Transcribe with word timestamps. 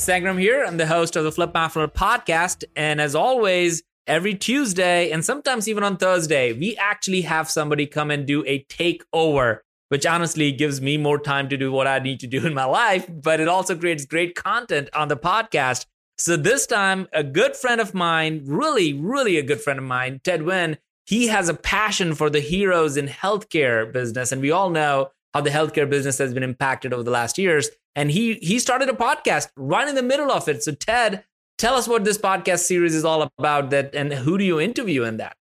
Sangram 0.00 0.40
here. 0.40 0.64
I'm 0.64 0.78
the 0.78 0.86
host 0.86 1.14
of 1.14 1.24
the 1.24 1.32
Flip 1.32 1.52
My 1.52 1.68
podcast. 1.68 2.64
And 2.74 3.02
as 3.02 3.14
always, 3.14 3.82
every 4.06 4.34
Tuesday 4.34 5.10
and 5.10 5.22
sometimes 5.22 5.68
even 5.68 5.84
on 5.84 5.98
Thursday, 5.98 6.54
we 6.54 6.74
actually 6.76 7.20
have 7.22 7.50
somebody 7.50 7.86
come 7.86 8.10
and 8.10 8.26
do 8.26 8.42
a 8.46 8.64
takeover, 8.64 9.58
which 9.90 10.06
honestly 10.06 10.52
gives 10.52 10.80
me 10.80 10.96
more 10.96 11.18
time 11.18 11.50
to 11.50 11.58
do 11.58 11.70
what 11.70 11.86
I 11.86 11.98
need 11.98 12.18
to 12.20 12.26
do 12.26 12.46
in 12.46 12.54
my 12.54 12.64
life, 12.64 13.06
but 13.10 13.40
it 13.40 13.48
also 13.48 13.76
creates 13.76 14.06
great 14.06 14.34
content 14.34 14.88
on 14.94 15.08
the 15.08 15.18
podcast. 15.18 15.84
So 16.16 16.34
this 16.34 16.66
time, 16.66 17.06
a 17.12 17.22
good 17.22 17.54
friend 17.54 17.78
of 17.78 17.92
mine, 17.92 18.40
really, 18.46 18.94
really 18.94 19.36
a 19.36 19.42
good 19.42 19.60
friend 19.60 19.78
of 19.78 19.84
mine, 19.84 20.22
Ted 20.24 20.40
Weyn, 20.40 20.78
he 21.04 21.26
has 21.26 21.50
a 21.50 21.54
passion 21.54 22.14
for 22.14 22.30
the 22.30 22.40
heroes 22.40 22.96
in 22.96 23.06
healthcare 23.06 23.92
business. 23.92 24.32
And 24.32 24.40
we 24.40 24.50
all 24.50 24.70
know 24.70 25.10
how 25.34 25.40
the 25.40 25.50
healthcare 25.50 25.88
business 25.88 26.18
has 26.18 26.34
been 26.34 26.42
impacted 26.42 26.92
over 26.92 27.02
the 27.02 27.10
last 27.10 27.38
years 27.38 27.70
and 27.96 28.10
he 28.10 28.34
he 28.34 28.58
started 28.58 28.88
a 28.88 28.92
podcast 28.92 29.48
right 29.56 29.88
in 29.88 29.94
the 29.94 30.02
middle 30.02 30.30
of 30.30 30.48
it. 30.48 30.62
So 30.62 30.72
Ted, 30.72 31.24
tell 31.58 31.74
us 31.74 31.88
what 31.88 32.04
this 32.04 32.18
podcast 32.18 32.60
series 32.60 32.94
is 32.94 33.04
all 33.04 33.28
about. 33.38 33.70
That 33.70 33.94
and 33.94 34.12
who 34.12 34.38
do 34.38 34.44
you 34.44 34.60
interview 34.60 35.04
in 35.04 35.16
that? 35.18 35.36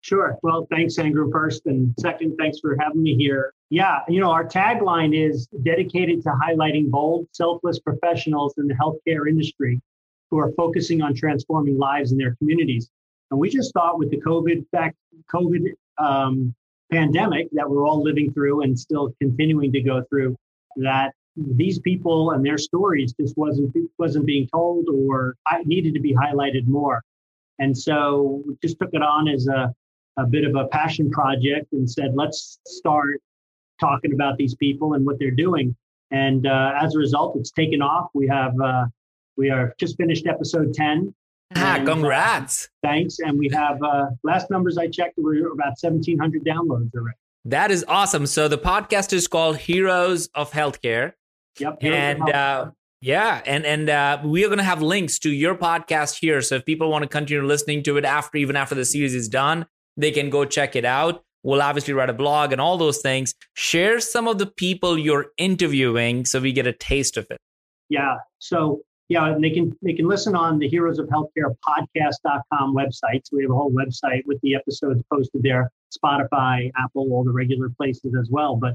Sure. 0.00 0.38
Well, 0.42 0.68
thanks, 0.70 0.98
Andrew, 0.98 1.30
first. 1.32 1.66
And 1.66 1.92
second, 1.98 2.36
thanks 2.38 2.60
for 2.60 2.76
having 2.78 3.02
me 3.02 3.16
here. 3.16 3.52
Yeah, 3.70 4.00
you 4.08 4.20
know, 4.20 4.30
our 4.30 4.46
tagline 4.46 5.16
is 5.16 5.48
dedicated 5.64 6.22
to 6.22 6.28
highlighting 6.30 6.90
bold, 6.90 7.26
selfless 7.32 7.80
professionals 7.80 8.54
in 8.58 8.68
the 8.68 8.74
healthcare 8.74 9.28
industry 9.28 9.80
who 10.30 10.38
are 10.38 10.52
focusing 10.52 11.02
on 11.02 11.14
transforming 11.14 11.76
lives 11.76 12.12
in 12.12 12.18
their 12.18 12.36
communities. 12.36 12.88
And 13.30 13.40
we 13.40 13.50
just 13.50 13.72
thought 13.72 13.98
with 13.98 14.10
the 14.10 14.20
COVID 14.20 14.64
fact, 14.70 14.96
COVID 15.32 15.72
um, 15.98 16.54
pandemic 16.90 17.48
that 17.52 17.68
we're 17.68 17.86
all 17.86 18.02
living 18.02 18.32
through 18.32 18.62
and 18.62 18.78
still 18.78 19.12
continuing 19.20 19.72
to 19.72 19.80
go 19.80 20.02
through, 20.08 20.36
that 20.76 21.12
these 21.36 21.78
people 21.80 22.30
and 22.30 22.44
their 22.44 22.58
stories 22.58 23.12
just 23.20 23.36
wasn't 23.36 23.74
wasn't 23.98 24.24
being 24.24 24.48
told 24.48 24.88
or 24.88 25.36
needed 25.64 25.94
to 25.94 26.00
be 26.00 26.14
highlighted 26.14 26.66
more. 26.66 27.02
And 27.58 27.76
so 27.76 28.42
we 28.46 28.56
just 28.62 28.78
took 28.78 28.90
it 28.92 29.02
on 29.02 29.28
as 29.28 29.46
a, 29.46 29.72
a 30.16 30.26
bit 30.26 30.44
of 30.44 30.54
a 30.56 30.66
passion 30.68 31.10
project 31.10 31.72
and 31.72 31.90
said, 31.90 32.12
let's 32.14 32.58
start 32.66 33.20
talking 33.80 34.12
about 34.12 34.36
these 34.36 34.54
people 34.54 34.94
and 34.94 35.04
what 35.04 35.18
they're 35.18 35.30
doing. 35.30 35.74
And 36.10 36.46
uh, 36.46 36.72
as 36.80 36.94
a 36.94 36.98
result, 36.98 37.36
it's 37.36 37.50
taken 37.50 37.82
off. 37.82 38.10
We 38.14 38.28
have 38.28 38.58
uh, 38.60 38.86
we 39.36 39.50
are 39.50 39.74
just 39.78 39.96
finished 39.96 40.26
episode 40.26 40.72
ten. 40.72 41.14
Ah, 41.54 41.76
and, 41.76 41.88
uh, 41.88 41.92
congrats! 41.92 42.64
Uh, 42.64 42.88
thanks. 42.88 43.18
And 43.20 43.38
we 43.38 43.48
have 43.50 43.82
uh, 43.82 44.06
last 44.24 44.50
numbers 44.50 44.78
I 44.78 44.88
checked, 44.88 45.14
we 45.16 45.40
are 45.42 45.52
about 45.52 45.78
seventeen 45.78 46.18
hundred 46.18 46.44
downloads 46.44 46.94
already. 46.94 47.16
That 47.44 47.70
is 47.70 47.84
awesome. 47.86 48.26
So 48.26 48.48
the 48.48 48.58
podcast 48.58 49.12
is 49.12 49.28
called 49.28 49.58
Heroes 49.58 50.28
of 50.34 50.50
Healthcare. 50.50 51.12
Yep. 51.60 51.78
And 51.82 52.28
uh, 52.28 52.70
yeah, 53.00 53.40
and 53.46 53.64
and 53.64 53.88
uh, 53.88 54.20
we 54.24 54.44
are 54.44 54.48
going 54.48 54.58
to 54.58 54.64
have 54.64 54.82
links 54.82 55.18
to 55.20 55.30
your 55.30 55.54
podcast 55.54 56.18
here. 56.20 56.42
So 56.42 56.56
if 56.56 56.64
people 56.64 56.90
want 56.90 57.02
to 57.02 57.08
continue 57.08 57.46
listening 57.46 57.84
to 57.84 57.96
it 57.98 58.04
after, 58.04 58.38
even 58.38 58.56
after 58.56 58.74
the 58.74 58.84
series 58.84 59.14
is 59.14 59.28
done, 59.28 59.66
they 59.96 60.10
can 60.10 60.28
go 60.28 60.44
check 60.44 60.74
it 60.74 60.84
out. 60.84 61.22
We'll 61.44 61.62
obviously 61.62 61.94
write 61.94 62.10
a 62.10 62.14
blog 62.14 62.50
and 62.50 62.60
all 62.60 62.76
those 62.76 62.98
things. 62.98 63.32
Share 63.54 64.00
some 64.00 64.26
of 64.26 64.38
the 64.38 64.46
people 64.46 64.98
you're 64.98 65.26
interviewing 65.38 66.24
so 66.24 66.40
we 66.40 66.52
get 66.52 66.66
a 66.66 66.72
taste 66.72 67.16
of 67.16 67.28
it. 67.30 67.38
Yeah. 67.88 68.16
So 68.40 68.80
yeah, 69.08 69.32
and 69.32 69.42
they 69.42 69.50
can 69.50 69.76
they 69.82 69.92
can 69.92 70.08
listen 70.08 70.34
on 70.34 70.58
the 70.58 70.68
Heroes 70.68 70.98
of 70.98 71.06
Healthcare 71.06 71.54
podcast.com 71.66 72.74
website. 72.74 73.22
So 73.24 73.36
we 73.36 73.42
have 73.42 73.52
a 73.52 73.54
whole 73.54 73.72
website 73.72 74.22
with 74.26 74.40
the 74.42 74.54
episodes 74.56 75.02
posted 75.12 75.42
there, 75.42 75.70
Spotify, 75.96 76.70
Apple, 76.76 77.08
all 77.12 77.22
the 77.22 77.32
regular 77.32 77.68
places 77.76 78.14
as 78.18 78.28
well. 78.30 78.56
But 78.56 78.74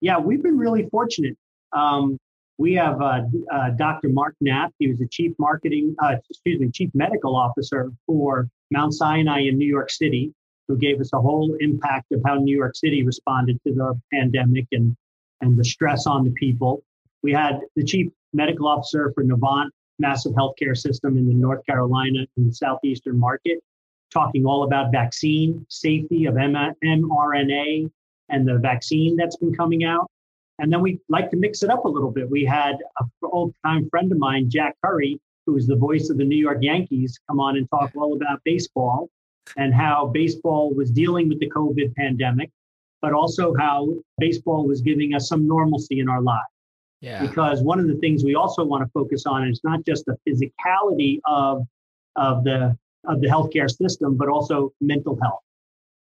yeah, 0.00 0.18
we've 0.18 0.42
been 0.42 0.56
really 0.56 0.88
fortunate. 0.88 1.36
Um, 1.72 2.16
we 2.58 2.74
have 2.74 3.00
uh, 3.00 3.22
uh, 3.52 3.70
Dr. 3.70 4.10
Mark 4.10 4.36
Knapp. 4.40 4.72
He 4.78 4.86
was 4.86 4.98
the 4.98 5.08
chief 5.08 5.32
marketing, 5.38 5.96
uh, 6.00 6.16
excuse 6.30 6.60
me, 6.60 6.70
chief 6.70 6.90
medical 6.94 7.34
officer 7.34 7.90
for 8.06 8.48
Mount 8.70 8.94
Sinai 8.94 9.40
in 9.40 9.58
New 9.58 9.68
York 9.68 9.90
City, 9.90 10.32
who 10.68 10.76
gave 10.76 11.00
us 11.00 11.10
a 11.12 11.20
whole 11.20 11.56
impact 11.58 12.12
of 12.12 12.20
how 12.24 12.34
New 12.36 12.56
York 12.56 12.76
City 12.76 13.02
responded 13.02 13.58
to 13.66 13.74
the 13.74 14.00
pandemic 14.12 14.66
and 14.70 14.94
and 15.40 15.58
the 15.58 15.64
stress 15.64 16.06
on 16.06 16.24
the 16.24 16.30
people. 16.30 16.84
We 17.24 17.32
had 17.32 17.60
the 17.74 17.82
chief 17.82 18.12
medical 18.32 18.66
officer 18.66 19.12
for 19.14 19.24
Novant, 19.24 19.68
massive 19.98 20.32
healthcare 20.32 20.76
system 20.76 21.16
in 21.16 21.26
the 21.26 21.34
North 21.34 21.64
Carolina 21.66 22.26
and 22.36 22.50
the 22.50 22.54
southeastern 22.54 23.18
market, 23.18 23.58
talking 24.12 24.44
all 24.44 24.64
about 24.64 24.92
vaccine 24.92 25.64
safety 25.68 26.26
of 26.26 26.34
mRNA 26.34 27.90
and 28.28 28.48
the 28.48 28.58
vaccine 28.58 29.16
that's 29.16 29.36
been 29.36 29.54
coming 29.54 29.84
out. 29.84 30.10
And 30.58 30.72
then 30.72 30.80
we 30.80 31.00
like 31.08 31.30
to 31.30 31.36
mix 31.36 31.62
it 31.62 31.70
up 31.70 31.84
a 31.84 31.88
little 31.88 32.10
bit. 32.10 32.28
We 32.30 32.44
had 32.44 32.76
an 33.00 33.10
old 33.22 33.54
time 33.64 33.88
friend 33.90 34.12
of 34.12 34.18
mine, 34.18 34.50
Jack 34.50 34.76
Curry, 34.84 35.20
who 35.46 35.56
is 35.56 35.66
the 35.66 35.76
voice 35.76 36.08
of 36.10 36.18
the 36.18 36.24
New 36.24 36.36
York 36.36 36.58
Yankees, 36.60 37.18
come 37.28 37.40
on 37.40 37.56
and 37.56 37.68
talk 37.70 37.90
all 37.96 38.14
about 38.14 38.40
baseball 38.44 39.08
and 39.56 39.74
how 39.74 40.06
baseball 40.06 40.72
was 40.72 40.90
dealing 40.90 41.28
with 41.28 41.40
the 41.40 41.50
COVID 41.50 41.94
pandemic, 41.96 42.50
but 43.00 43.12
also 43.12 43.54
how 43.58 43.88
baseball 44.18 44.66
was 44.66 44.80
giving 44.80 45.14
us 45.14 45.28
some 45.28 45.48
normalcy 45.48 45.98
in 45.98 46.08
our 46.08 46.22
lives. 46.22 46.51
Yeah. 47.02 47.26
Because 47.26 47.62
one 47.62 47.80
of 47.80 47.88
the 47.88 47.96
things 47.96 48.24
we 48.24 48.36
also 48.36 48.64
want 48.64 48.84
to 48.84 48.90
focus 48.94 49.26
on 49.26 49.46
is 49.48 49.60
not 49.64 49.84
just 49.84 50.06
the 50.06 50.16
physicality 50.26 51.18
of, 51.26 51.66
of 52.16 52.44
the 52.44 52.78
of 53.04 53.20
the 53.20 53.26
healthcare 53.26 53.68
system, 53.68 54.16
but 54.16 54.28
also 54.28 54.72
mental 54.80 55.18
health. 55.20 55.40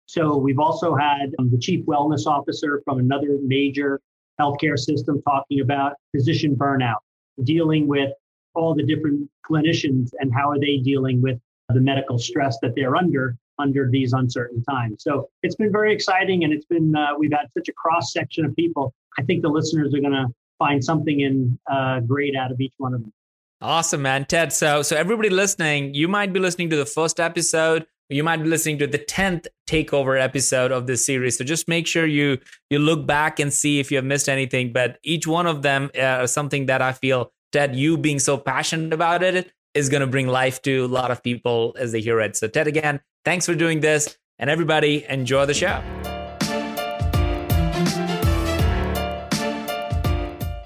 So 0.06 0.36
we've 0.36 0.60
also 0.60 0.94
had 0.94 1.34
um, 1.40 1.50
the 1.50 1.58
chief 1.58 1.84
wellness 1.86 2.26
officer 2.26 2.80
from 2.84 3.00
another 3.00 3.38
major 3.42 4.00
healthcare 4.40 4.78
system 4.78 5.20
talking 5.22 5.60
about 5.60 5.94
physician 6.14 6.54
burnout, 6.54 6.98
dealing 7.42 7.88
with 7.88 8.12
all 8.54 8.72
the 8.72 8.84
different 8.84 9.28
clinicians 9.44 10.10
and 10.20 10.32
how 10.32 10.48
are 10.48 10.60
they 10.60 10.76
dealing 10.76 11.20
with 11.20 11.40
the 11.70 11.80
medical 11.80 12.18
stress 12.18 12.58
that 12.62 12.76
they're 12.76 12.94
under 12.94 13.36
under 13.58 13.88
these 13.90 14.12
uncertain 14.12 14.62
times. 14.62 15.02
So 15.02 15.28
it's 15.42 15.56
been 15.56 15.72
very 15.72 15.92
exciting, 15.92 16.44
and 16.44 16.52
it's 16.52 16.66
been 16.66 16.94
uh, 16.94 17.18
we've 17.18 17.32
had 17.32 17.46
such 17.58 17.68
a 17.68 17.72
cross 17.72 18.12
section 18.12 18.44
of 18.44 18.54
people. 18.54 18.94
I 19.18 19.22
think 19.22 19.42
the 19.42 19.48
listeners 19.48 19.92
are 19.92 20.00
going 20.00 20.12
to 20.12 20.26
find 20.58 20.82
something 20.82 21.20
in 21.20 21.58
uh, 21.70 22.00
great 22.00 22.34
out 22.36 22.52
of 22.52 22.60
each 22.60 22.74
one 22.78 22.94
of 22.94 23.02
them. 23.02 23.12
Awesome, 23.60 24.02
man, 24.02 24.26
Ted. 24.26 24.52
So, 24.52 24.82
so 24.82 24.96
everybody 24.96 25.30
listening, 25.30 25.94
you 25.94 26.08
might 26.08 26.32
be 26.32 26.40
listening 26.40 26.70
to 26.70 26.76
the 26.76 26.86
first 26.86 27.18
episode 27.18 27.86
you 28.08 28.22
might 28.22 28.42
be 28.42 28.48
listening 28.48 28.78
to 28.78 28.86
the 28.86 28.98
10th 28.98 29.46
takeover 29.68 30.20
episode 30.20 30.70
of 30.70 30.86
this 30.86 31.04
series. 31.04 31.38
So 31.38 31.44
just 31.44 31.68
make 31.68 31.86
sure 31.86 32.06
you 32.06 32.38
you 32.70 32.78
look 32.78 33.06
back 33.06 33.40
and 33.40 33.52
see 33.52 33.80
if 33.80 33.90
you 33.90 33.96
have 33.96 34.04
missed 34.04 34.28
anything. 34.28 34.72
But 34.72 34.98
each 35.02 35.26
one 35.26 35.46
of 35.46 35.62
them 35.62 35.90
uh, 35.98 36.26
something 36.26 36.66
that 36.66 36.82
i 36.82 36.92
feel 36.92 37.32
ted 37.52 37.76
you 37.76 37.96
being 37.96 38.18
so 38.18 38.36
passionate 38.36 38.92
about 38.92 39.22
it 39.22 39.52
is 39.74 39.88
going 39.88 40.00
to 40.00 40.06
bring 40.06 40.26
life 40.26 40.62
to 40.62 40.84
a 40.84 40.88
lot 40.88 41.10
of 41.10 41.22
people 41.22 41.76
as 41.78 41.92
they 41.92 42.00
hear 42.00 42.20
it. 42.20 42.36
So 42.36 42.48
ted 42.48 42.66
again 42.66 43.00
thanks 43.24 43.46
for 43.46 43.54
doing 43.54 43.80
this. 43.80 44.16
And 44.38 44.50
everybody 44.50 45.04
enjoy 45.08 45.46
the 45.46 45.54
show 45.54 45.82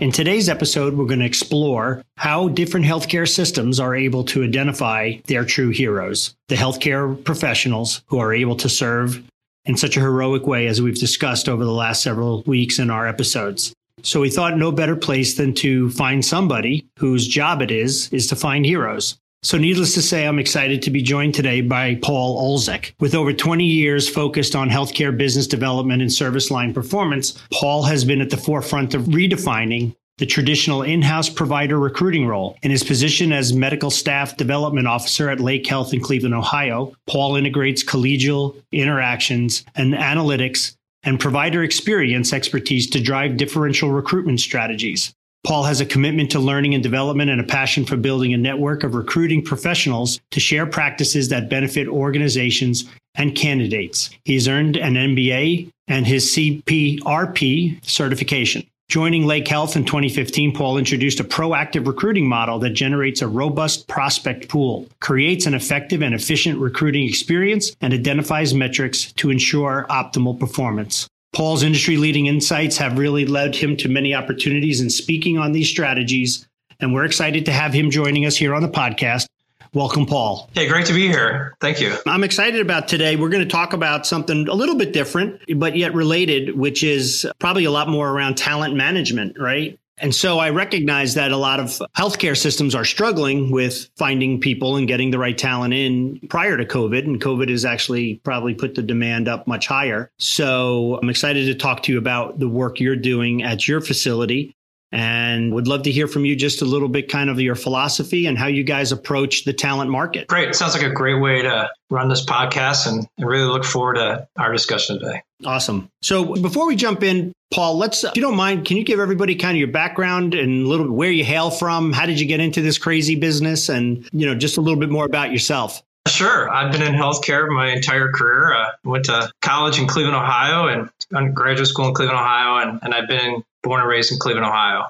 In 0.01 0.11
today's 0.11 0.49
episode, 0.49 0.95
we're 0.95 1.05
going 1.05 1.21
to 1.21 1.27
explore 1.27 2.03
how 2.17 2.49
different 2.49 2.87
healthcare 2.87 3.29
systems 3.29 3.79
are 3.79 3.95
able 3.95 4.25
to 4.25 4.43
identify 4.43 5.17
their 5.27 5.45
true 5.45 5.69
heroes, 5.69 6.35
the 6.49 6.55
healthcare 6.55 7.23
professionals 7.23 8.01
who 8.07 8.19
are 8.19 8.33
able 8.33 8.57
to 8.57 8.69
serve 8.71 9.23
in 9.67 9.77
such 9.77 9.99
a 9.99 10.01
heroic 10.01 10.47
way 10.47 10.69
as 10.69 10.81
we've 10.81 10.99
discussed 10.99 11.51
over 11.51 11.67
the 11.67 11.71
last 11.71 12.03
several 12.03 12.43
weeks 12.47 12.79
in 12.79 12.89
our 12.89 13.07
episodes. 13.07 13.75
So 14.03 14.21
we 14.21 14.31
thought 14.31 14.57
no 14.57 14.73
better 14.73 14.97
place 14.97 15.37
than 15.37 15.53
to 15.57 15.91
find 15.91 16.25
somebody 16.25 16.87
whose 16.99 17.29
job 17.29 17.61
it 17.61 17.71
is 17.71 18.11
is 18.11 18.27
to 18.29 18.37
find 18.37 18.65
heroes. 18.65 19.19
So, 19.43 19.57
needless 19.57 19.95
to 19.95 20.03
say, 20.03 20.27
I'm 20.27 20.39
excited 20.39 20.83
to 20.83 20.91
be 20.91 21.01
joined 21.01 21.35
today 21.35 21.63
by 21.63 21.95
Paul 22.03 22.39
Olzak. 22.43 22.93
With 23.01 23.15
over 23.15 23.33
20 23.33 23.65
years 23.65 24.07
focused 24.07 24.55
on 24.55 24.69
healthcare 24.69 25.17
business 25.17 25.47
development 25.47 26.03
and 26.03 26.13
service 26.13 26.51
line 26.51 26.75
performance, 26.75 27.43
Paul 27.51 27.85
has 27.85 28.05
been 28.05 28.21
at 28.21 28.29
the 28.29 28.37
forefront 28.37 28.93
of 28.93 29.05
redefining 29.05 29.97
the 30.19 30.27
traditional 30.27 30.83
in 30.83 31.01
house 31.01 31.31
provider 31.31 31.79
recruiting 31.79 32.27
role. 32.27 32.59
In 32.63 32.71
his 32.71 32.85
position 32.85 33.33
as 33.33 33.55
medical 33.55 33.91
staff 33.91 34.37
development 34.37 34.87
officer 34.87 35.31
at 35.31 35.41
Lake 35.41 35.67
Health 35.67 35.95
in 35.95 36.03
Cleveland, 36.03 36.35
Ohio, 36.35 36.93
Paul 37.07 37.37
integrates 37.37 37.83
collegial 37.83 38.63
interactions 38.73 39.65
and 39.75 39.95
analytics 39.95 40.77
and 41.03 41.19
provider 41.19 41.63
experience 41.63 42.35
expertise 42.35 42.91
to 42.91 43.01
drive 43.01 43.39
differential 43.39 43.91
recruitment 43.91 44.41
strategies. 44.41 45.15
Paul 45.51 45.65
has 45.65 45.81
a 45.81 45.87
commitment 45.87 46.31
to 46.33 46.39
learning 46.39 46.75
and 46.75 46.83
development 46.83 47.31
and 47.31 47.41
a 47.41 47.45
passion 47.45 47.85
for 47.85 47.97
building 47.97 48.33
a 48.33 48.37
network 48.37 48.85
of 48.85 48.95
recruiting 48.95 49.43
professionals 49.43 50.21
to 50.31 50.39
share 50.39 50.67
practices 50.67 51.29
that 51.31 51.49
benefit 51.49 51.89
organizations 51.89 52.85
and 53.15 53.35
candidates. 53.35 54.11
He's 54.25 54.47
earned 54.47 54.77
an 54.77 54.95
MBA 54.95 55.71
and 55.89 56.07
his 56.07 56.37
CPRP 56.37 57.85
certification. 57.85 58.67
Joining 58.89 59.27
Lake 59.27 59.49
Health 59.49 59.77
in 59.77 59.85
2015, 59.85 60.53
Paul 60.53 60.77
introduced 60.77 61.21
a 61.21 61.25
proactive 61.25 61.87
recruiting 61.87 62.29
model 62.29 62.59
that 62.59 62.71
generates 62.71 63.23
a 63.23 63.29
robust 63.29 63.89
prospect 63.89 64.49
pool, 64.49 64.89
creates 65.01 65.47
an 65.47 65.55
effective 65.55 66.03
and 66.03 66.15
efficient 66.15 66.59
recruiting 66.59 67.09
experience, 67.09 67.75
and 67.81 67.95
identifies 67.95 68.53
metrics 68.53 69.13
to 69.13 69.31
ensure 69.31 69.87
optimal 69.89 70.39
performance. 70.39 71.09
Paul's 71.33 71.63
industry 71.63 71.97
leading 71.97 72.27
insights 72.27 72.77
have 72.79 72.99
really 72.99 73.25
led 73.25 73.55
him 73.55 73.77
to 73.79 73.89
many 73.89 74.15
opportunities 74.15 74.81
in 74.81 74.91
speaking 74.91 75.39
on 75.39 75.53
these 75.53 75.69
strategies, 75.69 76.47
and 76.81 76.93
we're 76.93 77.05
excited 77.05 77.45
to 77.47 77.53
have 77.53 77.73
him 77.73 77.91
joining 77.91 78.27
us 78.27 78.37
here 78.37 78.53
on 78.55 78.63
the 78.63 78.69
podcast. 78.69 79.27
Welcome, 79.73 80.07
Paul. 80.07 80.51
Hey, 80.55 80.67
great 80.67 80.87
to 80.87 80.93
be 80.93 81.07
here. 81.07 81.55
Thank 81.61 81.81
you. 81.81 81.95
I'm 82.05 82.25
excited 82.25 82.61
about 82.61 82.89
today. 82.89 83.15
We're 83.15 83.29
going 83.29 83.45
to 83.45 83.51
talk 83.51 83.73
about 83.73 84.05
something 84.05 84.49
a 84.49 84.55
little 84.55 84.75
bit 84.75 84.93
different, 84.93 85.41
but 85.57 85.77
yet 85.77 85.95
related, 85.95 86.59
which 86.59 86.83
is 86.83 87.25
probably 87.39 87.65
a 87.65 87.71
lot 87.71 87.89
more 87.89 88.11
around 88.11 88.37
talent 88.37 88.75
management, 88.75 89.39
right? 89.39 89.79
And 90.01 90.15
so 90.15 90.39
I 90.39 90.51
recognize 90.51 91.15
that 91.15 91.33
a 91.33 91.37
lot 91.37 91.61
of 91.61 91.81
healthcare 91.97 92.37
systems 92.37 92.75
are 92.75 92.85
struggling 92.85 93.51
with 93.51 93.91
finding 93.97 94.41
people 94.41 94.77
and 94.77 94.89
getting 94.89 95.11
the 95.11 95.19
right 95.19 95.37
talent 95.37 95.75
in 95.75 96.21
prior 96.29 96.57
to 96.57 96.65
COVID. 96.65 97.05
And 97.05 97.21
COVID 97.21 97.49
has 97.51 97.65
actually 97.65 98.17
probably 98.17 98.55
put 98.55 98.75
the 98.75 98.83
demand 98.83 99.29
up 99.29 99.47
much 99.47 99.67
higher. 99.67 100.11
So 100.19 100.99
I'm 101.03 101.11
excited 101.11 101.47
to 101.47 101.55
talk 101.55 101.83
to 101.85 101.93
you 101.93 101.99
about 101.99 102.39
the 102.39 102.49
work 102.49 102.81
you're 102.81 102.97
doing 102.97 103.43
at 103.43 103.69
your 103.69 103.81
facility 103.81 104.57
and 104.93 105.55
would 105.55 105.69
love 105.69 105.83
to 105.83 105.91
hear 105.93 106.09
from 106.09 106.25
you 106.25 106.35
just 106.35 106.63
a 106.63 106.65
little 106.65 106.89
bit 106.89 107.09
kind 107.09 107.31
of 107.31 107.41
your 107.41 107.55
philosophy 107.55 108.27
and 108.27 108.37
how 108.37 108.47
you 108.47 108.65
guys 108.65 108.91
approach 108.91 109.45
the 109.45 109.53
talent 109.53 109.91
market. 109.91 110.27
Great. 110.27 110.55
Sounds 110.55 110.75
like 110.75 110.83
a 110.83 110.91
great 110.91 111.21
way 111.21 111.43
to 111.43 111.71
run 111.91 112.09
this 112.09 112.25
podcast 112.25 112.89
and 112.89 113.07
I 113.21 113.25
really 113.25 113.47
look 113.47 113.65
forward 113.65 113.95
to 113.95 114.29
our 114.37 114.53
discussion 114.53 114.99
today. 114.99 115.23
Awesome. 115.45 115.89
So 116.03 116.35
before 116.37 116.67
we 116.67 116.77
jump 116.77 117.03
in, 117.03 117.33
Paul, 117.53 117.79
let's, 117.79 118.05
if 118.05 118.15
you 118.15 118.23
don't 118.23 118.37
mind, 118.37 118.65
can 118.65 118.77
you 118.77 118.85
give 118.85 119.01
everybody 119.01 119.35
kind 119.35 119.57
of 119.57 119.59
your 119.59 119.69
background 119.69 120.35
and 120.35 120.65
a 120.65 120.69
little 120.69 120.87
bit 120.87 120.93
where 120.93 121.11
you 121.11 121.25
hail 121.25 121.51
from? 121.51 121.93
How 121.93 122.07
did 122.07 122.21
you 122.21 122.27
get 122.27 122.41
into 122.41 122.61
this 122.63 122.79
crazy 122.79 123.17
business? 123.17 123.69
And, 123.69 124.09
you 124.13 124.27
know, 124.27 124.35
just 124.35 124.57
a 124.57 124.61
little 124.61 124.79
bit 124.79 124.91
more 124.91 125.05
about 125.05 125.33
yourself. 125.33 125.83
Sure. 126.09 126.49
I've 126.51 126.73
been 126.73 126.83
in 126.83 126.95
healthcare 126.95 127.49
my 127.49 127.71
entire 127.71 128.11
career. 128.13 128.55
I 128.55 128.71
went 128.85 129.07
to 129.07 129.31
college 129.43 129.79
in 129.79 129.87
Cleveland, 129.87 130.17
Ohio, 130.17 130.69
and 131.11 131.35
graduate 131.35 131.69
school 131.69 131.89
in 131.89 131.95
Cleveland, 131.95 132.19
Ohio, 132.19 132.69
and, 132.69 132.79
and 132.83 132.95
I've 132.95 133.09
been 133.09 133.43
born 133.63 133.81
and 133.81 133.89
raised 133.89 134.13
in 134.13 134.19
Cleveland, 134.19 134.47
Ohio. 134.47 134.89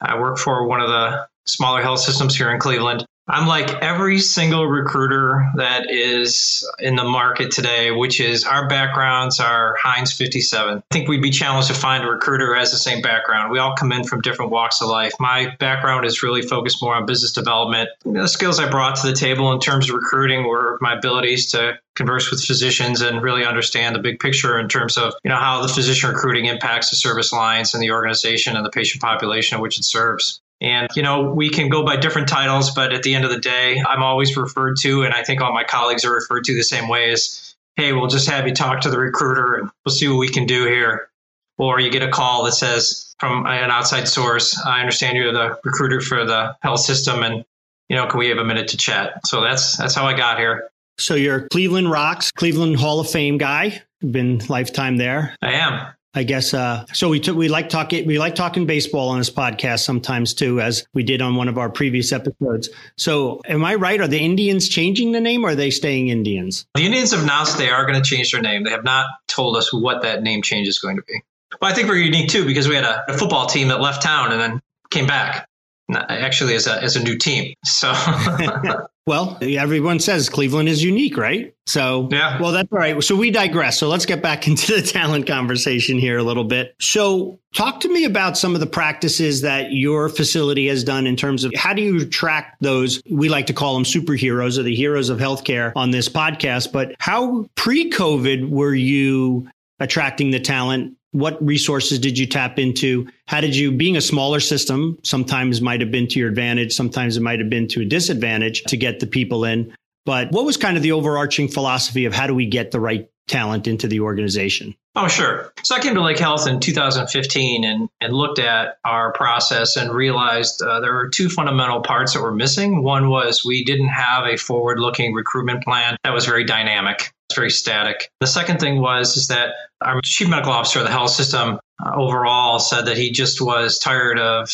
I 0.00 0.18
work 0.18 0.38
for 0.38 0.66
one 0.66 0.80
of 0.80 0.88
the 0.88 1.26
smaller 1.46 1.82
health 1.82 2.00
systems 2.00 2.36
here 2.36 2.50
in 2.50 2.58
Cleveland. 2.58 3.04
I'm 3.30 3.46
like 3.46 3.70
every 3.80 4.18
single 4.18 4.66
recruiter 4.66 5.48
that 5.54 5.88
is 5.88 6.68
in 6.80 6.96
the 6.96 7.04
market 7.04 7.52
today, 7.52 7.92
which 7.92 8.20
is 8.20 8.42
our 8.42 8.66
backgrounds 8.66 9.38
are 9.38 9.76
Heinz 9.80 10.12
57. 10.12 10.78
I 10.78 10.82
think 10.90 11.08
we'd 11.08 11.22
be 11.22 11.30
challenged 11.30 11.68
to 11.68 11.74
find 11.74 12.02
a 12.02 12.08
recruiter 12.08 12.46
who 12.46 12.58
has 12.58 12.72
the 12.72 12.76
same 12.76 13.02
background. 13.02 13.52
We 13.52 13.60
all 13.60 13.76
come 13.76 13.92
in 13.92 14.02
from 14.02 14.20
different 14.20 14.50
walks 14.50 14.80
of 14.80 14.88
life. 14.88 15.12
My 15.20 15.54
background 15.60 16.06
is 16.06 16.24
really 16.24 16.42
focused 16.42 16.82
more 16.82 16.96
on 16.96 17.06
business 17.06 17.30
development. 17.30 17.88
The 18.04 18.26
skills 18.26 18.58
I 18.58 18.68
brought 18.68 18.96
to 18.96 19.06
the 19.06 19.14
table 19.14 19.52
in 19.52 19.60
terms 19.60 19.88
of 19.88 19.94
recruiting 19.94 20.48
were 20.48 20.76
my 20.80 20.98
abilities 20.98 21.52
to 21.52 21.78
converse 21.94 22.32
with 22.32 22.42
physicians 22.42 23.00
and 23.00 23.22
really 23.22 23.44
understand 23.44 23.94
the 23.94 24.00
big 24.00 24.18
picture 24.18 24.58
in 24.58 24.68
terms 24.68 24.96
of 24.96 25.14
you 25.22 25.28
know 25.28 25.36
how 25.36 25.62
the 25.62 25.68
physician 25.68 26.10
recruiting 26.10 26.46
impacts 26.46 26.90
the 26.90 26.96
service 26.96 27.32
lines 27.32 27.74
and 27.74 27.82
the 27.82 27.92
organization 27.92 28.56
and 28.56 28.64
the 28.64 28.70
patient 28.70 29.00
population 29.00 29.60
which 29.60 29.78
it 29.78 29.84
serves. 29.84 30.40
And, 30.60 30.88
you 30.94 31.02
know, 31.02 31.32
we 31.32 31.48
can 31.48 31.68
go 31.68 31.82
by 31.84 31.96
different 31.96 32.28
titles, 32.28 32.70
but 32.70 32.92
at 32.92 33.02
the 33.02 33.14
end 33.14 33.24
of 33.24 33.30
the 33.30 33.38
day, 33.38 33.82
I'm 33.86 34.02
always 34.02 34.36
referred 34.36 34.76
to, 34.80 35.02
and 35.02 35.14
I 35.14 35.24
think 35.24 35.40
all 35.40 35.54
my 35.54 35.64
colleagues 35.64 36.04
are 36.04 36.12
referred 36.12 36.44
to 36.44 36.54
the 36.54 36.62
same 36.62 36.88
way 36.88 37.12
as, 37.12 37.54
hey, 37.76 37.92
we'll 37.92 38.08
just 38.08 38.28
have 38.28 38.46
you 38.46 38.54
talk 38.54 38.82
to 38.82 38.90
the 38.90 38.98
recruiter 38.98 39.56
and 39.56 39.70
we'll 39.84 39.94
see 39.94 40.06
what 40.08 40.18
we 40.18 40.28
can 40.28 40.46
do 40.46 40.66
here. 40.66 41.08
Or 41.56 41.80
you 41.80 41.90
get 41.90 42.02
a 42.02 42.10
call 42.10 42.44
that 42.44 42.52
says 42.52 43.14
from 43.18 43.46
an 43.46 43.70
outside 43.70 44.08
source, 44.08 44.58
I 44.64 44.80
understand 44.80 45.16
you're 45.16 45.32
the 45.32 45.58
recruiter 45.64 46.00
for 46.00 46.24
the 46.24 46.56
health 46.62 46.80
system 46.80 47.22
and, 47.22 47.44
you 47.88 47.96
know, 47.96 48.06
can 48.06 48.18
we 48.18 48.28
have 48.28 48.38
a 48.38 48.44
minute 48.44 48.68
to 48.68 48.76
chat? 48.76 49.26
So 49.26 49.42
that's 49.42 49.76
that's 49.76 49.94
how 49.94 50.06
I 50.06 50.16
got 50.16 50.38
here. 50.38 50.70
So 50.98 51.14
you're 51.14 51.48
Cleveland 51.48 51.90
Rocks, 51.90 52.30
Cleveland 52.30 52.76
Hall 52.76 53.00
of 53.00 53.10
Fame 53.10 53.36
guy. 53.36 53.82
Been 54.00 54.40
lifetime 54.48 54.96
there. 54.96 55.34
I 55.42 55.52
am. 55.52 55.86
I 56.12 56.24
guess 56.24 56.52
uh, 56.54 56.84
so. 56.92 57.08
We 57.08 57.20
took 57.20 57.36
we 57.36 57.48
like 57.48 57.68
talking 57.68 58.04
we 58.06 58.18
like 58.18 58.34
talking 58.34 58.66
baseball 58.66 59.10
on 59.10 59.18
this 59.18 59.30
podcast 59.30 59.80
sometimes 59.84 60.34
too, 60.34 60.60
as 60.60 60.84
we 60.92 61.04
did 61.04 61.22
on 61.22 61.36
one 61.36 61.46
of 61.46 61.56
our 61.56 61.70
previous 61.70 62.12
episodes. 62.12 62.68
So, 62.96 63.40
am 63.44 63.64
I 63.64 63.76
right? 63.76 64.00
Are 64.00 64.08
the 64.08 64.18
Indians 64.18 64.68
changing 64.68 65.12
the 65.12 65.20
name, 65.20 65.44
or 65.44 65.50
are 65.50 65.54
they 65.54 65.70
staying 65.70 66.08
Indians? 66.08 66.66
The 66.74 66.82
Indians 66.82 67.12
have 67.12 67.22
announced 67.22 67.58
they 67.58 67.70
are 67.70 67.86
going 67.86 68.02
to 68.02 68.08
change 68.08 68.32
their 68.32 68.42
name. 68.42 68.64
They 68.64 68.70
have 68.70 68.84
not 68.84 69.06
told 69.28 69.56
us 69.56 69.72
what 69.72 70.02
that 70.02 70.22
name 70.22 70.42
change 70.42 70.66
is 70.66 70.80
going 70.80 70.96
to 70.96 71.02
be. 71.02 71.22
Well, 71.60 71.70
I 71.70 71.74
think 71.74 71.88
we're 71.88 71.96
unique 71.96 72.28
too 72.28 72.44
because 72.44 72.68
we 72.68 72.74
had 72.74 72.84
a, 72.84 73.12
a 73.12 73.16
football 73.16 73.46
team 73.46 73.68
that 73.68 73.80
left 73.80 74.02
town 74.02 74.32
and 74.32 74.40
then 74.40 74.60
came 74.90 75.06
back 75.06 75.48
actually 75.96 76.54
as 76.54 76.66
a 76.66 76.82
as 76.82 76.96
a 76.96 77.02
new 77.02 77.16
team. 77.16 77.54
So 77.64 77.92
Well, 79.10 79.38
everyone 79.42 79.98
says 79.98 80.28
Cleveland 80.28 80.68
is 80.68 80.84
unique, 80.84 81.16
right? 81.16 81.52
So, 81.66 82.08
yeah. 82.12 82.40
Well, 82.40 82.52
that's 82.52 82.70
all 82.70 82.78
right. 82.78 83.02
So 83.02 83.16
we 83.16 83.32
digress. 83.32 83.76
So 83.76 83.88
let's 83.88 84.06
get 84.06 84.22
back 84.22 84.46
into 84.48 84.72
the 84.72 84.82
talent 84.82 85.26
conversation 85.26 85.98
here 85.98 86.18
a 86.18 86.22
little 86.22 86.44
bit. 86.44 86.76
So, 86.80 87.40
talk 87.52 87.80
to 87.80 87.88
me 87.88 88.04
about 88.04 88.38
some 88.38 88.54
of 88.54 88.60
the 88.60 88.68
practices 88.68 89.40
that 89.40 89.72
your 89.72 90.08
facility 90.08 90.68
has 90.68 90.84
done 90.84 91.08
in 91.08 91.16
terms 91.16 91.42
of 91.42 91.52
how 91.56 91.74
do 91.74 91.82
you 91.82 92.06
track 92.06 92.56
those? 92.60 93.02
We 93.10 93.28
like 93.28 93.46
to 93.46 93.52
call 93.52 93.74
them 93.74 93.82
superheroes 93.82 94.58
or 94.58 94.62
the 94.62 94.76
heroes 94.76 95.08
of 95.08 95.18
healthcare 95.18 95.72
on 95.74 95.90
this 95.90 96.08
podcast. 96.08 96.70
But 96.70 96.94
how 97.00 97.46
pre-COVID 97.56 98.48
were 98.48 98.74
you 98.74 99.50
attracting 99.80 100.30
the 100.30 100.38
talent 100.38 100.96
what 101.12 101.44
resources 101.44 101.98
did 101.98 102.18
you 102.18 102.26
tap 102.26 102.58
into? 102.58 103.08
How 103.26 103.40
did 103.40 103.56
you, 103.56 103.72
being 103.72 103.96
a 103.96 104.00
smaller 104.00 104.40
system, 104.40 104.98
sometimes 105.02 105.60
might 105.60 105.80
have 105.80 105.90
been 105.90 106.06
to 106.08 106.18
your 106.18 106.28
advantage, 106.28 106.72
sometimes 106.72 107.16
it 107.16 107.22
might 107.22 107.40
have 107.40 107.50
been 107.50 107.68
to 107.68 107.82
a 107.82 107.84
disadvantage 107.84 108.62
to 108.64 108.76
get 108.76 109.00
the 109.00 109.06
people 109.06 109.44
in. 109.44 109.74
But 110.06 110.32
what 110.32 110.44
was 110.44 110.56
kind 110.56 110.76
of 110.76 110.82
the 110.82 110.92
overarching 110.92 111.48
philosophy 111.48 112.04
of 112.04 112.14
how 112.14 112.26
do 112.26 112.34
we 112.34 112.46
get 112.46 112.70
the 112.70 112.80
right 112.80 113.08
talent 113.28 113.66
into 113.66 113.86
the 113.86 114.00
organization? 114.00 114.74
Oh, 114.96 115.06
sure. 115.06 115.52
So 115.62 115.76
I 115.76 115.80
came 115.80 115.94
to 115.94 116.02
Lake 116.02 116.18
Health 116.18 116.48
in 116.48 116.58
2015 116.58 117.64
and, 117.64 117.88
and 118.00 118.12
looked 118.12 118.40
at 118.40 118.78
our 118.84 119.12
process 119.12 119.76
and 119.76 119.92
realized 119.92 120.62
uh, 120.62 120.80
there 120.80 120.94
were 120.94 121.08
two 121.08 121.28
fundamental 121.28 121.80
parts 121.80 122.14
that 122.14 122.22
were 122.22 122.34
missing. 122.34 122.82
One 122.82 123.08
was 123.08 123.44
we 123.44 123.64
didn't 123.64 123.88
have 123.88 124.26
a 124.26 124.36
forward 124.36 124.80
looking 124.80 125.14
recruitment 125.14 125.62
plan 125.62 125.96
that 126.02 126.12
was 126.12 126.26
very 126.26 126.44
dynamic 126.44 127.12
very 127.34 127.50
static. 127.50 128.10
The 128.20 128.26
second 128.26 128.60
thing 128.60 128.80
was 128.80 129.16
is 129.16 129.28
that 129.28 129.54
our 129.80 130.00
chief 130.02 130.28
medical 130.28 130.52
officer 130.52 130.80
of 130.80 130.84
the 130.84 130.92
health 130.92 131.10
system 131.10 131.58
uh, 131.84 131.92
overall 131.94 132.58
said 132.58 132.86
that 132.86 132.96
he 132.96 133.10
just 133.10 133.40
was 133.40 133.78
tired 133.78 134.18
of 134.18 134.50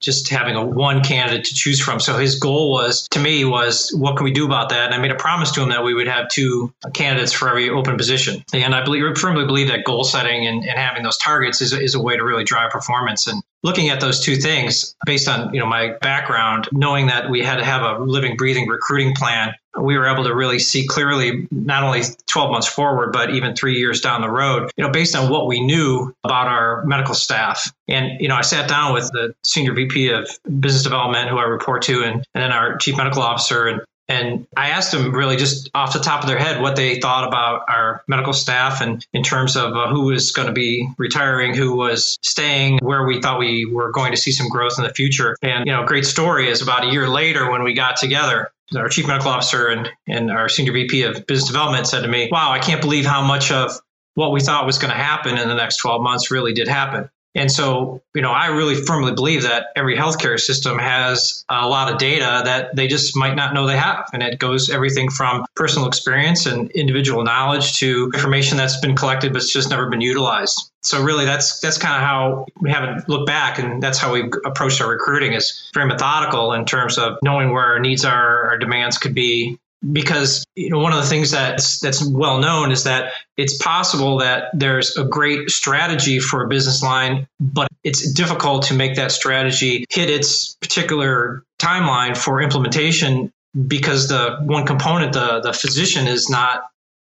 just 0.00 0.28
having 0.28 0.56
a 0.56 0.64
one 0.64 1.02
candidate 1.02 1.44
to 1.46 1.54
choose 1.54 1.80
from. 1.80 2.00
So 2.00 2.18
his 2.18 2.38
goal 2.38 2.70
was 2.70 3.08
to 3.12 3.18
me 3.18 3.44
was 3.44 3.90
what 3.96 4.16
can 4.16 4.24
we 4.24 4.30
do 4.30 4.44
about 4.44 4.68
that? 4.70 4.86
And 4.86 4.94
I 4.94 4.98
made 4.98 5.10
a 5.10 5.16
promise 5.16 5.52
to 5.52 5.62
him 5.62 5.70
that 5.70 5.84
we 5.84 5.94
would 5.94 6.08
have 6.08 6.28
two 6.28 6.72
candidates 6.92 7.32
for 7.32 7.48
every 7.48 7.70
open 7.70 7.96
position. 7.96 8.44
And 8.52 8.74
I 8.74 8.84
believe 8.84 9.16
firmly 9.16 9.46
believe 9.46 9.68
that 9.68 9.84
goal 9.84 10.04
setting 10.04 10.46
and, 10.46 10.62
and 10.62 10.78
having 10.78 11.02
those 11.02 11.16
targets 11.16 11.60
is, 11.60 11.72
is 11.72 11.94
a 11.94 12.00
way 12.00 12.16
to 12.16 12.24
really 12.24 12.44
drive 12.44 12.70
performance. 12.70 13.26
And 13.26 13.42
looking 13.62 13.88
at 13.88 14.00
those 14.00 14.20
two 14.20 14.36
things 14.36 14.94
based 15.04 15.28
on 15.28 15.52
you 15.52 15.60
know 15.60 15.66
my 15.66 15.92
background 16.00 16.68
knowing 16.72 17.06
that 17.06 17.30
we 17.30 17.42
had 17.42 17.56
to 17.56 17.64
have 17.64 17.82
a 17.82 18.02
living 18.02 18.36
breathing 18.36 18.68
recruiting 18.68 19.14
plan 19.14 19.54
we 19.78 19.98
were 19.98 20.06
able 20.06 20.24
to 20.24 20.34
really 20.34 20.58
see 20.58 20.86
clearly 20.86 21.46
not 21.50 21.82
only 21.82 22.02
12 22.26 22.50
months 22.50 22.66
forward 22.66 23.12
but 23.12 23.30
even 23.30 23.54
3 23.54 23.76
years 23.76 24.00
down 24.00 24.20
the 24.20 24.30
road 24.30 24.70
you 24.76 24.84
know 24.84 24.90
based 24.90 25.14
on 25.14 25.30
what 25.30 25.46
we 25.46 25.60
knew 25.60 26.12
about 26.24 26.46
our 26.46 26.84
medical 26.86 27.14
staff. 27.14 27.72
And 27.88 28.20
you 28.20 28.28
know 28.28 28.36
I 28.36 28.42
sat 28.42 28.68
down 28.68 28.94
with 28.94 29.10
the 29.12 29.34
senior 29.44 29.74
VP 29.74 30.10
of 30.10 30.28
business 30.60 30.82
development 30.82 31.28
who 31.28 31.38
I 31.38 31.44
report 31.44 31.82
to 31.82 32.02
and, 32.02 32.24
and 32.34 32.42
then 32.42 32.52
our 32.52 32.76
chief 32.78 32.96
medical 32.96 33.22
officer 33.22 33.66
and 33.66 33.80
and 34.08 34.46
I 34.56 34.70
asked 34.70 34.92
them 34.92 35.12
really 35.12 35.36
just 35.36 35.70
off 35.74 35.92
the 35.92 35.98
top 35.98 36.22
of 36.22 36.28
their 36.28 36.38
head 36.38 36.60
what 36.60 36.76
they 36.76 37.00
thought 37.00 37.26
about 37.26 37.64
our 37.68 38.02
medical 38.06 38.32
staff 38.32 38.80
and 38.80 39.04
in 39.12 39.22
terms 39.22 39.56
of 39.56 39.72
uh, 39.72 39.88
who 39.88 40.06
was 40.06 40.30
going 40.30 40.46
to 40.46 40.54
be 40.54 40.88
retiring, 40.96 41.54
who 41.54 41.74
was 41.74 42.16
staying, 42.22 42.78
where 42.78 43.04
we 43.04 43.20
thought 43.20 43.38
we 43.38 43.66
were 43.66 43.90
going 43.90 44.12
to 44.12 44.16
see 44.16 44.30
some 44.30 44.48
growth 44.48 44.74
in 44.78 44.84
the 44.84 44.94
future. 44.94 45.36
And, 45.42 45.66
you 45.66 45.72
know, 45.72 45.84
great 45.84 46.06
story 46.06 46.48
is 46.48 46.62
about 46.62 46.84
a 46.84 46.92
year 46.92 47.08
later 47.08 47.50
when 47.50 47.64
we 47.64 47.74
got 47.74 47.96
together, 47.96 48.50
our 48.76 48.88
chief 48.88 49.06
medical 49.08 49.30
officer 49.30 49.68
and, 49.68 49.88
and 50.06 50.30
our 50.30 50.48
senior 50.48 50.72
VP 50.72 51.02
of 51.02 51.26
business 51.26 51.48
development 51.48 51.86
said 51.86 52.02
to 52.02 52.08
me, 52.08 52.28
wow, 52.30 52.52
I 52.52 52.58
can't 52.60 52.80
believe 52.80 53.06
how 53.06 53.22
much 53.22 53.50
of 53.50 53.72
what 54.14 54.32
we 54.32 54.40
thought 54.40 54.66
was 54.66 54.78
going 54.78 54.90
to 54.90 54.96
happen 54.96 55.36
in 55.36 55.48
the 55.48 55.54
next 55.54 55.76
12 55.76 56.02
months 56.02 56.30
really 56.30 56.52
did 56.52 56.68
happen. 56.68 57.10
And 57.36 57.52
so, 57.52 58.02
you 58.14 58.22
know, 58.22 58.32
I 58.32 58.46
really 58.46 58.74
firmly 58.74 59.12
believe 59.12 59.42
that 59.42 59.66
every 59.76 59.94
healthcare 59.94 60.40
system 60.40 60.78
has 60.78 61.44
a 61.50 61.68
lot 61.68 61.92
of 61.92 61.98
data 61.98 62.42
that 62.44 62.74
they 62.74 62.88
just 62.88 63.14
might 63.14 63.34
not 63.34 63.52
know 63.52 63.66
they 63.66 63.76
have. 63.76 64.08
And 64.14 64.22
it 64.22 64.38
goes 64.38 64.70
everything 64.70 65.10
from 65.10 65.44
personal 65.54 65.86
experience 65.86 66.46
and 66.46 66.70
individual 66.70 67.22
knowledge 67.24 67.78
to 67.80 68.10
information 68.14 68.56
that's 68.56 68.80
been 68.80 68.96
collected 68.96 69.34
but 69.34 69.42
it's 69.42 69.52
just 69.52 69.68
never 69.68 69.90
been 69.90 70.00
utilized. 70.00 70.70
So 70.80 71.02
really 71.02 71.24
that's 71.24 71.60
that's 71.60 71.78
kind 71.78 71.96
of 71.96 72.08
how 72.08 72.46
we 72.60 72.70
haven't 72.70 73.08
looked 73.08 73.26
back 73.26 73.58
and 73.58 73.82
that's 73.82 73.98
how 73.98 74.12
we 74.12 74.30
approached 74.44 74.80
our 74.80 74.88
recruiting 74.88 75.34
is 75.34 75.68
very 75.74 75.86
methodical 75.86 76.52
in 76.52 76.64
terms 76.64 76.96
of 76.96 77.18
knowing 77.22 77.52
where 77.52 77.64
our 77.64 77.80
needs 77.80 78.04
are, 78.04 78.46
our 78.46 78.58
demands 78.58 78.96
could 78.96 79.14
be, 79.14 79.58
because 79.92 80.44
you 80.54 80.70
know 80.70 80.78
one 80.78 80.92
of 80.92 81.02
the 81.02 81.08
things 81.08 81.30
that's 81.30 81.80
that's 81.80 82.04
well 82.04 82.38
known 82.38 82.72
is 82.72 82.84
that 82.84 83.12
it's 83.36 83.56
possible 83.58 84.18
that 84.18 84.44
there's 84.54 84.96
a 84.96 85.04
great 85.04 85.50
strategy 85.50 86.18
for 86.18 86.44
a 86.44 86.48
business 86.48 86.82
line 86.82 87.26
but 87.40 87.68
it's 87.84 88.12
difficult 88.12 88.64
to 88.64 88.74
make 88.74 88.96
that 88.96 89.12
strategy 89.12 89.84
hit 89.90 90.10
its 90.10 90.54
particular 90.56 91.42
timeline 91.58 92.16
for 92.16 92.40
implementation 92.40 93.30
because 93.66 94.08
the 94.08 94.38
one 94.42 94.66
component 94.66 95.12
the 95.12 95.40
the 95.40 95.52
physician 95.52 96.06
is 96.06 96.28
not 96.28 96.64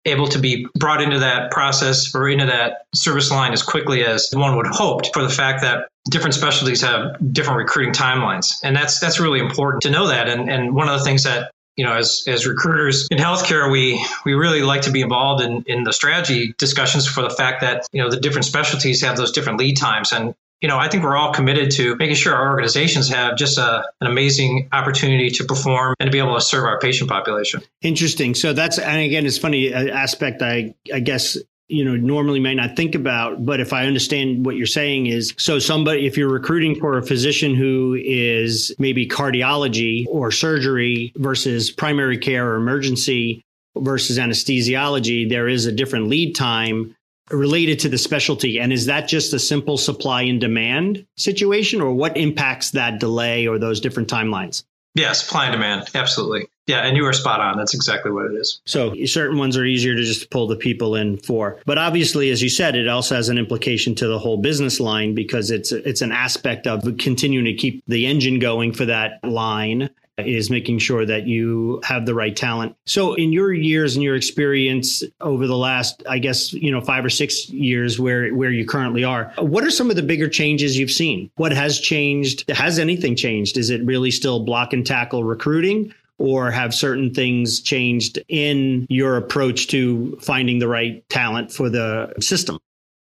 able 0.04 0.26
to 0.28 0.38
be 0.38 0.66
brought 0.74 1.02
into 1.02 1.18
that 1.20 1.50
process 1.50 2.14
or 2.14 2.28
into 2.28 2.46
that 2.46 2.86
service 2.94 3.30
line 3.30 3.52
as 3.52 3.62
quickly 3.62 4.04
as 4.04 4.30
one 4.32 4.56
would 4.56 4.66
hope 4.66 5.12
for 5.12 5.22
the 5.22 5.28
fact 5.28 5.62
that 5.62 5.88
different 6.10 6.34
specialties 6.34 6.80
have 6.80 7.16
different 7.32 7.58
recruiting 7.58 7.92
timelines. 7.92 8.54
And 8.62 8.74
that's 8.74 9.00
that's 9.00 9.20
really 9.20 9.40
important 9.40 9.82
to 9.82 9.90
know 9.90 10.08
that. 10.08 10.28
And 10.28 10.50
and 10.50 10.74
one 10.74 10.88
of 10.88 10.98
the 10.98 11.04
things 11.04 11.24
that 11.24 11.50
you 11.78 11.84
know, 11.84 11.94
as 11.94 12.24
as 12.26 12.44
recruiters 12.44 13.06
in 13.08 13.18
healthcare, 13.18 13.70
we 13.70 14.04
we 14.26 14.34
really 14.34 14.62
like 14.62 14.82
to 14.82 14.90
be 14.90 15.00
involved 15.00 15.42
in 15.42 15.62
in 15.68 15.84
the 15.84 15.92
strategy 15.92 16.52
discussions 16.58 17.06
for 17.06 17.22
the 17.22 17.30
fact 17.30 17.60
that 17.60 17.86
you 17.92 18.02
know 18.02 18.10
the 18.10 18.18
different 18.18 18.44
specialties 18.44 19.00
have 19.02 19.16
those 19.16 19.30
different 19.30 19.60
lead 19.60 19.76
times, 19.76 20.10
and 20.12 20.34
you 20.60 20.68
know, 20.68 20.76
I 20.76 20.88
think 20.88 21.04
we're 21.04 21.16
all 21.16 21.32
committed 21.32 21.70
to 21.72 21.94
making 21.96 22.16
sure 22.16 22.34
our 22.34 22.50
organizations 22.50 23.08
have 23.10 23.36
just 23.36 23.58
a, 23.58 23.84
an 24.00 24.08
amazing 24.08 24.68
opportunity 24.72 25.30
to 25.30 25.44
perform 25.44 25.94
and 26.00 26.08
to 26.08 26.10
be 26.10 26.18
able 26.18 26.34
to 26.34 26.40
serve 26.40 26.64
our 26.64 26.80
patient 26.80 27.08
population. 27.08 27.62
Interesting. 27.80 28.34
So 28.34 28.52
that's, 28.52 28.76
and 28.76 29.00
again, 29.00 29.24
it's 29.24 29.38
funny 29.38 29.72
uh, 29.72 29.86
aspect. 29.94 30.42
I 30.42 30.74
I 30.92 30.98
guess 30.98 31.38
you 31.68 31.84
know 31.84 31.96
normally 31.96 32.40
may 32.40 32.54
not 32.54 32.74
think 32.76 32.94
about 32.94 33.44
but 33.44 33.60
if 33.60 33.72
i 33.72 33.86
understand 33.86 34.44
what 34.44 34.56
you're 34.56 34.66
saying 34.66 35.06
is 35.06 35.34
so 35.36 35.58
somebody 35.58 36.06
if 36.06 36.16
you're 36.16 36.30
recruiting 36.30 36.78
for 36.78 36.98
a 36.98 37.02
physician 37.02 37.54
who 37.54 37.96
is 38.02 38.74
maybe 38.78 39.06
cardiology 39.06 40.06
or 40.08 40.30
surgery 40.30 41.12
versus 41.16 41.70
primary 41.70 42.18
care 42.18 42.52
or 42.52 42.56
emergency 42.56 43.44
versus 43.76 44.18
anesthesiology 44.18 45.28
there 45.28 45.48
is 45.48 45.66
a 45.66 45.72
different 45.72 46.08
lead 46.08 46.34
time 46.34 46.94
related 47.30 47.78
to 47.80 47.88
the 47.88 47.98
specialty. 47.98 48.58
And 48.58 48.72
is 48.72 48.86
that 48.86 49.08
just 49.08 49.32
a 49.32 49.38
simple 49.38 49.76
supply 49.76 50.22
and 50.22 50.40
demand 50.40 51.06
situation 51.16 51.80
or 51.80 51.92
what 51.92 52.16
impacts 52.16 52.70
that 52.72 53.00
delay 53.00 53.46
or 53.46 53.58
those 53.58 53.80
different 53.80 54.08
timelines? 54.08 54.64
Yeah 54.94 55.12
supply 55.12 55.44
and 55.44 55.52
demand. 55.52 55.88
Absolutely 55.94 56.48
yeah, 56.68 56.80
and 56.80 56.98
you 56.98 57.02
were 57.02 57.14
spot 57.14 57.40
on. 57.40 57.56
That's 57.56 57.72
exactly 57.72 58.12
what 58.12 58.26
it 58.26 58.34
is. 58.34 58.60
So 58.66 58.94
certain 59.06 59.38
ones 59.38 59.56
are 59.56 59.64
easier 59.64 59.94
to 59.96 60.02
just 60.02 60.28
pull 60.30 60.46
the 60.46 60.54
people 60.54 60.94
in 60.94 61.16
for. 61.16 61.58
But 61.64 61.78
obviously, 61.78 62.28
as 62.30 62.42
you 62.42 62.50
said, 62.50 62.76
it 62.76 62.86
also 62.86 63.14
has 63.14 63.30
an 63.30 63.38
implication 63.38 63.94
to 63.96 64.06
the 64.06 64.18
whole 64.18 64.36
business 64.36 64.78
line 64.78 65.14
because 65.14 65.50
it's 65.50 65.72
it's 65.72 66.02
an 66.02 66.12
aspect 66.12 66.66
of 66.66 66.84
continuing 66.98 67.46
to 67.46 67.54
keep 67.54 67.82
the 67.88 68.06
engine 68.06 68.38
going 68.38 68.74
for 68.74 68.84
that 68.84 69.18
line 69.24 69.88
is 70.18 70.50
making 70.50 70.80
sure 70.80 71.06
that 71.06 71.26
you 71.26 71.80
have 71.84 72.04
the 72.04 72.14
right 72.14 72.36
talent. 72.36 72.74
So 72.86 73.14
in 73.14 73.32
your 73.32 73.52
years 73.52 73.94
and 73.94 74.02
your 74.02 74.16
experience 74.16 75.02
over 75.20 75.46
the 75.46 75.56
last 75.56 76.02
I 76.08 76.18
guess, 76.18 76.52
you 76.52 76.70
know, 76.70 76.80
5 76.80 77.04
or 77.04 77.10
6 77.10 77.48
years 77.50 77.98
where 77.98 78.34
where 78.34 78.50
you 78.50 78.66
currently 78.66 79.04
are, 79.04 79.32
what 79.38 79.64
are 79.64 79.70
some 79.70 79.90
of 79.90 79.96
the 79.96 80.02
bigger 80.02 80.28
changes 80.28 80.78
you've 80.78 80.90
seen? 80.90 81.30
What 81.36 81.52
has 81.52 81.80
changed? 81.80 82.50
Has 82.50 82.78
anything 82.78 83.16
changed? 83.16 83.56
Is 83.56 83.70
it 83.70 83.82
really 83.84 84.10
still 84.10 84.40
block 84.40 84.72
and 84.72 84.84
tackle 84.84 85.24
recruiting 85.24 85.94
or 86.18 86.50
have 86.50 86.74
certain 86.74 87.14
things 87.14 87.60
changed 87.60 88.18
in 88.28 88.86
your 88.90 89.16
approach 89.16 89.68
to 89.68 90.18
finding 90.20 90.58
the 90.58 90.68
right 90.68 91.08
talent 91.08 91.52
for 91.52 91.70
the 91.70 92.12
system? 92.20 92.58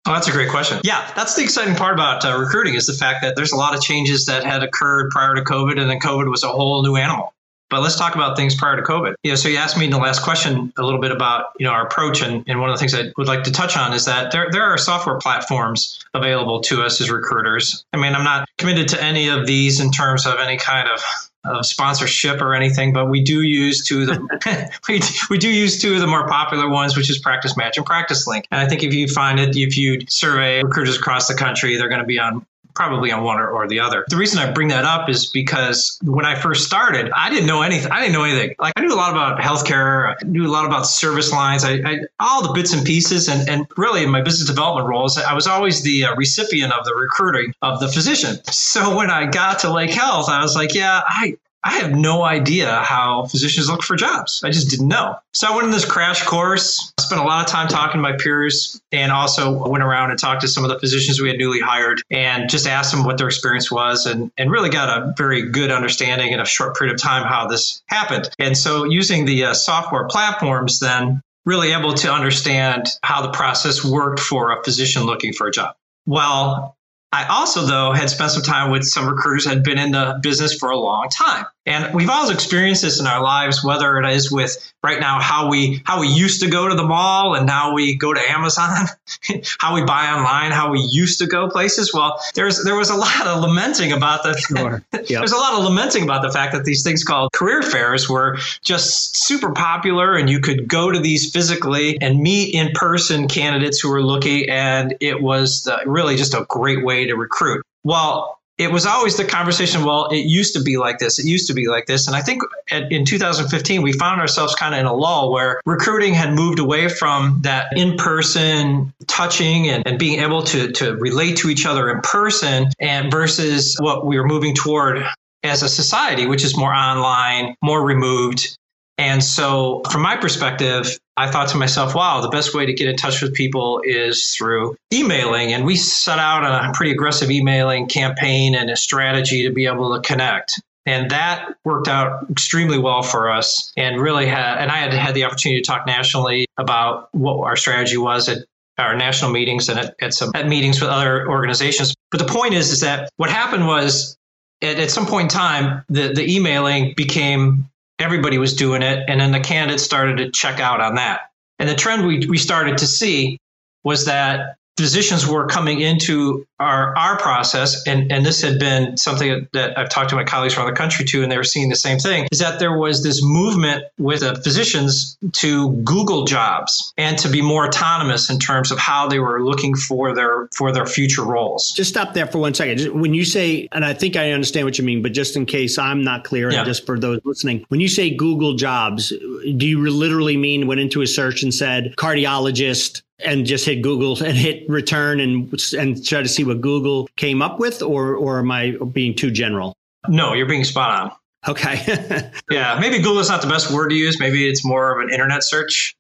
Oh, 0.06 0.12
that's 0.12 0.28
a 0.28 0.33
great 0.33 0.50
question. 0.50 0.80
Yeah, 0.85 1.11
that's 1.16 1.35
the 1.35 1.42
exciting 1.42 1.76
part 1.76 1.94
about 1.94 2.25
uh, 2.25 2.37
recruiting 2.38 2.75
is 2.75 2.87
the 2.87 2.92
fact 2.92 3.23
that 3.23 3.37
there's 3.37 3.52
a 3.52 3.56
lot 3.56 3.75
of 3.75 3.80
changes 3.80 4.26
that 4.26 4.44
had 4.44 4.62
occurred 4.62 5.11
prior 5.11 5.35
to 5.35 5.40
COVID, 5.40 5.80
and 5.80 5.88
then 5.88 5.99
COVID 5.99 6.30
was 6.30 6.44
a 6.44 6.49
whole 6.49 6.83
new 6.83 6.97
animal. 6.97 7.33
But 7.71 7.80
let's 7.80 7.97
talk 7.97 8.14
about 8.14 8.37
things 8.37 8.54
prior 8.54 8.76
to 8.76 8.83
COVID. 8.83 9.14
Know, 9.25 9.35
so 9.35 9.49
you 9.49 9.56
asked 9.56 9.78
me 9.78 9.87
in 9.87 9.90
the 9.90 9.99
last 9.99 10.23
question 10.23 10.73
a 10.76 10.83
little 10.83 11.00
bit 11.00 11.11
about 11.11 11.47
you 11.59 11.66
know 11.66 11.73
our 11.73 11.87
approach, 11.87 12.21
and, 12.21 12.44
and 12.47 12.61
one 12.61 12.68
of 12.68 12.76
the 12.76 12.78
things 12.78 12.94
I 12.94 13.12
would 13.16 13.26
like 13.26 13.44
to 13.44 13.50
touch 13.50 13.78
on 13.78 13.94
is 13.94 14.04
that 14.04 14.30
there 14.30 14.49
there 14.50 14.62
are 14.62 14.76
software 14.76 15.16
platforms 15.16 16.04
available 16.12 16.61
to 16.62 16.83
us 16.83 17.00
as 17.00 17.11
recruiters. 17.11 17.85
I 17.94 17.97
mean, 17.97 18.14
I'm 18.14 18.25
not 18.25 18.47
committed 18.59 18.88
to 18.88 19.02
any 19.02 19.28
of 19.28 19.47
these 19.47 19.80
in 19.80 19.90
terms 19.90 20.26
of 20.26 20.37
any 20.38 20.59
kind 20.59 20.88
of 20.88 21.02
of 21.44 21.66
sponsorship 21.66 22.40
or 22.40 22.54
anything, 22.54 22.92
but 22.92 23.08
we 23.08 23.20
do 23.20 23.42
use 23.42 23.84
two 23.84 24.02
of 24.02 24.06
the 24.06 24.70
we, 24.88 25.00
we 25.30 25.38
do 25.38 25.50
use 25.50 25.80
two 25.80 25.94
of 25.94 26.00
the 26.00 26.06
more 26.06 26.26
popular 26.26 26.68
ones, 26.68 26.96
which 26.96 27.10
is 27.10 27.18
Practice 27.18 27.56
Match 27.56 27.76
and 27.76 27.86
Practice 27.86 28.26
Link. 28.26 28.46
And 28.50 28.60
I 28.60 28.66
think 28.66 28.82
if 28.82 28.94
you 28.94 29.08
find 29.08 29.38
it, 29.38 29.56
if 29.56 29.76
you 29.76 30.00
survey 30.08 30.62
recruiters 30.62 30.96
across 30.96 31.28
the 31.28 31.34
country, 31.34 31.76
they're 31.76 31.88
going 31.88 32.00
to 32.00 32.06
be 32.06 32.18
on 32.18 32.46
probably 32.75 33.12
on 33.12 33.23
one 33.23 33.38
or, 33.38 33.49
or, 33.49 33.69
the 33.69 33.81
other. 33.81 34.04
The 34.09 34.16
reason 34.16 34.38
I 34.38 34.50
bring 34.50 34.69
that 34.69 34.85
up 34.85 35.09
is 35.09 35.26
because 35.26 35.99
when 36.02 36.26
I 36.26 36.35
first 36.35 36.66
started, 36.66 37.11
I 37.16 37.31
didn't 37.31 37.47
know 37.47 37.62
anything. 37.62 37.90
I 37.90 38.00
didn't 38.00 38.12
know 38.12 38.25
anything. 38.25 38.54
Like 38.59 38.75
I 38.76 38.83
knew 38.83 38.93
a 38.93 38.97
lot 38.97 39.12
about 39.12 39.40
healthcare. 39.40 40.14
I 40.14 40.25
knew 40.26 40.47
a 40.47 40.50
lot 40.50 40.66
about 40.66 40.87
service 40.87 41.33
lines. 41.33 41.64
I, 41.64 41.75
I 41.85 42.00
all 42.21 42.47
the 42.47 42.52
bits 42.52 42.73
and 42.73 42.85
pieces, 42.85 43.28
and 43.28 43.49
and 43.49 43.66
really 43.76 44.02
in 44.02 44.11
my 44.11 44.21
business 44.21 44.49
development 44.49 44.88
roles, 44.88 45.16
I 45.16 45.33
was 45.35 45.47
always 45.47 45.83
the 45.83 46.04
uh, 46.04 46.14
recipient 46.16 46.73
of 46.73 46.85
the 46.85 46.95
recruiting 46.95 47.54
of 47.62 47.81
the 47.81 47.88
physician. 47.88 48.37
So 48.45 48.97
when 48.97 49.11
I 49.11 49.26
got 49.26 49.61
to 49.61 49.73
Lake 49.73 49.90
Health, 49.90 50.28
I 50.28 50.43
was 50.43 50.54
like, 50.54 50.75
yeah, 50.75 51.02
I 51.07 51.37
I 51.64 51.78
have 51.78 51.92
no 51.92 52.23
idea 52.23 52.71
how 52.83 53.25
physicians 53.25 53.71
look 53.71 53.83
for 53.83 53.97
jobs. 53.97 54.42
I 54.44 54.50
just 54.50 54.68
didn't 54.68 54.88
know. 54.88 55.16
So 55.33 55.50
I 55.50 55.54
went 55.54 55.64
in 55.64 55.71
this 55.71 55.87
crash 55.87 56.23
course, 56.25 56.92
spent 57.00 57.21
a 57.21 57.25
lot 57.25 57.44
of 57.44 57.50
time 57.50 57.68
talking 57.68 57.99
to 57.99 58.02
my 58.02 58.12
peers, 58.12 58.78
and 58.92 59.11
also 59.11 59.66
went 59.66 59.83
around 59.83 60.11
and 60.11 60.21
talked 60.21 60.42
to 60.42 60.49
some 60.49 60.64
of 60.64 60.71
the 60.71 60.78
physicians 60.78 61.21
we 61.21 61.28
had 61.28 61.38
newly 61.38 61.61
hired 61.61 62.02
and 62.11 62.50
just 62.50 62.66
asked 62.66 62.92
them 62.92 63.04
what 63.04 63.16
their 63.16 63.28
experience 63.28 63.71
was 63.71 64.04
and, 64.04 64.30
and 64.37 64.50
really 64.50 64.68
got 64.68 64.90
a 64.90 65.14
very 65.16 65.49
good 65.50 65.71
understanding 65.71 66.33
in 66.33 66.38
a 66.38 66.44
short 66.44 66.76
period 66.76 66.94
of 66.94 67.00
time 67.00 67.26
how 67.26 67.47
this 67.47 67.83
happened. 67.87 68.28
And 68.38 68.59
so 68.59 68.85
using 68.85 69.25
the 69.25 69.47
uh, 69.47 69.54
software 69.54 70.06
platforms, 70.06 70.80
then 70.80 71.23
really 71.47 71.73
able 71.73 71.94
to 71.94 72.12
understand 72.12 72.88
how 73.02 73.23
the 73.23 73.30
process 73.30 73.83
worked 73.83 74.21
for 74.21 74.52
a 74.52 74.62
physician 74.62 75.04
looking 75.04 75.33
for 75.33 75.47
a 75.47 75.50
job. 75.50 75.75
Well, 76.06 76.76
I 77.12 77.26
also, 77.26 77.62
though, 77.62 77.92
had 77.92 78.11
spent 78.11 78.33
some 78.33 78.42
time 78.42 78.71
with 78.71 78.85
some 78.85 79.09
recruiters 79.09 79.47
had 79.47 79.62
been 79.62 79.78
in 79.78 79.92
the 79.92 80.18
business 80.21 80.54
for 80.54 80.71
a 80.71 80.76
long 80.76 81.09
time. 81.09 81.47
And 81.66 81.94
we've 81.94 82.11
all 82.11 82.30
experienced 82.30 82.83
this 82.83 83.00
in 83.00 83.06
our 83.06 83.23
lives, 83.23 83.64
whether 83.64 83.97
it 83.99 84.11
is 84.11 84.30
with 84.30 84.73
right 84.83 85.00
now 85.00 85.18
how 85.18 85.49
we 85.49 85.80
how 85.85 86.00
we 86.00 86.09
used 86.09 86.42
to 86.42 86.50
go 86.50 86.68
to 86.68 86.75
the 86.75 86.85
mall 86.85 87.35
and 87.35 87.47
now 87.47 87.73
we 87.73 87.97
go 87.97 88.12
to 88.12 88.21
Amazon, 88.21 88.87
how 89.59 89.75
we 89.75 89.83
buy 89.83 90.09
online, 90.09 90.52
how 90.52 90.71
we 90.71 90.80
used 90.80 91.21
to 91.21 91.26
go 91.26 91.49
places. 91.49 91.92
Well, 91.94 92.21
there's 92.35 92.62
there 92.64 92.76
was 92.76 92.90
a 92.90 92.94
lot 92.94 93.26
of 93.26 93.40
lamenting 93.40 93.92
about 93.92 94.23
the 94.25 94.37
sure. 94.37 94.85
yep. 94.92 95.06
there's 95.06 95.33
a 95.33 95.38
lot 95.38 95.54
of 95.54 95.64
lamenting 95.64 96.02
about 96.02 96.21
the 96.21 96.30
fact 96.30 96.52
that 96.52 96.64
these 96.64 96.83
things 96.83 97.02
called 97.02 97.33
career 97.33 97.62
fairs 97.62 98.11
were 98.11 98.37
just 98.62 99.25
super 99.25 99.52
popular 99.52 100.16
and 100.16 100.28
you 100.28 100.40
could 100.40 100.68
go 100.68 100.90
to 100.90 100.99
these 100.99 101.30
physically 101.33 101.99
and 102.02 102.21
meet 102.21 102.54
in 102.54 102.73
person 102.75 103.26
candidates 103.26 103.80
who 103.80 103.88
were 103.88 104.02
looking 104.02 104.50
and 104.50 104.97
it 105.00 105.23
was 105.23 105.62
the, 105.62 105.80
really 105.87 106.16
just 106.16 106.35
a 106.35 106.44
great 106.47 106.85
way 106.85 107.06
to 107.06 107.14
recruit. 107.14 107.64
Well, 107.85 108.38
it 108.56 108.70
was 108.70 108.87
always 108.87 109.16
the 109.16 109.25
conversation 109.25 109.84
well 109.84 110.06
it 110.06 110.25
used 110.26 110.54
to 110.54 110.62
be 110.62 110.76
like 110.76 110.99
this 110.99 111.18
it 111.18 111.26
used 111.26 111.49
to 111.49 111.54
be 111.54 111.68
like 111.68 111.87
this. 111.87 112.06
And 112.06 112.16
i 112.16 112.20
think 112.20 112.42
at, 112.70 112.90
in 112.92 113.04
2015 113.04 113.82
we 113.82 113.92
found 113.92 114.20
ourselves 114.20 114.54
kind 114.54 114.75
of 114.75 114.80
in 114.80 114.87
a 114.87 114.94
lull 114.94 115.32
where 115.32 115.61
recruiting 115.66 116.14
had 116.14 116.32
moved 116.32 116.58
away 116.58 116.88
from 116.88 117.40
that 117.42 117.76
in-person 117.76 118.92
touching 119.06 119.68
and, 119.68 119.87
and 119.87 119.99
being 119.99 120.20
able 120.20 120.42
to, 120.44 120.73
to 120.73 120.96
relate 120.96 121.38
to 121.38 121.50
each 121.50 121.66
other 121.66 121.90
in 121.90 122.00
person 122.00 122.68
and 122.78 123.11
versus 123.11 123.76
what 123.78 124.06
we 124.06 124.18
were 124.18 124.26
moving 124.26 124.54
toward 124.54 125.04
as 125.42 125.62
a 125.62 125.68
society 125.68 126.26
which 126.26 126.44
is 126.44 126.56
more 126.56 126.73
online 126.73 127.54
more 127.62 127.84
removed. 127.84 128.56
And 128.96 129.25
so, 129.25 129.82
from 129.90 130.02
my 130.02 130.16
perspective, 130.16 130.96
I 131.16 131.30
thought 131.30 131.49
to 131.49 131.56
myself, 131.56 131.94
wow, 131.94 132.21
the 132.21 132.28
best 132.28 132.54
way 132.54 132.66
to 132.66 132.73
get 132.73 132.88
in 132.88 132.97
touch 132.97 133.23
with 133.23 133.35
people 133.35 133.80
is 133.85 134.35
through 134.37 134.76
emailing. 134.92 135.52
And 135.52 135.64
we 135.64 135.76
set 135.76 136.18
out 136.18 136.44
a 136.44 136.73
pretty 136.73 136.92
aggressive 136.92 137.30
emailing 137.30 137.87
campaign 137.87 138.54
and 138.54 138.68
a 138.68 138.76
strategy 138.76 139.47
to 139.47 139.52
be 139.52 139.66
able 139.66 139.94
to 139.94 140.06
connect. 140.06 140.61
And 140.87 141.11
that 141.11 141.54
worked 141.64 141.88
out 141.88 142.30
extremely 142.30 142.78
well 142.78 143.02
for 143.02 143.30
us 143.30 143.73
and 143.76 144.00
really 144.00 144.26
had, 144.26 144.59
and 144.59 144.71
I 144.71 144.78
had 144.78 144.92
had 144.92 145.14
the 145.14 145.25
opportunity 145.25 145.62
to 145.62 145.66
talk 145.66 145.87
nationally 145.87 146.47
about 146.59 147.09
what 147.12 147.47
our 147.47 147.56
strategy 147.56 147.97
was 147.97 148.28
at 148.28 148.44
our 148.76 148.97
national 148.97 149.30
meetings 149.30 149.68
and 149.68 149.78
at, 149.78 149.94
at 150.00 150.12
some 150.12 150.33
at 150.35 150.49
meetings 150.49 150.80
with 150.80 150.90
other 150.90 151.28
organizations. 151.28 151.94
But 152.11 152.18
the 152.18 152.26
point 152.26 152.54
is, 152.54 152.73
is 152.73 152.80
that 152.80 153.09
what 153.16 153.30
happened 153.30 153.66
was 153.66 154.16
at, 154.61 154.78
at 154.78 154.90
some 154.90 155.06
point 155.06 155.33
in 155.33 155.38
time, 155.38 155.85
the, 155.88 156.12
the 156.12 156.37
emailing 156.37 156.94
became 156.97 157.71
everybody 157.98 158.38
was 158.38 158.54
doing 158.54 158.82
it. 158.82 159.04
And 159.08 159.20
then 159.20 159.32
the 159.32 159.40
candidates 159.40 159.82
started 159.82 160.18
to 160.18 160.30
check 160.30 160.60
out 160.60 160.80
on 160.80 160.96
that. 160.96 161.30
And 161.58 161.68
the 161.68 161.74
trend 161.74 162.06
we, 162.06 162.26
we 162.26 162.38
started 162.38 162.78
to 162.78 162.86
see 162.86 163.38
was 163.82 164.06
that 164.06 164.56
physicians 164.76 165.26
were 165.26 165.47
coming 165.47 165.81
into 165.81 166.47
our 166.61 166.97
our 166.97 167.19
process, 167.19 167.87
and, 167.87 168.11
and 168.11 168.25
this 168.25 168.40
had 168.40 168.59
been 168.59 168.97
something 168.97 169.47
that 169.52 169.78
I've 169.78 169.88
talked 169.88 170.11
to 170.11 170.16
my 170.16 170.25
colleagues 170.25 170.57
around 170.57 170.66
the 170.66 170.76
country 170.76 171.04
too, 171.04 171.23
and 171.23 171.31
they 171.31 171.37
were 171.37 171.45
seeing 171.45 171.69
the 171.69 171.76
same 171.76 171.99
thing, 171.99 172.28
is 172.33 172.38
that 172.38 172.59
there 172.59 172.76
was 172.76 173.02
this 173.02 173.23
movement 173.23 173.85
with 173.99 174.21
the 174.21 174.37
physicians 174.43 175.16
to 175.33 175.73
Google 175.83 176.25
jobs 176.25 176.93
and 176.97 177.19
to 177.19 177.28
be 177.28 177.43
more 177.43 177.66
autonomous 177.66 178.31
in 178.31 178.38
terms 178.38 178.71
of 178.71 178.78
how 178.78 179.09
they 179.09 179.19
were 179.19 179.45
looking 179.45 179.75
for 179.75 180.14
their 180.14 180.49
for 180.54 180.73
their 180.73 180.87
future 180.87 181.25
roles. 181.25 181.73
Just 181.73 181.90
stop 181.90 182.14
there 182.14 182.26
for 182.26 182.38
one 182.38 182.54
second. 182.54 183.00
When 183.00 183.14
you 183.14 183.25
say, 183.25 183.69
and 183.73 183.85
I 183.85 183.95
think 183.95 184.16
I 184.16 184.33
understand 184.33 184.66
what 184.66 184.78
you 184.78 184.85
mean, 184.85 185.02
but 185.02 185.12
just 185.12 185.37
in 185.37 185.47
case 185.47 185.78
I'm 185.78 186.02
not 186.02 186.25
clear, 186.25 186.50
yeah. 186.50 186.59
and 186.59 186.66
just 186.66 186.87
for 186.87 186.99
those 186.99 187.21
listening, 187.25 187.64
when 187.69 187.81
you 187.81 187.88
say 187.88 188.14
Google 188.14 188.54
jobs, 188.54 189.09
do 189.09 189.66
you 189.66 189.88
literally 189.90 190.37
mean 190.37 190.66
went 190.66 190.81
into 190.81 191.02
a 191.02 191.07
search 191.07 191.43
and 191.43 191.52
said 191.52 191.95
cardiologist, 191.97 193.02
and 193.18 193.47
just 193.47 193.64
hit 193.64 193.83
Google 193.83 194.23
and 194.23 194.37
hit 194.37 194.68
return 194.68 195.21
and 195.21 195.52
and 195.76 196.04
try 196.04 196.23
to 196.23 196.28
see 196.28 196.44
what 196.44 196.61
Google 196.61 197.09
came 197.16 197.42
up 197.42 197.59
with, 197.59 197.83
or 197.83 198.14
or 198.14 198.38
am 198.38 198.50
I 198.50 198.76
being 198.92 199.14
too 199.14 199.30
general? 199.30 199.75
No, 200.09 200.35
you're 200.35 200.47
being 200.47 200.64
spot 200.64 201.00
on. 201.00 201.12
Okay. 201.47 202.30
yeah, 202.50 202.78
maybe 202.80 202.99
Google 202.99 203.18
is 203.18 203.28
not 203.28 203.42
the 203.42 203.49
best 203.49 203.71
word 203.71 203.88
to 203.90 203.94
use. 203.94 204.18
Maybe 204.18 204.49
it's 204.49 204.64
more 204.64 204.99
of 204.99 205.06
an 205.06 205.12
internet 205.12 205.44
search, 205.44 205.94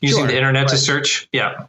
using 0.00 0.20
sure, 0.20 0.26
the 0.28 0.36
internet 0.36 0.62
right. 0.62 0.70
to 0.70 0.76
search. 0.76 1.28
Yeah. 1.32 1.66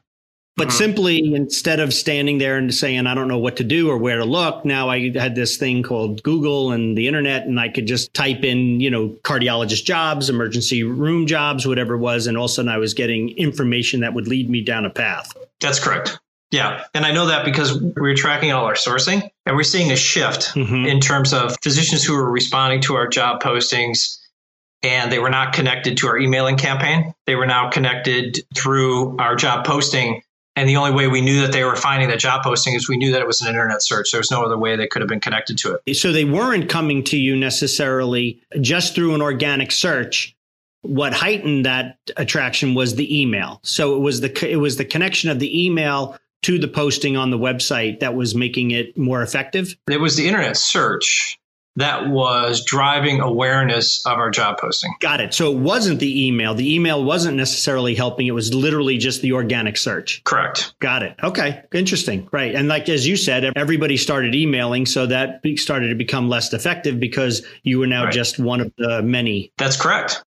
But 0.57 0.69
mm-hmm. 0.69 0.77
simply 0.77 1.33
instead 1.35 1.79
of 1.79 1.93
standing 1.93 2.39
there 2.39 2.57
and 2.57 2.73
saying, 2.73 3.05
I 3.05 3.13
don't 3.13 3.27
know 3.27 3.37
what 3.37 3.57
to 3.57 3.63
do 3.63 3.91
or 3.91 3.97
where 3.97 4.17
to 4.17 4.25
look, 4.25 4.65
now 4.65 4.89
I 4.89 5.11
had 5.11 5.35
this 5.35 5.55
thing 5.55 5.83
called 5.83 6.23
Google 6.23 6.71
and 6.71 6.97
the 6.97 7.07
internet, 7.07 7.45
and 7.45 7.59
I 7.59 7.69
could 7.69 7.85
just 7.85 8.11
type 8.15 8.43
in, 8.43 8.79
you 8.79 8.89
know, 8.89 9.09
cardiologist 9.23 9.85
jobs, 9.85 10.31
emergency 10.31 10.81
room 10.81 11.27
jobs, 11.27 11.67
whatever 11.67 11.93
it 11.93 11.99
was. 11.99 12.25
And 12.25 12.37
all 12.37 12.45
of 12.45 12.51
a 12.51 12.53
sudden 12.55 12.69
I 12.69 12.79
was 12.79 12.95
getting 12.95 13.37
information 13.37 13.99
that 13.99 14.15
would 14.15 14.27
lead 14.27 14.49
me 14.49 14.61
down 14.61 14.83
a 14.83 14.89
path. 14.89 15.31
That's 15.61 15.79
correct. 15.79 16.17
Yeah. 16.49 16.85
And 16.93 17.05
I 17.05 17.11
know 17.11 17.27
that 17.27 17.45
because 17.45 17.79
we're 17.79 18.15
tracking 18.15 18.51
all 18.51 18.65
our 18.65 18.73
sourcing 18.73 19.29
and 19.45 19.55
we're 19.55 19.63
seeing 19.63 19.91
a 19.91 19.97
shift 19.97 20.55
mm-hmm. 20.55 20.87
in 20.87 21.01
terms 21.01 21.33
of 21.33 21.55
physicians 21.61 22.03
who 22.03 22.15
are 22.15 22.31
responding 22.31 22.81
to 22.81 22.95
our 22.95 23.07
job 23.07 23.43
postings 23.43 24.17
and 24.81 25.11
they 25.11 25.19
were 25.19 25.29
not 25.29 25.53
connected 25.53 25.97
to 25.97 26.07
our 26.07 26.17
emailing 26.17 26.57
campaign. 26.57 27.13
They 27.25 27.35
were 27.35 27.45
now 27.45 27.69
connected 27.69 28.39
through 28.55 29.17
our 29.17 29.35
job 29.35 29.65
posting 29.65 30.21
and 30.57 30.67
the 30.67 30.75
only 30.75 30.91
way 30.91 31.07
we 31.07 31.21
knew 31.21 31.41
that 31.41 31.51
they 31.51 31.63
were 31.63 31.75
finding 31.75 32.09
that 32.09 32.17
job 32.17 32.41
posting 32.43 32.73
is 32.73 32.89
we 32.89 32.97
knew 32.97 33.11
that 33.11 33.21
it 33.21 33.27
was 33.27 33.41
an 33.41 33.47
internet 33.47 33.83
search. 33.83 34.11
There 34.11 34.19
was 34.19 34.31
no 34.31 34.43
other 34.43 34.57
way 34.57 34.75
they 34.75 34.87
could 34.87 35.03
have 35.03 35.07
been 35.07 35.19
connected 35.19 35.55
to 35.59 35.77
it. 35.85 35.93
So 35.93 36.11
they 36.11 36.25
weren't 36.25 36.67
coming 36.67 37.03
to 37.05 37.17
you 37.17 37.35
necessarily 37.35 38.41
just 38.59 38.95
through 38.95 39.13
an 39.13 39.21
organic 39.21 39.71
search. 39.71 40.35
What 40.81 41.13
heightened 41.13 41.67
that 41.67 41.99
attraction 42.17 42.73
was 42.73 42.95
the 42.95 43.21
email. 43.21 43.59
So 43.63 43.95
it 43.95 43.99
was 43.99 44.21
the 44.21 44.51
it 44.51 44.55
was 44.55 44.77
the 44.77 44.85
connection 44.85 45.29
of 45.29 45.37
the 45.37 45.65
email 45.65 46.17
to 46.43 46.57
the 46.57 46.67
posting 46.67 47.15
on 47.15 47.29
the 47.29 47.37
website 47.37 47.99
that 47.99 48.15
was 48.15 48.33
making 48.33 48.71
it 48.71 48.97
more 48.97 49.21
effective. 49.21 49.75
It 49.87 49.99
was 49.99 50.17
the 50.17 50.27
internet 50.27 50.57
search 50.57 51.39
that 51.77 52.09
was 52.09 52.65
driving 52.65 53.21
awareness 53.21 54.05
of 54.05 54.17
our 54.17 54.31
job 54.31 54.57
posting. 54.57 54.93
Got 54.99 55.21
it. 55.21 55.33
So 55.33 55.51
it 55.51 55.59
wasn't 55.59 55.99
the 55.99 56.27
email. 56.27 56.55
The 56.55 56.73
email 56.73 57.03
wasn't 57.03 57.37
necessarily 57.37 57.93
helping. 57.93 58.25
It 58.25 58.31
was 58.31 58.51
literally 58.53 58.97
just 58.97 59.21
the 59.21 59.33
organic 59.33 59.77
search. 59.77 60.23
Correct. 60.23 60.73
Got 60.79 61.03
it. 61.03 61.15
Okay. 61.23 61.63
Interesting. 61.73 62.27
Right. 62.31 62.55
And 62.55 62.67
like 62.67 62.89
as 62.89 63.07
you 63.07 63.15
said, 63.15 63.53
everybody 63.55 63.95
started 63.95 64.33
emailing. 64.33 64.87
So 64.87 65.05
that 65.05 65.41
started 65.57 65.89
to 65.89 65.95
become 65.95 66.29
less 66.29 66.51
effective 66.51 66.99
because 66.99 67.45
you 67.61 67.77
were 67.77 67.87
now 67.87 68.05
right. 68.05 68.13
just 68.13 68.39
one 68.39 68.59
of 68.59 68.73
the 68.77 69.03
many. 69.03 69.51
That's 69.57 69.79
correct. 69.79 70.23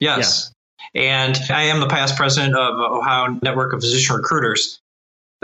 Yes. 0.00 0.50
Yeah. 0.94 1.02
And 1.02 1.38
I 1.50 1.64
am 1.64 1.80
the 1.80 1.88
past 1.88 2.16
president 2.16 2.56
of 2.56 2.74
Ohio 2.76 3.38
Network 3.42 3.74
of 3.74 3.80
Physician 3.80 4.16
Recruiters 4.16 4.80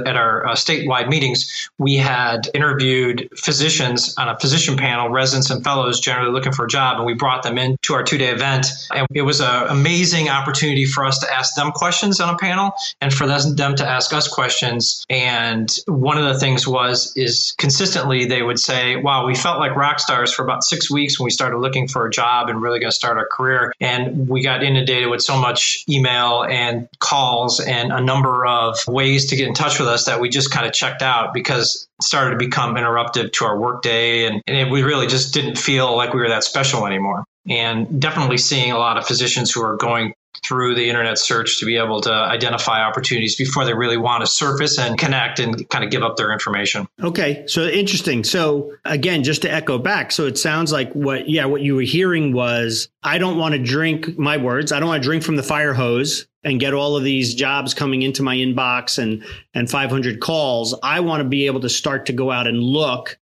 at 0.07 0.16
our 0.16 0.47
uh, 0.47 0.52
statewide 0.54 1.09
meetings, 1.09 1.71
we 1.78 1.97
had 1.97 2.49
interviewed 2.54 3.28
physicians 3.37 4.14
on 4.19 4.28
a 4.28 4.38
physician 4.38 4.76
panel, 4.76 5.09
residents 5.09 5.50
and 5.50 5.62
fellows 5.64 6.00
generally 6.00 6.33
looking 6.33 6.52
for 6.52 6.64
a 6.64 6.69
job, 6.69 6.97
and 6.97 7.07
we 7.07 7.14
brought 7.14 7.42
them 7.42 7.59
into 7.59 7.95
our 7.95 8.02
two 8.02 8.19
day 8.19 8.30
event. 8.30 8.66
And 8.95 9.07
it 9.14 9.23
was 9.23 9.40
an 9.40 9.66
amazing 9.69 10.28
opportunity 10.28 10.85
for 10.85 11.04
us 11.04 11.19
to 11.21 11.33
ask 11.33 11.54
them 11.54 11.73
questions 11.73 12.21
on 12.21 12.35
a 12.35 12.38
panel 12.38 12.73
and 13.00 13.12
for 13.12 13.26
them 13.26 13.76
to 13.76 13.87
ask 13.87 14.12
us 14.12 14.28
questions. 14.28 15.04
And 15.09 15.71
one 15.87 16.19
of 16.19 16.25
the 16.25 16.38
things 16.38 16.66
was, 16.66 17.12
is 17.16 17.54
consistently 17.59 18.25
they 18.25 18.42
would 18.42 18.59
say, 18.59 18.97
wow, 18.97 19.26
we 19.26 19.35
felt 19.35 19.59
like 19.59 19.75
rock 19.76 20.00
stars 20.00 20.33
for 20.33 20.42
about 20.42 20.64
six 20.64 20.90
weeks 20.90 21.19
when 21.19 21.25
we 21.25 21.30
started 21.30 21.59
looking 21.59 21.88
for 21.88 22.07
a 22.07 22.11
job 22.11 22.49
and 22.49 22.62
really 22.62 22.78
going 22.78 22.90
to 22.90 22.97
start 22.97 23.19
our 23.19 23.26
career. 23.26 23.73
And 23.80 24.28
we 24.28 24.42
got 24.42 24.62
inundated 24.62 25.08
with 25.10 25.23
so 25.23 25.39
much 25.39 25.84
email 25.89 26.45
and 26.45 26.89
calls 26.99 27.60
and 27.60 27.93
a 27.93 28.00
number 28.00 28.47
of 28.47 28.76
ways 28.86 29.26
to 29.26 29.36
get 29.36 29.49
in 29.49 29.54
touch 29.54 29.78
with 29.78 29.89
us 29.90 30.06
that 30.06 30.20
we 30.20 30.28
just 30.28 30.50
kind 30.50 30.66
of 30.66 30.72
checked 30.72 31.02
out 31.02 31.34
because 31.34 31.88
it 31.98 32.04
started 32.04 32.30
to 32.30 32.36
become 32.36 32.76
interruptive 32.76 33.32
to 33.32 33.44
our 33.44 33.58
workday. 33.58 34.26
And, 34.26 34.42
and 34.46 34.56
it, 34.56 34.70
we 34.70 34.82
really 34.82 35.06
just 35.06 35.34
didn't 35.34 35.58
feel 35.58 35.96
like 35.96 36.14
we 36.14 36.20
were 36.20 36.28
that 36.28 36.44
special 36.44 36.86
anymore. 36.86 37.24
And 37.48 38.00
definitely 38.00 38.38
seeing 38.38 38.72
a 38.72 38.78
lot 38.78 38.96
of 38.96 39.06
physicians 39.06 39.50
who 39.50 39.62
are 39.62 39.76
going 39.76 40.14
through 40.44 40.74
the 40.74 40.88
internet 40.88 41.18
search 41.18 41.58
to 41.58 41.66
be 41.66 41.76
able 41.76 42.00
to 42.00 42.12
identify 42.12 42.82
opportunities 42.82 43.36
before 43.36 43.64
they 43.64 43.74
really 43.74 43.96
want 43.96 44.24
to 44.24 44.26
surface 44.26 44.78
and 44.78 44.98
connect 44.98 45.38
and 45.38 45.68
kind 45.68 45.84
of 45.84 45.90
give 45.90 46.02
up 46.02 46.16
their 46.16 46.32
information. 46.32 46.86
Okay, 47.02 47.44
so 47.46 47.66
interesting. 47.66 48.24
So 48.24 48.72
again, 48.84 49.22
just 49.22 49.42
to 49.42 49.52
echo 49.52 49.78
back, 49.78 50.12
so 50.12 50.26
it 50.26 50.38
sounds 50.38 50.72
like 50.72 50.92
what 50.92 51.28
yeah, 51.28 51.44
what 51.44 51.62
you 51.62 51.74
were 51.74 51.82
hearing 51.82 52.32
was 52.32 52.88
I 53.02 53.18
don't 53.18 53.38
want 53.38 53.54
to 53.54 53.62
drink 53.62 54.18
my 54.18 54.36
words. 54.36 54.72
I 54.72 54.80
don't 54.80 54.88
want 54.88 55.02
to 55.02 55.06
drink 55.06 55.22
from 55.22 55.36
the 55.36 55.42
fire 55.42 55.74
hose 55.74 56.26
and 56.44 56.60
get 56.60 56.74
all 56.74 56.96
of 56.96 57.04
these 57.04 57.34
jobs 57.34 57.74
coming 57.74 58.02
into 58.02 58.22
my 58.22 58.36
inbox 58.36 58.98
and 58.98 59.24
and 59.54 59.70
500 59.70 60.20
calls. 60.20 60.74
I 60.82 61.00
want 61.00 61.22
to 61.22 61.28
be 61.28 61.46
able 61.46 61.60
to 61.60 61.68
start 61.68 62.06
to 62.06 62.12
go 62.12 62.30
out 62.30 62.46
and 62.46 62.62
look 62.62 63.18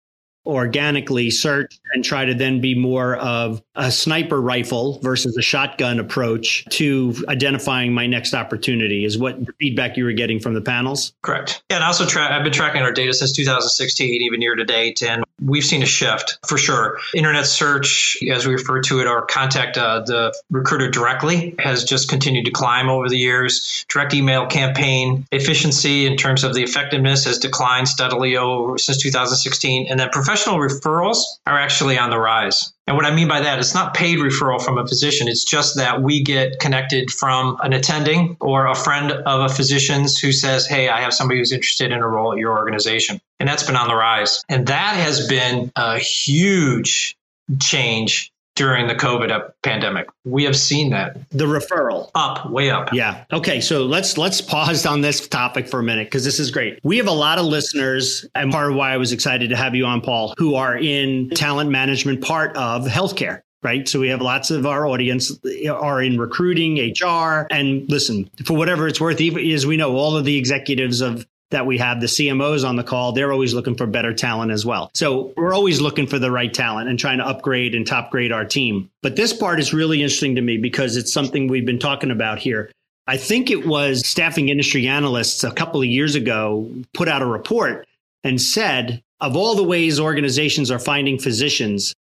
organically 0.46 1.30
search 1.30 1.78
and 1.92 2.04
try 2.04 2.24
to 2.24 2.32
then 2.32 2.60
be 2.60 2.74
more 2.78 3.16
of 3.16 3.60
a 3.74 3.90
sniper 3.90 4.40
rifle 4.40 5.00
versus 5.00 5.36
a 5.36 5.42
shotgun 5.42 5.98
approach 5.98 6.64
to 6.70 7.14
identifying 7.28 7.92
my 7.92 8.06
next 8.06 8.32
opportunity 8.32 9.04
is 9.04 9.18
what 9.18 9.44
the 9.44 9.52
feedback 9.58 9.96
you 9.96 10.04
were 10.04 10.12
getting 10.12 10.38
from 10.38 10.54
the 10.54 10.60
panels 10.60 11.14
correct 11.22 11.62
Yeah, 11.68 11.76
and 11.76 11.84
also 11.84 12.06
tra- 12.06 12.32
i've 12.32 12.44
been 12.44 12.52
tracking 12.52 12.82
our 12.82 12.92
data 12.92 13.12
since 13.12 13.32
2016 13.32 14.22
even 14.22 14.40
year 14.40 14.54
to 14.54 14.64
date 14.64 15.02
and 15.02 15.24
we've 15.40 15.64
seen 15.64 15.82
a 15.82 15.86
shift 15.86 16.38
for 16.46 16.58
sure 16.58 16.98
internet 17.14 17.46
search 17.46 18.16
as 18.30 18.46
we 18.46 18.54
refer 18.54 18.80
to 18.80 19.00
it 19.00 19.06
or 19.06 19.22
contact 19.26 19.76
uh, 19.76 20.00
the 20.00 20.34
recruiter 20.50 20.90
directly 20.90 21.54
has 21.58 21.84
just 21.84 22.08
continued 22.08 22.44
to 22.44 22.50
climb 22.50 22.88
over 22.88 23.08
the 23.08 23.18
years 23.18 23.84
direct 23.88 24.14
email 24.14 24.46
campaign 24.46 25.26
efficiency 25.32 26.06
in 26.06 26.16
terms 26.16 26.44
of 26.44 26.54
the 26.54 26.62
effectiveness 26.62 27.24
has 27.24 27.38
declined 27.38 27.88
steadily 27.88 28.36
over 28.36 28.78
since 28.78 28.98
2016 29.02 29.86
and 29.88 30.00
then 30.00 30.08
professional 30.10 30.56
referrals 30.56 31.18
are 31.46 31.58
actually 31.58 31.98
on 31.98 32.10
the 32.10 32.18
rise. 32.18 32.72
And 32.86 32.96
what 32.96 33.04
I 33.04 33.12
mean 33.12 33.26
by 33.26 33.40
that, 33.40 33.58
it's 33.58 33.74
not 33.74 33.94
paid 33.94 34.18
referral 34.18 34.62
from 34.62 34.78
a 34.78 34.86
physician. 34.86 35.26
It's 35.26 35.44
just 35.44 35.76
that 35.76 36.02
we 36.02 36.22
get 36.22 36.60
connected 36.60 37.10
from 37.10 37.56
an 37.60 37.72
attending 37.72 38.36
or 38.40 38.66
a 38.66 38.76
friend 38.76 39.10
of 39.10 39.50
a 39.50 39.52
physician's 39.52 40.18
who 40.18 40.30
says, 40.30 40.66
Hey, 40.66 40.88
I 40.88 41.00
have 41.00 41.12
somebody 41.12 41.40
who's 41.40 41.52
interested 41.52 41.90
in 41.90 42.00
a 42.00 42.06
role 42.06 42.32
at 42.32 42.38
your 42.38 42.56
organization. 42.56 43.20
And 43.38 43.48
that's 43.48 43.62
been 43.62 43.76
on 43.76 43.88
the 43.88 43.94
rise. 43.94 44.42
And 44.48 44.66
that 44.68 44.96
has 44.96 45.26
been 45.28 45.70
a 45.76 45.98
huge 45.98 47.16
change 47.60 48.32
during 48.56 48.88
the 48.88 48.94
COVID 48.94 49.52
pandemic. 49.62 50.08
We 50.24 50.44
have 50.44 50.56
seen 50.56 50.90
that. 50.90 51.18
The 51.30 51.44
referral 51.44 52.10
up, 52.14 52.50
way 52.50 52.70
up. 52.70 52.92
Yeah. 52.92 53.24
Okay. 53.32 53.60
So 53.60 53.84
let's 53.84 54.18
let's 54.18 54.40
pause 54.40 54.84
on 54.86 55.02
this 55.02 55.28
topic 55.28 55.68
for 55.68 55.78
a 55.78 55.82
minute 55.82 56.06
because 56.06 56.24
this 56.24 56.40
is 56.40 56.50
great. 56.50 56.80
We 56.82 56.96
have 56.96 57.06
a 57.06 57.12
lot 57.12 57.38
of 57.38 57.44
listeners, 57.44 58.26
and 58.34 58.50
part 58.50 58.70
of 58.70 58.76
why 58.76 58.92
I 58.92 58.96
was 58.96 59.12
excited 59.12 59.50
to 59.50 59.56
have 59.56 59.74
you 59.74 59.84
on, 59.84 60.00
Paul, 60.00 60.34
who 60.38 60.54
are 60.56 60.76
in 60.76 61.30
talent 61.30 61.70
management 61.70 62.22
part 62.22 62.56
of 62.56 62.86
healthcare 62.86 63.42
right? 63.62 63.88
So 63.88 63.98
we 63.98 64.08
have 64.10 64.20
lots 64.20 64.52
of 64.52 64.64
our 64.64 64.86
audience 64.86 65.36
eh, 65.44 65.68
are 65.68 66.00
in 66.00 66.20
recruiting, 66.20 66.76
HR, 66.92 67.48
and 67.50 67.90
listen, 67.90 68.30
for 68.44 68.56
whatever 68.56 68.86
it's 68.86 69.00
worth, 69.00 69.20
even 69.20 69.44
as 69.50 69.66
we 69.66 69.76
know, 69.76 69.96
all 69.96 70.16
of 70.16 70.24
the 70.24 70.36
executives 70.36 71.00
of 71.00 71.26
that 71.50 71.66
we 71.66 71.78
have 71.78 72.00
the 72.00 72.06
CMOs 72.06 72.68
on 72.68 72.76
the 72.76 72.82
call, 72.82 73.12
they're 73.12 73.32
always 73.32 73.54
looking 73.54 73.76
for 73.76 73.86
better 73.86 74.12
talent 74.12 74.50
as 74.50 74.66
well. 74.66 74.90
So 74.94 75.32
we're 75.36 75.54
always 75.54 75.80
looking 75.80 76.06
for 76.06 76.18
the 76.18 76.30
right 76.30 76.52
talent 76.52 76.88
and 76.88 76.98
trying 76.98 77.18
to 77.18 77.26
upgrade 77.26 77.74
and 77.74 77.86
top 77.86 78.10
grade 78.10 78.32
our 78.32 78.44
team. 78.44 78.90
But 79.02 79.16
this 79.16 79.32
part 79.32 79.60
is 79.60 79.72
really 79.72 80.02
interesting 80.02 80.34
to 80.34 80.42
me 80.42 80.56
because 80.56 80.96
it's 80.96 81.12
something 81.12 81.46
we've 81.46 81.66
been 81.66 81.78
talking 81.78 82.10
about 82.10 82.38
here. 82.38 82.70
I 83.06 83.16
think 83.16 83.50
it 83.50 83.66
was 83.66 84.06
staffing 84.06 84.48
industry 84.48 84.88
analysts 84.88 85.44
a 85.44 85.52
couple 85.52 85.80
of 85.80 85.86
years 85.86 86.16
ago 86.16 86.68
put 86.92 87.08
out 87.08 87.22
a 87.22 87.26
report 87.26 87.86
and 88.24 88.40
said 88.40 89.02
of 89.20 89.36
all 89.36 89.54
the 89.54 89.62
ways 89.62 90.00
organizations 90.00 90.70
are 90.70 90.80
finding 90.80 91.18
physicians, 91.18 91.94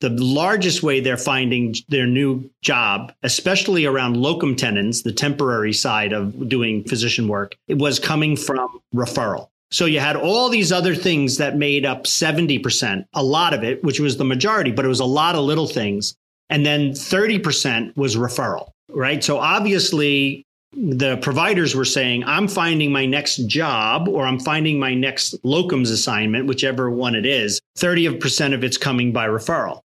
the 0.00 0.10
largest 0.10 0.82
way 0.82 1.00
they're 1.00 1.16
finding 1.16 1.74
their 1.88 2.06
new 2.06 2.48
job, 2.62 3.12
especially 3.22 3.86
around 3.86 4.16
locum 4.16 4.54
tenens, 4.54 5.02
the 5.02 5.12
temporary 5.12 5.72
side 5.72 6.12
of 6.12 6.48
doing 6.48 6.84
physician 6.84 7.28
work, 7.28 7.56
it 7.68 7.78
was 7.78 7.98
coming 7.98 8.36
from 8.36 8.80
referral. 8.94 9.48
So 9.70 9.84
you 9.86 9.98
had 9.98 10.16
all 10.16 10.48
these 10.48 10.70
other 10.70 10.94
things 10.94 11.38
that 11.38 11.56
made 11.56 11.84
up 11.84 12.04
70%, 12.04 13.04
a 13.14 13.22
lot 13.22 13.52
of 13.52 13.64
it, 13.64 13.82
which 13.82 13.98
was 13.98 14.16
the 14.16 14.24
majority, 14.24 14.70
but 14.70 14.84
it 14.84 14.88
was 14.88 15.00
a 15.00 15.04
lot 15.04 15.34
of 15.34 15.44
little 15.44 15.66
things. 15.66 16.14
And 16.50 16.64
then 16.64 16.92
30% 16.92 17.96
was 17.96 18.16
referral, 18.16 18.70
right? 18.90 19.24
So 19.24 19.38
obviously 19.38 20.44
the 20.72 21.16
providers 21.16 21.74
were 21.74 21.84
saying, 21.84 22.22
I'm 22.24 22.46
finding 22.46 22.92
my 22.92 23.06
next 23.06 23.46
job 23.46 24.08
or 24.08 24.24
I'm 24.24 24.38
finding 24.38 24.78
my 24.78 24.94
next 24.94 25.42
locums 25.42 25.90
assignment, 25.90 26.46
whichever 26.46 26.90
one 26.90 27.14
it 27.14 27.26
is, 27.26 27.60
30% 27.78 28.54
of 28.54 28.62
it's 28.62 28.76
coming 28.76 29.12
by 29.12 29.26
referral. 29.26 29.80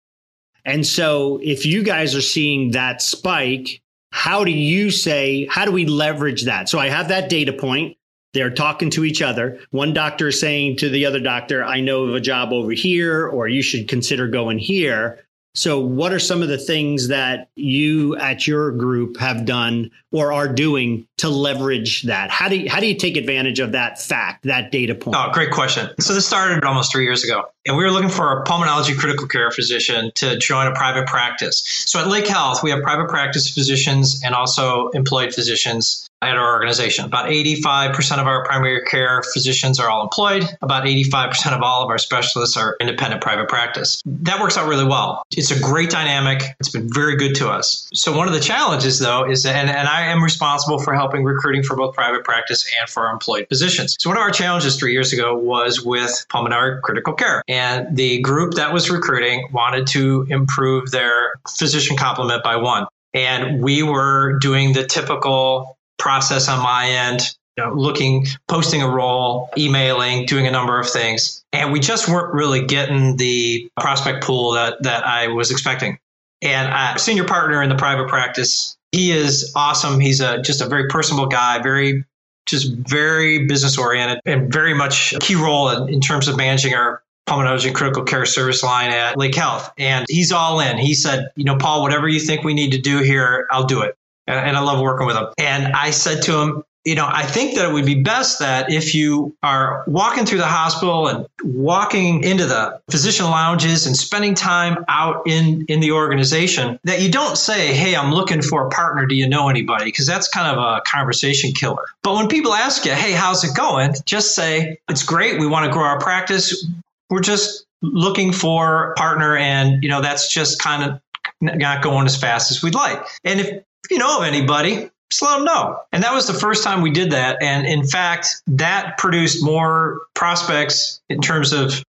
And 0.67 0.85
so 0.85 1.41
if 1.43 1.65
you 1.65 1.83
guys 1.83 2.15
are 2.15 2.21
seeing 2.21 2.73
that 2.73 3.01
spike, 3.01 3.81
how 4.11 4.45
do 4.45 4.51
you 4.51 4.91
say, 4.91 5.47
how 5.47 5.65
do 5.65 5.71
we 5.71 5.87
leverage 5.87 6.45
that? 6.45 6.69
So 6.69 6.79
I 6.79 6.89
have 6.89 7.09
that 7.09 7.31
data 7.31 7.53
point. 7.53 7.97
They're 8.35 8.51
talking 8.51 8.91
to 8.91 9.05
each 9.05 9.23
other. 9.23 9.61
One 9.71 9.95
doctor 9.95 10.29
is 10.29 10.41
saying 10.41 10.79
to 10.79 10.91
the 10.91 11.07
other 11.07 11.21
doctor, 11.21 11.65
I 11.65 11.81
know 11.81 12.05
of 12.05 12.15
a 12.15 12.21
job 12.21 12.53
over 12.53 12.73
here, 12.73 13.27
or 13.27 13.49
you 13.49 13.63
should 13.63 13.89
consider 13.89 14.27
going 14.27 14.59
here. 14.59 15.25
So, 15.55 15.81
what 15.81 16.13
are 16.13 16.19
some 16.19 16.43
of 16.43 16.49
the 16.49 16.59
things 16.59 17.09
that 17.09 17.49
you 17.57 18.15
at 18.17 18.47
your 18.47 18.73
group 18.73 19.17
have 19.17 19.47
done 19.47 19.91
or 20.17 20.33
are 20.33 20.49
doing 20.49 21.07
to 21.19 21.29
leverage 21.29 22.05
that? 22.05 22.31
How 22.31 22.49
do 22.49 22.57
you, 22.57 22.71
how 22.71 22.81
do 22.81 22.87
you 22.87 22.95
take 22.95 23.19
advantage 23.19 23.61
of 23.61 23.73
that 23.73 24.01
fact, 24.01 24.45
that 24.45 24.73
data 24.73 24.95
point? 24.95 25.15
Oh, 25.15 25.31
great 25.31 25.51
question. 25.51 25.91
So 26.01 26.15
this 26.15 26.27
started 26.27 26.65
almost 26.65 26.91
three 26.91 27.05
years 27.05 27.23
ago, 27.23 27.45
and 27.67 27.77
we 27.77 27.85
were 27.85 27.91
looking 27.91 28.09
for 28.09 28.41
a 28.41 28.45
pulmonology 28.47 28.97
critical 28.97 29.29
care 29.29 29.51
physician 29.51 30.11
to 30.15 30.39
join 30.39 30.69
a 30.69 30.75
private 30.75 31.07
practice. 31.07 31.63
So 31.87 32.01
at 32.01 32.07
Lake 32.07 32.27
Health, 32.27 32.63
we 32.63 32.71
have 32.71 32.83
private 32.83 33.11
practice 33.11 33.53
physicians 33.53 34.23
and 34.25 34.35
also 34.35 34.89
employed 34.95 35.35
physicians 35.35 36.09
at 36.23 36.37
our 36.37 36.55
organization. 36.55 37.05
About 37.05 37.29
85% 37.29 38.19
of 38.19 38.27
our 38.27 38.45
primary 38.45 38.83
care 38.85 39.23
physicians 39.35 39.79
are 39.79 39.91
all 39.91 40.03
employed. 40.03 40.45
About 40.63 40.85
85% 40.85 41.55
of 41.55 41.63
all 41.63 41.83
of 41.83 41.91
our 41.91 41.99
specialists 41.99 42.57
are 42.57 42.77
independent 42.81 43.23
private 43.23 43.49
practice. 43.49 44.03
That 44.07 44.41
works 44.41 44.57
out 44.57 44.67
really 44.67 44.87
well. 44.87 45.23
It's 45.37 45.51
a 45.51 45.61
great 45.61 45.91
dynamic. 45.91 46.43
It's 46.59 46.71
been 46.71 46.89
very 46.93 47.17
good 47.17 47.35
to 47.37 47.49
us. 47.51 47.89
So 47.93 48.17
one 48.17 48.29
of 48.29 48.35
the 48.35 48.41
challenges 48.41 48.99
though 48.99 49.29
is 49.29 49.45
and, 49.45 49.69
and 49.69 49.89
I 49.89 50.06
am 50.07 50.23
responsible 50.23 50.79
for 50.79 50.95
helping 50.95 51.25
recruiting 51.25 51.63
for 51.63 51.77
both 51.77 51.95
private 51.95 52.25
practice 52.25 52.67
and 52.81 52.89
for 52.89 53.09
employed 53.09 53.49
positions. 53.49 53.97
So 54.01 54.11
one 54.11 54.17
of 54.17 54.23
our 54.23 54.31
challenges 54.31 54.77
three 54.77 54.93
years 54.93 55.13
ago 55.13 55.37
was 55.37 55.85
with 55.85 56.27
pulmonary 56.29 56.81
critical 56.83 57.15
care. 57.15 57.43
And 57.49 57.97
the 57.97 58.21
group 58.21 58.55
that 58.55 58.73
was 58.73 58.91
recruiting 58.91 59.49
wanted 59.53 59.87
to 59.89 60.27
improve 60.29 60.91
their 60.91 61.35
physician 61.49 61.97
complement 61.97 62.43
by 62.43 62.57
one. 62.57 62.87
And 63.15 63.63
we 63.63 63.83
were 63.83 64.39
doing 64.41 64.73
the 64.73 64.87
typical 64.87 65.79
process 65.99 66.49
on 66.49 66.63
my 66.63 66.87
end, 66.89 67.35
you 67.57 67.65
know, 67.65 67.73
looking, 67.73 68.27
posting 68.49 68.83
a 68.83 68.89
role, 68.89 69.49
emailing, 69.57 70.27
doing 70.27 70.47
a 70.47 70.51
number 70.51 70.79
of 70.79 70.89
things. 70.89 71.43
And 71.53 71.73
we 71.73 71.81
just 71.81 72.09
weren't 72.09 72.35
really 72.35 72.67
getting 72.67 73.17
the 73.17 73.71
prospect 73.81 74.25
pool 74.25 74.53
that, 74.53 74.83
that 74.83 75.07
I 75.07 75.29
was 75.29 75.51
expecting. 75.51 75.99
And 76.43 76.69
a 76.69 76.99
senior 76.99 77.25
partner 77.25 77.63
in 77.63 77.71
the 77.71 77.77
private 77.77 78.09
practice, 78.09 78.76
he 78.93 79.13
is 79.13 79.53
awesome. 79.55 80.01
He's 80.01 80.21
a, 80.21 80.41
just 80.43 80.61
a 80.61 80.67
very 80.67 80.89
personable 80.89 81.27
guy, 81.27 81.63
very, 81.63 82.05
just 82.47 82.73
very 82.73 83.47
business 83.47 83.77
oriented 83.77 84.21
and 84.25 84.53
very 84.53 84.75
much 84.75 85.13
a 85.13 85.19
key 85.19 85.35
role 85.35 85.69
in, 85.71 85.93
in 85.93 86.01
terms 86.01 86.29
of 86.29 86.37
managing 86.37 86.75
our 86.75 87.03
pulmonology 87.29 87.67
and 87.67 87.75
critical 87.75 88.05
care 88.05 88.25
service 88.25 88.63
line 88.63 88.91
at 88.91 89.17
Lake 89.19 89.35
Health. 89.35 89.73
And 89.79 90.07
he's 90.09 90.31
all 90.31 90.61
in. 90.61 90.79
He 90.79 90.95
said, 90.95 91.31
you 91.35 91.45
know, 91.45 91.57
Paul, 91.57 91.83
whatever 91.83 92.09
you 92.09 92.21
think 92.21 92.45
we 92.45 92.55
need 92.55 92.71
to 92.71 92.81
do 92.81 92.99
here, 92.99 93.47
I'll 93.51 93.67
do 93.67 93.83
it 93.83 93.97
and 94.27 94.57
I 94.57 94.61
love 94.61 94.81
working 94.81 95.07
with 95.07 95.17
him. 95.17 95.27
And 95.39 95.73
I 95.73 95.91
said 95.91 96.23
to 96.23 96.41
him, 96.41 96.65
you 96.87 96.95
know, 96.95 97.09
I 97.11 97.27
think 97.27 97.57
that 97.57 97.69
it 97.69 97.73
would 97.73 97.85
be 97.85 98.01
best 98.01 98.39
that 98.39 98.71
if 98.71 98.95
you 98.95 99.37
are 99.43 99.83
walking 99.89 100.25
through 100.25 100.39
the 100.39 100.47
hospital 100.47 101.09
and 101.09 101.27
walking 101.43 102.23
into 102.23 102.47
the 102.47 102.81
physician 102.89 103.27
lounges 103.27 103.89
and 103.89 103.97
spending 103.97 104.37
time 104.37 104.85
out 104.89 105.25
in, 105.27 105.67
in 105.67 105.81
the 105.81 105.91
organization, 105.91 106.79
that 106.85 107.03
you 107.03 107.11
don't 107.11 107.37
say, 107.37 107.75
Hey, 107.75 107.97
I'm 107.97 108.13
looking 108.13 108.41
for 108.41 108.69
a 108.69 108.71
partner. 108.71 109.05
Do 109.05 109.17
you 109.17 109.29
know 109.29 109.49
anybody? 109.49 109.87
Because 109.87 110.07
that's 110.07 110.29
kind 110.29 110.57
of 110.57 110.63
a 110.63 110.81
conversation 110.87 111.53
killer. 111.55 111.85
But 112.05 112.15
when 112.15 112.29
people 112.29 112.55
ask 112.55 112.85
you, 112.85 112.93
Hey, 112.93 113.11
how's 113.11 113.43
it 113.43 113.57
going? 113.57 113.95
Just 114.05 114.37
say, 114.37 114.79
It's 114.89 115.03
great. 115.03 115.41
We 115.41 115.49
want 115.49 115.67
to 115.67 115.73
grow 115.73 115.83
our 115.83 115.99
practice. 115.99 116.69
We're 117.11 117.19
just 117.19 117.67
looking 117.83 118.33
for 118.33 118.93
a 118.93 118.95
partner. 118.95 119.37
And, 119.37 119.83
you 119.83 119.89
know, 119.89 120.03
that's 120.03 120.33
just 120.33 120.61
kind 120.61 120.89
of 120.89 121.01
not 121.41 121.83
going 121.83 122.07
as 122.07 122.17
fast 122.17 122.53
as 122.53 122.63
we'd 122.63 122.77
like. 122.77 123.05
And 123.25 123.41
if 123.41 123.65
if 123.87 123.93
you 123.93 123.99
know 123.99 124.19
of 124.19 124.25
anybody, 124.25 124.91
just 125.11 125.23
let 125.23 125.37
them 125.37 125.45
know. 125.45 125.79
And 125.93 126.03
that 126.03 126.13
was 126.13 126.27
the 126.27 126.35
first 126.35 126.65
time 126.65 126.83
we 126.83 126.91
did 126.91 127.13
that. 127.13 127.43
And 127.43 127.67
in 127.67 127.87
fact, 127.87 128.43
that 128.49 128.99
produced 128.99 129.43
more 129.43 130.01
prospects 130.15 131.01
in 131.09 131.21
terms 131.21 131.53
of 131.53 131.83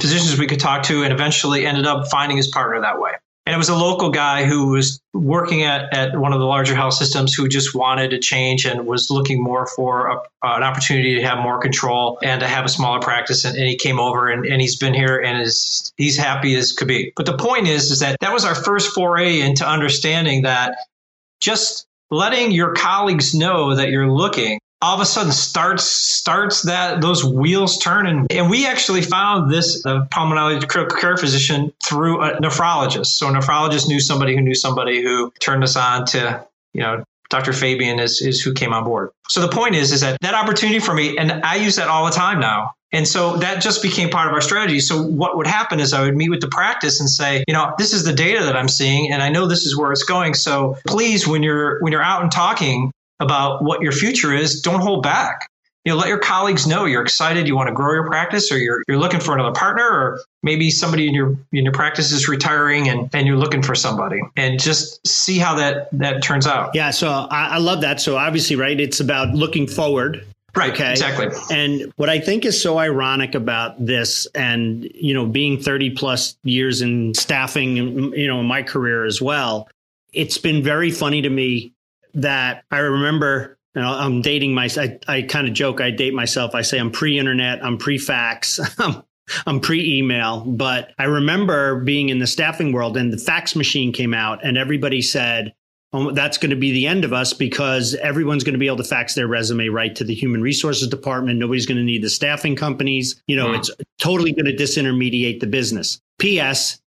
physicians 0.00 0.38
we 0.38 0.46
could 0.46 0.60
talk 0.60 0.84
to 0.84 1.02
and 1.02 1.12
eventually 1.12 1.66
ended 1.66 1.86
up 1.86 2.08
finding 2.08 2.36
his 2.36 2.48
partner 2.48 2.80
that 2.80 3.00
way. 3.00 3.12
And 3.44 3.54
it 3.54 3.58
was 3.58 3.68
a 3.68 3.74
local 3.74 4.10
guy 4.10 4.44
who 4.44 4.68
was 4.68 5.00
working 5.12 5.64
at, 5.64 5.92
at 5.92 6.16
one 6.16 6.32
of 6.32 6.38
the 6.38 6.44
larger 6.44 6.76
health 6.76 6.94
systems 6.94 7.34
who 7.34 7.48
just 7.48 7.74
wanted 7.74 8.10
to 8.10 8.20
change 8.20 8.64
and 8.64 8.86
was 8.86 9.10
looking 9.10 9.42
more 9.42 9.66
for 9.66 10.06
a, 10.06 10.16
uh, 10.16 10.56
an 10.56 10.62
opportunity 10.62 11.16
to 11.16 11.22
have 11.22 11.38
more 11.38 11.58
control 11.58 12.20
and 12.22 12.40
to 12.40 12.46
have 12.46 12.64
a 12.64 12.68
smaller 12.68 13.00
practice. 13.00 13.44
And, 13.44 13.56
and 13.58 13.66
he 13.66 13.76
came 13.76 13.98
over 13.98 14.28
and, 14.28 14.46
and 14.46 14.60
he's 14.60 14.78
been 14.78 14.94
here 14.94 15.18
and 15.18 15.42
is 15.42 15.92
he's 15.96 16.16
happy 16.16 16.54
as 16.54 16.72
could 16.72 16.86
be. 16.86 17.12
But 17.16 17.26
the 17.26 17.36
point 17.36 17.66
is, 17.66 17.90
is 17.90 17.98
that 17.98 18.16
that 18.20 18.32
was 18.32 18.44
our 18.44 18.54
first 18.54 18.94
foray 18.94 19.40
into 19.40 19.68
understanding 19.68 20.42
that 20.42 20.76
just 21.40 21.88
letting 22.12 22.52
your 22.52 22.74
colleagues 22.74 23.34
know 23.34 23.74
that 23.74 23.88
you're 23.88 24.10
looking 24.10 24.58
all 24.82 24.96
of 24.96 25.00
a 25.00 25.06
sudden 25.06 25.30
starts 25.30 25.84
starts 25.84 26.62
that 26.62 27.00
those 27.00 27.24
wheels 27.24 27.78
turning. 27.78 28.26
And 28.30 28.50
we 28.50 28.66
actually 28.66 29.00
found 29.00 29.50
this 29.50 29.80
uh, 29.86 30.06
pulmonary 30.10 30.60
critical 30.60 30.98
care 30.98 31.16
physician 31.16 31.72
through 31.82 32.20
a 32.20 32.32
nephrologist. 32.40 33.06
So 33.06 33.28
a 33.28 33.30
nephrologist 33.30 33.86
knew 33.86 34.00
somebody 34.00 34.34
who 34.34 34.42
knew 34.42 34.56
somebody 34.56 35.00
who 35.00 35.32
turned 35.38 35.62
us 35.62 35.76
on 35.76 36.04
to 36.06 36.44
you 36.74 36.82
know 36.82 37.04
Dr. 37.32 37.54
Fabian 37.54 37.98
is, 37.98 38.20
is 38.20 38.42
who 38.42 38.52
came 38.52 38.74
on 38.74 38.84
board. 38.84 39.08
So 39.28 39.40
the 39.40 39.48
point 39.48 39.74
is, 39.74 39.90
is 39.90 40.02
that 40.02 40.20
that 40.20 40.34
opportunity 40.34 40.78
for 40.78 40.94
me, 40.94 41.16
and 41.16 41.32
I 41.32 41.56
use 41.56 41.76
that 41.76 41.88
all 41.88 42.04
the 42.04 42.12
time 42.12 42.38
now. 42.38 42.72
And 42.92 43.08
so 43.08 43.38
that 43.38 43.62
just 43.62 43.82
became 43.82 44.10
part 44.10 44.28
of 44.28 44.34
our 44.34 44.42
strategy. 44.42 44.78
So 44.80 45.02
what 45.02 45.38
would 45.38 45.46
happen 45.46 45.80
is 45.80 45.94
I 45.94 46.02
would 46.02 46.14
meet 46.14 46.28
with 46.28 46.42
the 46.42 46.48
practice 46.48 47.00
and 47.00 47.08
say, 47.08 47.42
you 47.48 47.54
know, 47.54 47.72
this 47.78 47.94
is 47.94 48.04
the 48.04 48.12
data 48.12 48.44
that 48.44 48.54
I'm 48.54 48.68
seeing, 48.68 49.10
and 49.10 49.22
I 49.22 49.30
know 49.30 49.46
this 49.46 49.64
is 49.64 49.74
where 49.74 49.92
it's 49.92 50.04
going. 50.04 50.34
So 50.34 50.76
please, 50.86 51.26
when 51.26 51.42
you're 51.42 51.80
when 51.80 51.90
you're 51.90 52.02
out 52.02 52.22
and 52.22 52.30
talking 52.30 52.92
about 53.18 53.64
what 53.64 53.80
your 53.80 53.92
future 53.92 54.34
is, 54.34 54.60
don't 54.60 54.80
hold 54.80 55.02
back 55.02 55.48
you 55.84 55.92
know, 55.92 55.98
let 55.98 56.08
your 56.08 56.18
colleagues 56.18 56.66
know 56.66 56.84
you're 56.84 57.02
excited, 57.02 57.48
you 57.48 57.56
want 57.56 57.68
to 57.68 57.74
grow 57.74 57.94
your 57.94 58.06
practice, 58.06 58.52
or 58.52 58.58
you're 58.58 58.82
you're 58.86 58.98
looking 58.98 59.20
for 59.20 59.34
another 59.34 59.52
partner, 59.52 59.84
or 59.84 60.20
maybe 60.42 60.70
somebody 60.70 61.08
in 61.08 61.14
your 61.14 61.30
in 61.52 61.64
your 61.64 61.72
practice 61.72 62.12
is 62.12 62.28
retiring 62.28 62.88
and, 62.88 63.10
and 63.12 63.26
you're 63.26 63.36
looking 63.36 63.62
for 63.62 63.74
somebody, 63.74 64.20
and 64.36 64.60
just 64.60 65.04
see 65.06 65.38
how 65.38 65.54
that 65.56 65.88
that 65.92 66.22
turns 66.22 66.46
out. 66.46 66.74
Yeah, 66.74 66.90
so 66.90 67.08
I, 67.08 67.54
I 67.54 67.58
love 67.58 67.80
that. 67.80 68.00
So 68.00 68.16
obviously, 68.16 68.54
right, 68.54 68.78
it's 68.78 69.00
about 69.00 69.34
looking 69.34 69.66
forward. 69.66 70.24
Right. 70.54 70.72
Okay. 70.72 70.90
Exactly. 70.90 71.28
And 71.50 71.92
what 71.96 72.10
I 72.10 72.20
think 72.20 72.44
is 72.44 72.60
so 72.60 72.78
ironic 72.78 73.34
about 73.34 73.84
this, 73.84 74.26
and 74.34 74.84
you 74.94 75.14
know, 75.14 75.26
being 75.26 75.58
30 75.58 75.90
plus 75.90 76.36
years 76.44 76.82
in 76.82 77.14
staffing, 77.14 77.76
you 77.76 78.26
know, 78.26 78.40
in 78.40 78.46
my 78.46 78.62
career 78.62 79.06
as 79.06 79.20
well, 79.20 79.68
it's 80.12 80.36
been 80.36 80.62
very 80.62 80.90
funny 80.90 81.22
to 81.22 81.30
me 81.30 81.72
that 82.14 82.64
I 82.70 82.78
remember 82.78 83.56
know, 83.80 83.88
I'm 83.88 84.20
dating 84.20 84.54
my, 84.54 84.68
I, 84.76 84.98
I 85.08 85.22
kind 85.22 85.48
of 85.48 85.54
joke, 85.54 85.80
I 85.80 85.90
date 85.90 86.14
myself. 86.14 86.54
I 86.54 86.62
say 86.62 86.78
I'm 86.78 86.90
pre 86.90 87.18
internet, 87.18 87.64
I'm 87.64 87.78
pre 87.78 87.98
fax, 87.98 88.60
I'm 89.46 89.60
pre 89.60 89.98
email. 89.98 90.40
But 90.40 90.90
I 90.98 91.04
remember 91.04 91.80
being 91.80 92.10
in 92.10 92.18
the 92.18 92.26
staffing 92.26 92.72
world 92.72 92.96
and 92.96 93.12
the 93.12 93.18
fax 93.18 93.56
machine 93.56 93.92
came 93.92 94.12
out 94.12 94.44
and 94.44 94.58
everybody 94.58 95.00
said, 95.00 95.54
oh, 95.94 96.10
that's 96.10 96.38
going 96.38 96.50
to 96.50 96.56
be 96.56 96.72
the 96.72 96.86
end 96.86 97.04
of 97.04 97.12
us 97.12 97.32
because 97.32 97.94
everyone's 97.94 98.44
going 98.44 98.54
to 98.54 98.58
be 98.58 98.66
able 98.66 98.78
to 98.78 98.84
fax 98.84 99.14
their 99.14 99.26
resume 99.26 99.68
right 99.68 99.94
to 99.96 100.04
the 100.04 100.14
human 100.14 100.42
resources 100.42 100.88
department. 100.88 101.38
Nobody's 101.38 101.66
going 101.66 101.78
to 101.78 101.84
need 101.84 102.02
the 102.02 102.10
staffing 102.10 102.56
companies. 102.56 103.22
You 103.26 103.36
know, 103.36 103.48
wow. 103.48 103.54
it's 103.54 103.70
totally 103.98 104.32
going 104.32 104.46
to 104.46 104.56
disintermediate 104.56 105.40
the 105.40 105.46
business. 105.46 106.00
P.S 106.18 106.81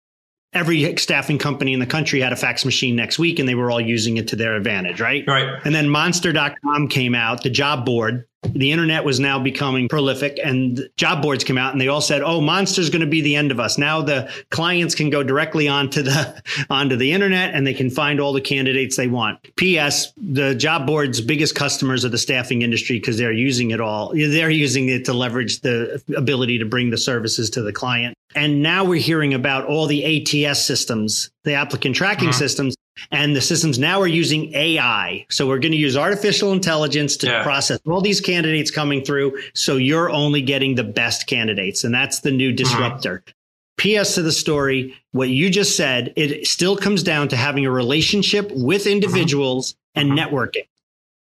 every 0.55 0.95
staffing 0.95 1.37
company 1.37 1.73
in 1.73 1.79
the 1.79 1.85
country 1.85 2.21
had 2.21 2.33
a 2.33 2.35
fax 2.35 2.65
machine 2.65 2.95
next 2.95 3.19
week 3.19 3.37
and 3.37 3.47
they 3.47 3.55
were 3.55 3.69
all 3.69 3.81
using 3.81 4.17
it 4.17 4.27
to 4.29 4.35
their 4.35 4.55
advantage, 4.55 5.01
right? 5.01 5.23
Right. 5.27 5.59
And 5.65 5.75
then 5.75 5.89
monster.com 5.89 6.87
came 6.87 7.13
out, 7.13 7.43
the 7.43 7.49
job 7.49 7.85
board, 7.85 8.25
the 8.53 8.71
internet 8.71 9.03
was 9.03 9.19
now 9.19 9.39
becoming 9.39 9.87
prolific 9.87 10.39
and 10.43 10.89
job 10.97 11.21
boards 11.21 11.43
came 11.43 11.57
out 11.57 11.71
and 11.71 11.81
they 11.81 11.87
all 11.87 12.01
said 12.01 12.21
oh 12.21 12.41
monster's 12.41 12.89
going 12.89 13.01
to 13.01 13.07
be 13.07 13.21
the 13.21 13.35
end 13.35 13.51
of 13.51 13.59
us. 13.59 13.77
Now 13.77 14.01
the 14.01 14.31
clients 14.49 14.95
can 14.95 15.09
go 15.09 15.23
directly 15.23 15.67
onto 15.67 16.01
the 16.01 16.41
onto 16.69 16.95
the 16.95 17.11
internet 17.11 17.53
and 17.53 17.65
they 17.65 17.73
can 17.73 17.89
find 17.89 18.19
all 18.19 18.33
the 18.33 18.41
candidates 18.41 18.97
they 18.97 19.07
want. 19.07 19.39
Ps 19.55 20.13
the 20.17 20.55
job 20.55 20.85
boards 20.87 21.21
biggest 21.21 21.55
customers 21.55 22.05
are 22.05 22.09
the 22.09 22.17
staffing 22.17 22.61
industry 22.61 22.99
because 22.99 23.17
they're 23.17 23.31
using 23.31 23.71
it 23.71 23.81
all. 23.81 24.13
They're 24.13 24.49
using 24.49 24.89
it 24.89 25.05
to 25.05 25.13
leverage 25.13 25.61
the 25.61 26.01
ability 26.15 26.59
to 26.59 26.65
bring 26.65 26.89
the 26.89 26.97
services 26.97 27.49
to 27.51 27.61
the 27.61 27.73
client. 27.73 28.15
And 28.35 28.61
now 28.61 28.83
we're 28.83 29.01
hearing 29.01 29.33
about 29.33 29.65
all 29.65 29.87
the 29.87 30.03
ats 30.03 30.61
systems 30.61 31.29
the 31.43 31.53
applicant 31.53 31.95
tracking 31.95 32.29
uh-huh. 32.29 32.37
systems 32.37 32.75
and 33.11 33.35
the 33.35 33.41
systems 33.41 33.77
now 33.77 34.01
are 34.01 34.07
using 34.07 34.53
AI. 34.53 35.25
So 35.29 35.47
we're 35.47 35.59
going 35.59 35.71
to 35.71 35.77
use 35.77 35.97
artificial 35.97 36.53
intelligence 36.53 37.17
to 37.17 37.27
yeah. 37.27 37.43
process 37.43 37.79
all 37.85 38.01
these 38.01 38.21
candidates 38.21 38.71
coming 38.71 39.03
through. 39.03 39.37
So 39.53 39.77
you're 39.77 40.09
only 40.09 40.41
getting 40.41 40.75
the 40.75 40.83
best 40.83 41.27
candidates. 41.27 41.83
And 41.83 41.93
that's 41.93 42.21
the 42.21 42.31
new 42.31 42.49
uh-huh. 42.49 42.57
disruptor. 42.57 43.23
Uh-huh. 43.27 43.31
PS 43.77 44.15
to 44.15 44.21
the 44.21 44.31
story, 44.31 44.95
what 45.11 45.27
you 45.29 45.49
just 45.49 45.75
said, 45.75 46.13
it 46.15 46.47
still 46.47 46.77
comes 46.77 47.03
down 47.03 47.27
to 47.27 47.35
having 47.35 47.65
a 47.65 47.71
relationship 47.71 48.49
with 48.51 48.87
individuals 48.87 49.75
uh-huh. 49.95 50.01
and 50.01 50.11
networking. 50.17 50.65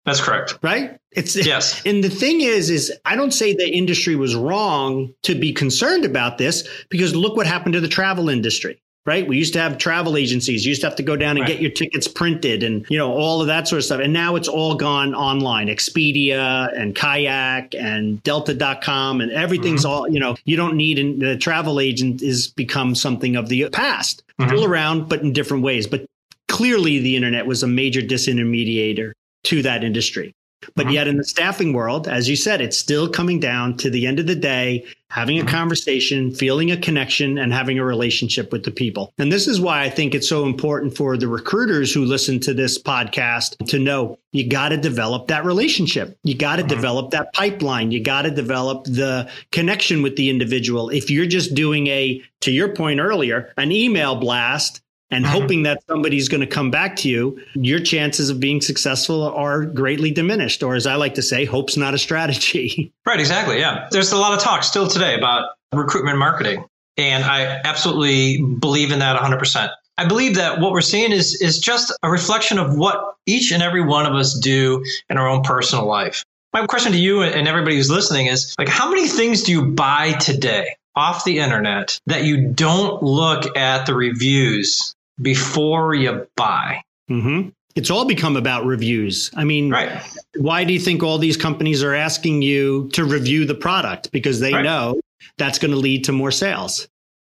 That's 0.04 0.20
correct. 0.20 0.58
Right? 0.62 0.98
It's 1.12 1.36
yes. 1.36 1.80
And 1.86 2.02
the 2.02 2.10
thing 2.10 2.40
is, 2.40 2.70
is 2.70 2.92
I 3.04 3.14
don't 3.14 3.30
say 3.30 3.54
the 3.54 3.70
industry 3.70 4.16
was 4.16 4.34
wrong 4.34 5.14
to 5.22 5.34
be 5.34 5.52
concerned 5.52 6.04
about 6.04 6.38
this 6.38 6.68
because 6.88 7.14
look 7.14 7.36
what 7.36 7.46
happened 7.46 7.74
to 7.74 7.80
the 7.80 7.88
travel 7.88 8.28
industry 8.28 8.82
right? 9.04 9.26
We 9.26 9.36
used 9.36 9.52
to 9.54 9.60
have 9.60 9.78
travel 9.78 10.16
agencies. 10.16 10.64
You 10.64 10.70
used 10.70 10.82
to 10.82 10.86
have 10.86 10.96
to 10.96 11.02
go 11.02 11.16
down 11.16 11.36
and 11.36 11.40
right. 11.40 11.48
get 11.48 11.60
your 11.60 11.70
tickets 11.70 12.06
printed 12.06 12.62
and, 12.62 12.86
you 12.88 12.96
know, 12.96 13.12
all 13.12 13.40
of 13.40 13.48
that 13.48 13.66
sort 13.66 13.78
of 13.78 13.84
stuff. 13.84 14.00
And 14.00 14.12
now 14.12 14.36
it's 14.36 14.48
all 14.48 14.74
gone 14.76 15.14
online. 15.14 15.66
Expedia 15.66 16.72
and 16.78 16.94
Kayak 16.94 17.74
and 17.74 18.22
Delta.com 18.22 19.20
and 19.20 19.32
everything's 19.32 19.84
mm-hmm. 19.84 19.90
all, 19.90 20.08
you 20.08 20.20
know, 20.20 20.36
you 20.44 20.56
don't 20.56 20.76
need 20.76 20.98
an, 20.98 21.18
the 21.18 21.36
travel 21.36 21.80
agent 21.80 22.22
is 22.22 22.48
become 22.48 22.94
something 22.94 23.34
of 23.34 23.48
the 23.48 23.68
past, 23.70 24.22
mm-hmm. 24.38 24.48
still 24.48 24.64
around, 24.64 25.08
but 25.08 25.20
in 25.20 25.32
different 25.32 25.64
ways. 25.64 25.86
But 25.86 26.06
clearly 26.48 26.98
the 26.98 27.16
internet 27.16 27.46
was 27.46 27.62
a 27.62 27.68
major 27.68 28.02
disintermediator 28.02 29.12
to 29.44 29.62
that 29.62 29.82
industry. 29.82 30.32
But 30.74 30.86
uh-huh. 30.86 30.94
yet, 30.94 31.08
in 31.08 31.16
the 31.16 31.24
staffing 31.24 31.72
world, 31.72 32.08
as 32.08 32.28
you 32.28 32.36
said, 32.36 32.60
it's 32.60 32.78
still 32.78 33.08
coming 33.08 33.40
down 33.40 33.76
to 33.78 33.90
the 33.90 34.06
end 34.06 34.18
of 34.18 34.26
the 34.26 34.34
day, 34.34 34.84
having 35.08 35.38
a 35.38 35.42
uh-huh. 35.42 35.50
conversation, 35.50 36.34
feeling 36.34 36.70
a 36.70 36.76
connection, 36.76 37.38
and 37.38 37.52
having 37.52 37.78
a 37.78 37.84
relationship 37.84 38.52
with 38.52 38.64
the 38.64 38.70
people. 38.70 39.12
And 39.18 39.32
this 39.32 39.46
is 39.46 39.60
why 39.60 39.82
I 39.82 39.90
think 39.90 40.14
it's 40.14 40.28
so 40.28 40.44
important 40.44 40.96
for 40.96 41.16
the 41.16 41.28
recruiters 41.28 41.92
who 41.92 42.04
listen 42.04 42.40
to 42.40 42.54
this 42.54 42.80
podcast 42.80 43.56
to 43.68 43.78
know 43.78 44.18
you 44.32 44.48
got 44.48 44.70
to 44.70 44.76
develop 44.76 45.28
that 45.28 45.44
relationship. 45.44 46.18
You 46.22 46.36
got 46.36 46.56
to 46.56 46.62
uh-huh. 46.62 46.74
develop 46.74 47.10
that 47.12 47.32
pipeline. 47.32 47.90
You 47.90 48.02
got 48.02 48.22
to 48.22 48.30
develop 48.30 48.84
the 48.84 49.30
connection 49.50 50.02
with 50.02 50.16
the 50.16 50.30
individual. 50.30 50.90
If 50.90 51.10
you're 51.10 51.26
just 51.26 51.54
doing 51.54 51.86
a, 51.86 52.22
to 52.40 52.50
your 52.50 52.74
point 52.74 53.00
earlier, 53.00 53.52
an 53.56 53.72
email 53.72 54.16
blast, 54.16 54.81
and 55.12 55.24
mm-hmm. 55.24 55.32
hoping 55.32 55.62
that 55.62 55.84
somebody's 55.86 56.28
going 56.28 56.40
to 56.40 56.46
come 56.46 56.70
back 56.70 56.96
to 56.96 57.08
you, 57.08 57.40
your 57.54 57.78
chances 57.78 58.30
of 58.30 58.40
being 58.40 58.60
successful 58.60 59.22
are 59.22 59.64
greatly 59.66 60.10
diminished. 60.10 60.62
Or 60.62 60.74
as 60.74 60.86
I 60.86 60.96
like 60.96 61.14
to 61.14 61.22
say, 61.22 61.44
hope's 61.44 61.76
not 61.76 61.94
a 61.94 61.98
strategy. 61.98 62.92
Right, 63.04 63.18
exactly. 63.18 63.58
Yeah. 63.58 63.88
There's 63.90 64.12
a 64.12 64.16
lot 64.16 64.32
of 64.32 64.38
talk 64.38 64.62
still 64.62 64.86
today 64.86 65.14
about 65.14 65.50
recruitment 65.74 66.18
marketing. 66.18 66.64
And 66.96 67.24
I 67.24 67.60
absolutely 67.64 68.40
believe 68.40 68.92
in 68.92 69.00
that 69.00 69.20
100%. 69.20 69.70
I 69.98 70.06
believe 70.06 70.36
that 70.36 70.60
what 70.60 70.72
we're 70.72 70.80
seeing 70.80 71.12
is, 71.12 71.34
is 71.42 71.58
just 71.58 71.92
a 72.02 72.10
reflection 72.10 72.58
of 72.58 72.76
what 72.76 73.16
each 73.26 73.50
and 73.50 73.62
every 73.62 73.82
one 73.84 74.06
of 74.06 74.14
us 74.14 74.38
do 74.38 74.84
in 75.10 75.18
our 75.18 75.28
own 75.28 75.42
personal 75.42 75.84
life. 75.84 76.24
My 76.54 76.64
question 76.66 76.92
to 76.92 76.98
you 76.98 77.22
and 77.22 77.48
everybody 77.48 77.76
who's 77.76 77.90
listening 77.90 78.26
is 78.26 78.54
like, 78.56 78.68
how 78.68 78.88
many 78.88 79.08
things 79.08 79.42
do 79.42 79.52
you 79.52 79.66
buy 79.66 80.12
today 80.12 80.76
off 80.94 81.24
the 81.24 81.40
internet 81.40 81.98
that 82.06 82.24
you 82.24 82.48
don't 82.48 83.02
look 83.02 83.56
at 83.56 83.84
the 83.86 83.94
reviews 83.94 84.94
before 85.22 85.94
you 85.94 86.26
buy. 86.36 86.82
Mm-hmm. 87.10 87.50
It's 87.74 87.90
all 87.90 88.04
become 88.04 88.36
about 88.36 88.66
reviews. 88.66 89.30
I 89.34 89.44
mean, 89.44 89.70
right. 89.70 90.02
why 90.36 90.64
do 90.64 90.74
you 90.74 90.78
think 90.78 91.02
all 91.02 91.18
these 91.18 91.38
companies 91.38 91.82
are 91.82 91.94
asking 91.94 92.42
you 92.42 92.90
to 92.92 93.04
review 93.04 93.46
the 93.46 93.54
product? 93.54 94.12
Because 94.12 94.40
they 94.40 94.52
right. 94.52 94.62
know 94.62 95.00
that's 95.38 95.58
going 95.58 95.70
to 95.70 95.78
lead 95.78 96.04
to 96.04 96.12
more 96.12 96.30
sales. 96.30 96.86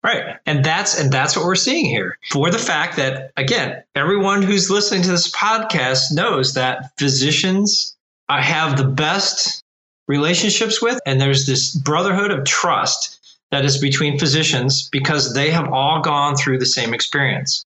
Right. 0.03 0.37
And 0.45 0.63
that's 0.63 0.99
and 0.99 1.11
that's 1.11 1.35
what 1.35 1.45
we're 1.45 1.55
seeing 1.55 1.85
here. 1.85 2.17
For 2.31 2.51
the 2.51 2.59
fact 2.59 2.97
that 2.97 3.31
again, 3.35 3.83
everyone 3.95 4.43
who's 4.43 4.69
listening 4.69 5.01
to 5.03 5.09
this 5.09 5.31
podcast 5.31 6.13
knows 6.13 6.53
that 6.53 6.91
physicians 6.99 7.97
I 8.29 8.41
have 8.41 8.77
the 8.77 8.85
best 8.85 9.63
relationships 10.07 10.81
with 10.81 10.99
and 11.05 11.19
there's 11.19 11.45
this 11.45 11.75
brotherhood 11.75 12.31
of 12.31 12.45
trust 12.45 13.19
that 13.51 13.65
is 13.65 13.79
between 13.79 14.19
physicians 14.19 14.89
because 14.89 15.33
they 15.33 15.49
have 15.51 15.71
all 15.71 16.01
gone 16.01 16.35
through 16.35 16.59
the 16.59 16.65
same 16.65 16.93
experience. 16.93 17.65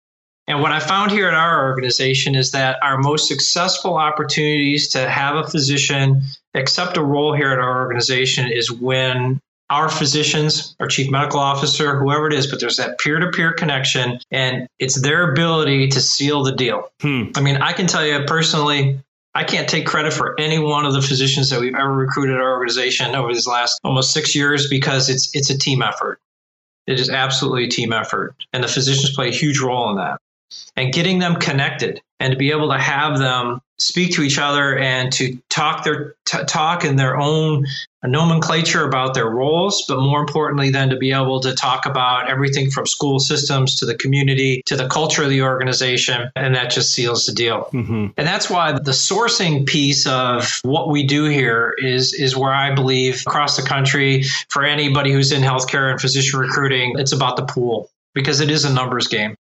And 0.52 0.62
what 0.62 0.74
I 0.74 0.82
found 0.82 1.12
here 1.12 1.30
at 1.30 1.34
our 1.34 1.66
organization 1.70 2.36
is 2.36 2.52
that 2.52 2.78
our 2.84 2.98
most 2.98 3.30
successful 3.30 3.96
opportunities 3.96 4.90
to 4.90 5.10
have 5.10 5.38
a 5.38 5.48
physician 5.48 6.24
accept 6.54 6.98
a 6.98 7.02
role 7.02 7.34
here 7.34 7.54
at 7.54 7.60
our 7.60 7.82
organization 7.82 8.52
is 8.52 8.70
when 8.70 9.40
our 9.70 9.88
physicians, 9.88 10.76
our 10.82 10.88
chief 10.88 11.10
medical 11.10 11.40
officer, 11.40 11.98
whoever 11.98 12.28
it 12.28 12.34
is, 12.34 12.48
but 12.48 12.60
there's 12.60 12.76
that 12.76 13.00
peer 13.00 13.20
to 13.20 13.32
peer 13.32 13.54
connection 13.54 14.20
and 14.30 14.68
it's 14.78 15.00
their 15.00 15.32
ability 15.32 15.88
to 15.88 16.02
seal 16.02 16.44
the 16.44 16.52
deal. 16.52 16.92
Hmm. 17.00 17.30
I 17.38 17.40
mean, 17.40 17.56
I 17.56 17.72
can 17.72 17.88
tell 17.88 18.06
you 18.06 18.26
personally, 18.26 19.00
I 19.34 19.46
can't 19.46 19.70
take 19.70 19.86
credit 19.86 20.12
for 20.12 20.38
any 20.38 20.60
one 20.60 20.86
of 20.86 20.92
the 20.92 21.02
physicians 21.02 21.50
that 21.52 21.62
we've 21.62 21.76
ever 21.76 21.94
recruited 21.94 22.36
at 22.36 22.42
our 22.42 22.58
organization 22.58 23.16
over 23.16 23.34
these 23.34 23.48
last 23.48 23.80
almost 23.86 24.12
six 24.12 24.36
years 24.36 24.68
because 24.68 25.08
it's 25.08 25.34
it's 25.34 25.50
a 25.50 25.58
team 25.58 25.82
effort. 25.82 26.20
It 26.88 27.00
is 27.00 27.10
absolutely 27.10 27.68
a 27.68 27.70
team 27.70 27.94
effort. 27.94 28.36
And 28.52 28.62
the 28.62 28.68
physicians 28.68 29.16
play 29.16 29.30
a 29.30 29.32
huge 29.32 29.62
role 29.62 29.90
in 29.92 29.96
that 29.96 30.20
and 30.76 30.94
getting 30.94 31.20
them 31.20 31.36
connected 31.36 32.02
and 32.20 32.32
to 32.32 32.38
be 32.38 32.52
able 32.52 32.70
to 32.70 32.78
have 32.78 33.18
them 33.18 33.62
speak 33.80 34.14
to 34.14 34.22
each 34.22 34.38
other 34.38 34.78
and 34.78 35.12
to 35.12 35.38
talk 35.50 35.84
their 35.84 36.16
t- 36.26 36.44
talk 36.46 36.86
in 36.86 36.96
their 36.96 37.18
own 37.18 37.66
nomenclature 38.04 38.86
about 38.86 39.16
their 39.16 39.28
roles 39.28 39.86
but 39.88 40.00
more 40.00 40.20
importantly 40.20 40.70
then 40.70 40.90
to 40.90 40.98
be 40.98 41.12
able 41.12 41.40
to 41.40 41.54
talk 41.56 41.86
about 41.86 42.30
everything 42.30 42.70
from 42.70 42.86
school 42.86 43.20
systems 43.20 43.80
to 43.80 43.86
the 43.86 43.96
community 43.96 44.62
to 44.68 44.76
the 44.76 44.88
culture 44.88 45.24
of 45.24 45.30
the 45.30 45.42
organization 45.42 46.30
and 46.36 46.56
that 46.56 46.70
just 46.70 46.94
seals 46.94 47.26
the 47.26 47.34
deal 47.34 47.70
mm-hmm. 47.74 48.08
and 48.18 48.28
that's 48.28 48.50
why 48.50 48.72
the 48.72 48.92
sourcing 48.92 49.66
piece 49.66 50.06
of 50.06 50.60
what 50.64 50.90
we 50.90 51.04
do 51.04 51.26
here 51.26 51.76
is 51.80 52.14
is 52.14 52.38
where 52.38 52.54
i 52.54 52.74
believe 52.74 53.24
across 53.26 53.56
the 53.56 53.64
country 53.64 54.24
for 54.50 54.64
anybody 54.64 55.12
who's 55.12 55.32
in 55.32 55.42
healthcare 55.42 55.90
and 55.90 56.00
physician 56.00 56.40
recruiting 56.40 56.94
it's 57.00 57.14
about 57.14 57.36
the 57.36 57.46
pool 57.46 57.90
because 58.14 58.42
it 58.42 58.52
is 58.52 58.64
a 58.64 58.74
numbers 58.74 59.08
game 59.08 59.36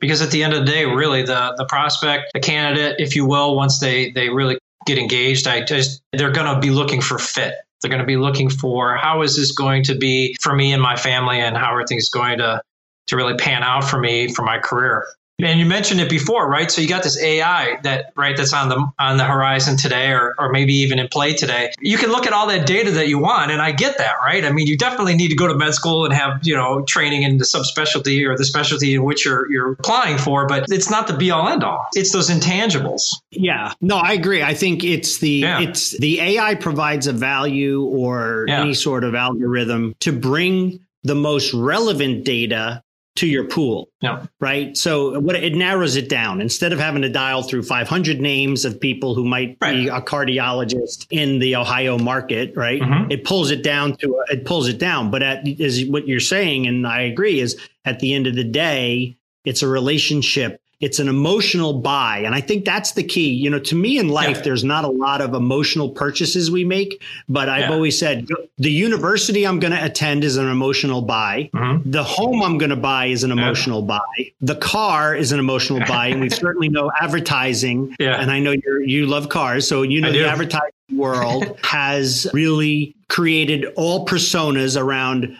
because 0.00 0.22
at 0.22 0.30
the 0.30 0.42
end 0.42 0.52
of 0.54 0.64
the 0.64 0.72
day, 0.72 0.84
really 0.84 1.22
the 1.22 1.54
the 1.56 1.64
prospect, 1.66 2.32
the 2.34 2.40
candidate, 2.40 2.96
if 2.98 3.14
you 3.16 3.26
will, 3.26 3.56
once 3.56 3.78
they 3.78 4.10
they 4.10 4.28
really 4.28 4.58
get 4.86 4.98
engaged, 4.98 5.46
I 5.46 5.62
just 5.62 6.02
they're 6.12 6.30
going 6.30 6.52
to 6.52 6.60
be 6.60 6.70
looking 6.70 7.00
for 7.00 7.18
fit. 7.18 7.54
They're 7.80 7.90
going 7.90 8.00
to 8.00 8.06
be 8.06 8.16
looking 8.16 8.48
for 8.48 8.96
how 8.96 9.22
is 9.22 9.36
this 9.36 9.52
going 9.52 9.82
to 9.84 9.94
be 9.96 10.36
for 10.40 10.54
me 10.54 10.72
and 10.72 10.82
my 10.82 10.96
family, 10.96 11.40
and 11.40 11.56
how 11.56 11.74
are 11.74 11.86
things 11.86 12.08
going 12.08 12.38
to 12.38 12.62
to 13.08 13.16
really 13.16 13.34
pan 13.34 13.62
out 13.62 13.84
for 13.84 13.98
me 13.98 14.32
for 14.32 14.42
my 14.42 14.58
career. 14.58 15.06
And 15.42 15.58
you 15.58 15.66
mentioned 15.66 16.00
it 16.00 16.08
before, 16.08 16.48
right? 16.48 16.70
So 16.70 16.80
you 16.80 16.88
got 16.88 17.02
this 17.02 17.20
AI 17.20 17.78
that 17.82 18.12
right 18.16 18.36
that's 18.36 18.52
on 18.52 18.68
the 18.68 18.90
on 18.98 19.16
the 19.16 19.24
horizon 19.24 19.76
today, 19.76 20.10
or 20.10 20.34
or 20.38 20.50
maybe 20.50 20.74
even 20.74 20.98
in 20.98 21.08
play 21.08 21.34
today. 21.34 21.72
You 21.80 21.98
can 21.98 22.10
look 22.10 22.26
at 22.26 22.32
all 22.32 22.46
that 22.48 22.66
data 22.66 22.90
that 22.92 23.08
you 23.08 23.18
want, 23.18 23.50
and 23.50 23.60
I 23.60 23.72
get 23.72 23.98
that, 23.98 24.14
right? 24.24 24.44
I 24.44 24.52
mean, 24.52 24.66
you 24.66 24.76
definitely 24.76 25.14
need 25.14 25.28
to 25.28 25.36
go 25.36 25.46
to 25.46 25.54
med 25.54 25.74
school 25.74 26.04
and 26.04 26.14
have 26.14 26.40
you 26.42 26.54
know 26.54 26.82
training 26.82 27.22
in 27.22 27.38
the 27.38 27.44
subspecialty 27.44 28.26
or 28.26 28.36
the 28.36 28.44
specialty 28.44 28.94
in 28.94 29.04
which 29.04 29.24
you're 29.24 29.50
you're 29.50 29.72
applying 29.72 30.18
for, 30.18 30.46
but 30.46 30.66
it's 30.70 30.90
not 30.90 31.06
the 31.06 31.14
be 31.14 31.30
all 31.30 31.48
end 31.48 31.64
all. 31.64 31.86
It's 31.94 32.12
those 32.12 32.30
intangibles. 32.30 33.02
Yeah, 33.30 33.72
no, 33.80 33.96
I 33.96 34.12
agree. 34.12 34.42
I 34.42 34.54
think 34.54 34.84
it's 34.84 35.18
the 35.18 35.30
yeah. 35.30 35.60
it's 35.60 35.98
the 35.98 36.20
AI 36.20 36.54
provides 36.54 37.06
a 37.06 37.12
value 37.12 37.82
or 37.84 38.46
yeah. 38.48 38.60
any 38.60 38.74
sort 38.74 39.04
of 39.04 39.14
algorithm 39.14 39.94
to 40.00 40.12
bring 40.12 40.80
the 41.04 41.14
most 41.14 41.52
relevant 41.52 42.24
data 42.24 42.82
to 43.16 43.26
your 43.26 43.44
pool. 43.44 43.90
Yeah. 44.00 44.26
Right. 44.40 44.76
So 44.76 45.20
what 45.20 45.36
it 45.36 45.54
narrows 45.54 45.96
it 45.96 46.08
down 46.08 46.40
instead 46.40 46.72
of 46.72 46.78
having 46.78 47.02
to 47.02 47.10
dial 47.10 47.42
through 47.42 47.64
500 47.64 48.20
names 48.20 48.64
of 48.64 48.80
people 48.80 49.14
who 49.14 49.24
might 49.24 49.58
right. 49.60 49.72
be 49.72 49.88
a 49.88 50.00
cardiologist 50.00 51.06
in 51.10 51.38
the 51.38 51.56
Ohio 51.56 51.98
market. 51.98 52.56
Right. 52.56 52.80
Mm-hmm. 52.80 53.10
It 53.10 53.24
pulls 53.24 53.50
it 53.50 53.62
down 53.62 53.96
to 53.98 54.22
it 54.30 54.46
pulls 54.46 54.68
it 54.68 54.78
down. 54.78 55.10
But 55.10 55.22
at, 55.22 55.46
is 55.46 55.84
what 55.86 56.08
you're 56.08 56.20
saying, 56.20 56.66
and 56.66 56.86
I 56.86 57.02
agree, 57.02 57.40
is 57.40 57.60
at 57.84 58.00
the 58.00 58.14
end 58.14 58.26
of 58.26 58.34
the 58.34 58.44
day, 58.44 59.16
it's 59.44 59.62
a 59.62 59.68
relationship 59.68 60.61
it's 60.82 60.98
an 60.98 61.08
emotional 61.08 61.74
buy. 61.74 62.18
And 62.18 62.34
I 62.34 62.40
think 62.40 62.64
that's 62.64 62.92
the 62.92 63.04
key. 63.04 63.30
You 63.30 63.48
know, 63.48 63.60
to 63.60 63.76
me 63.76 63.98
in 63.98 64.08
life, 64.08 64.38
yeah. 64.38 64.42
there's 64.42 64.64
not 64.64 64.84
a 64.84 64.88
lot 64.88 65.20
of 65.20 65.32
emotional 65.32 65.88
purchases 65.88 66.50
we 66.50 66.64
make, 66.64 67.00
but 67.28 67.48
I've 67.48 67.70
yeah. 67.70 67.72
always 67.72 67.96
said 67.96 68.26
the 68.58 68.70
university 68.70 69.46
I'm 69.46 69.60
going 69.60 69.72
to 69.72 69.82
attend 69.82 70.24
is 70.24 70.36
an 70.36 70.48
emotional 70.48 71.00
buy. 71.00 71.48
Mm-hmm. 71.54 71.88
The 71.88 72.02
home 72.02 72.42
I'm 72.42 72.58
going 72.58 72.70
to 72.70 72.76
buy 72.76 73.06
is 73.06 73.22
an 73.22 73.30
emotional 73.30 73.80
yeah. 73.82 73.86
buy. 73.86 74.32
The 74.40 74.56
car 74.56 75.14
is 75.14 75.30
an 75.30 75.38
emotional 75.38 75.78
buy. 75.86 76.08
And 76.08 76.20
we 76.20 76.28
certainly 76.28 76.68
know 76.68 76.90
advertising. 77.00 77.94
Yeah. 78.00 78.20
And 78.20 78.32
I 78.32 78.40
know 78.40 78.50
you 78.50 78.82
you 78.84 79.06
love 79.06 79.28
cars. 79.28 79.68
So, 79.68 79.82
you 79.82 80.00
know, 80.00 80.10
the 80.10 80.28
advertising 80.28 80.72
world 80.96 81.60
has 81.62 82.26
really 82.34 82.96
created 83.08 83.66
all 83.76 84.04
personas 84.04 84.80
around 84.80 85.36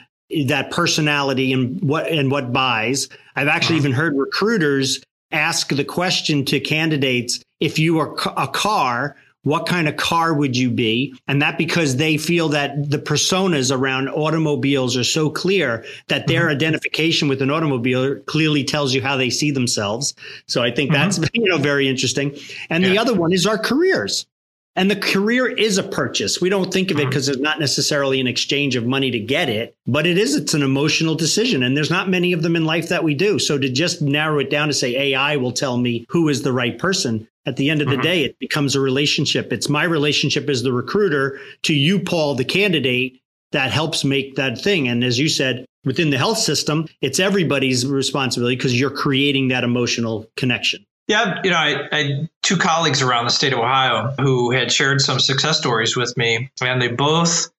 that 0.47 0.71
personality 0.71 1.53
and 1.53 1.81
what 1.83 2.07
and 2.07 2.31
what 2.31 2.53
buys. 2.53 3.09
I've 3.35 3.49
actually 3.49 3.79
uh-huh. 3.79 3.89
even 3.89 3.93
heard 3.93 4.17
recruiters 4.17 5.03
ask 5.33 5.69
the 5.69 5.85
question 5.85 6.45
to 6.47 6.61
candidates 6.61 7.43
if 7.61 7.79
you 7.79 7.95
were 7.95 8.17
a 8.37 8.49
car 8.49 9.17
what 9.45 9.67
kind 9.67 9.89
of 9.89 9.97
car 9.97 10.33
would 10.35 10.57
you 10.57 10.71
be? 10.71 11.15
And 11.27 11.43
that 11.43 11.59
because 11.59 11.97
they 11.97 12.17
feel 12.17 12.49
that 12.51 12.91
the 12.91 12.99
personas 12.99 13.77
around 13.77 14.09
automobiles 14.09 14.97
are 14.97 15.05
so 15.05 15.31
clear 15.31 15.85
that 16.09 16.27
their 16.29 16.43
mm-hmm. 16.43 16.51
identification 16.51 17.29
with 17.29 17.43
an 17.43 17.51
automobile 17.51 18.21
clearly 18.21 18.63
tells 18.63 18.95
you 18.95 19.03
how 19.03 19.17
they 19.17 19.31
see 19.31 19.51
themselves. 19.51 20.15
So 20.47 20.63
I 20.63 20.71
think 20.71 20.93
mm-hmm. 20.93 21.03
that's, 21.03 21.31
you 21.35 21.49
know, 21.49 21.59
very 21.59 21.89
interesting. 21.89 22.37
And 22.71 22.85
yeah. 22.85 22.91
the 22.91 22.99
other 22.99 23.15
one 23.15 23.33
is 23.33 23.47
our 23.47 23.59
careers. 23.59 24.27
And 24.75 24.91
the 24.91 24.97
career 24.97 25.47
is 25.47 25.77
a 25.77 25.83
purchase. 25.83 26.41
We 26.41 26.49
don't 26.49 26.73
think 26.73 26.91
of 26.91 26.99
it 26.99 27.07
because 27.07 27.25
mm-hmm. 27.25 27.35
it's 27.35 27.43
not 27.43 27.61
necessarily 27.61 28.21
an 28.21 28.27
exchange 28.27 28.75
of 28.75 28.87
money 28.87 29.11
to 29.11 29.19
get 29.19 29.51
it, 29.51 29.77
but 29.87 30.07
it 30.07 30.17
is. 30.17 30.35
It's 30.35 30.55
an 30.55 30.63
emotional 30.63 31.15
decision. 31.15 31.63
And 31.63 31.77
there's 31.77 31.91
not 31.91 32.09
many 32.09 32.33
of 32.33 32.43
them 32.43 32.57
in 32.57 32.65
life 32.65 32.89
that 32.89 33.05
we 33.05 33.15
do. 33.15 33.39
So 33.39 33.59
to 33.59 33.69
just 33.69 34.01
narrow 34.01 34.39
it 34.39 34.49
down 34.49 34.69
to 34.69 34.75
say 34.75 35.13
AI 35.13 35.37
will 35.37 35.53
tell 35.53 35.77
me 35.77 36.07
who 36.09 36.29
is 36.31 36.43
the 36.43 36.55
right 36.55 36.79
person, 36.79 37.29
At 37.45 37.57
the 37.57 37.71
end 37.71 37.83
of 37.83 37.89
the 37.89 37.95
mm-hmm. 37.95 38.03
day, 38.03 38.25
it 38.25 38.39
becomes 38.39 38.77
a 38.77 38.81
relationship. 38.81 39.53
It's 39.53 39.69
my 39.69 39.85
relationship 39.85 40.49
as 40.49 40.63
the 40.63 40.73
recruiter 40.73 41.41
to 41.63 41.75
you, 41.75 41.99
Paul, 41.99 42.37
the 42.37 42.45
candidate 42.45 43.21
that 43.51 43.73
helps 43.73 44.05
make 44.05 44.37
that 44.37 44.61
thing. 44.61 44.89
And 44.89 45.03
as 45.03 45.19
you 45.19 45.29
said, 45.29 45.67
within 45.85 46.11
the 46.11 46.19
health 46.19 46.39
system, 46.39 46.87
it's 47.01 47.19
everybody's 47.19 47.85
responsibility 47.87 48.57
because 48.57 48.79
you're 48.79 48.91
creating 48.91 49.49
that 49.49 49.65
emotional 49.65 50.27
connection. 50.37 50.87
Yeah, 51.13 51.43
you 51.45 51.51
know, 51.51 51.59
I, 51.59 51.89
I, 51.93 52.03
had 52.05 52.31
two 52.41 52.57
colleagues 52.57 53.03
around 53.03 53.27
the 53.27 53.33
state 53.33 53.53
of 53.53 53.59
Ohio 53.59 54.15
who 54.19 54.51
had 54.51 54.73
shared 54.73 55.03
some 55.03 55.21
success 55.21 55.59
stories 55.59 55.95
with 55.95 56.17
me, 56.17 56.51
and 56.63 56.81
they 56.81 56.89
both 56.89 57.51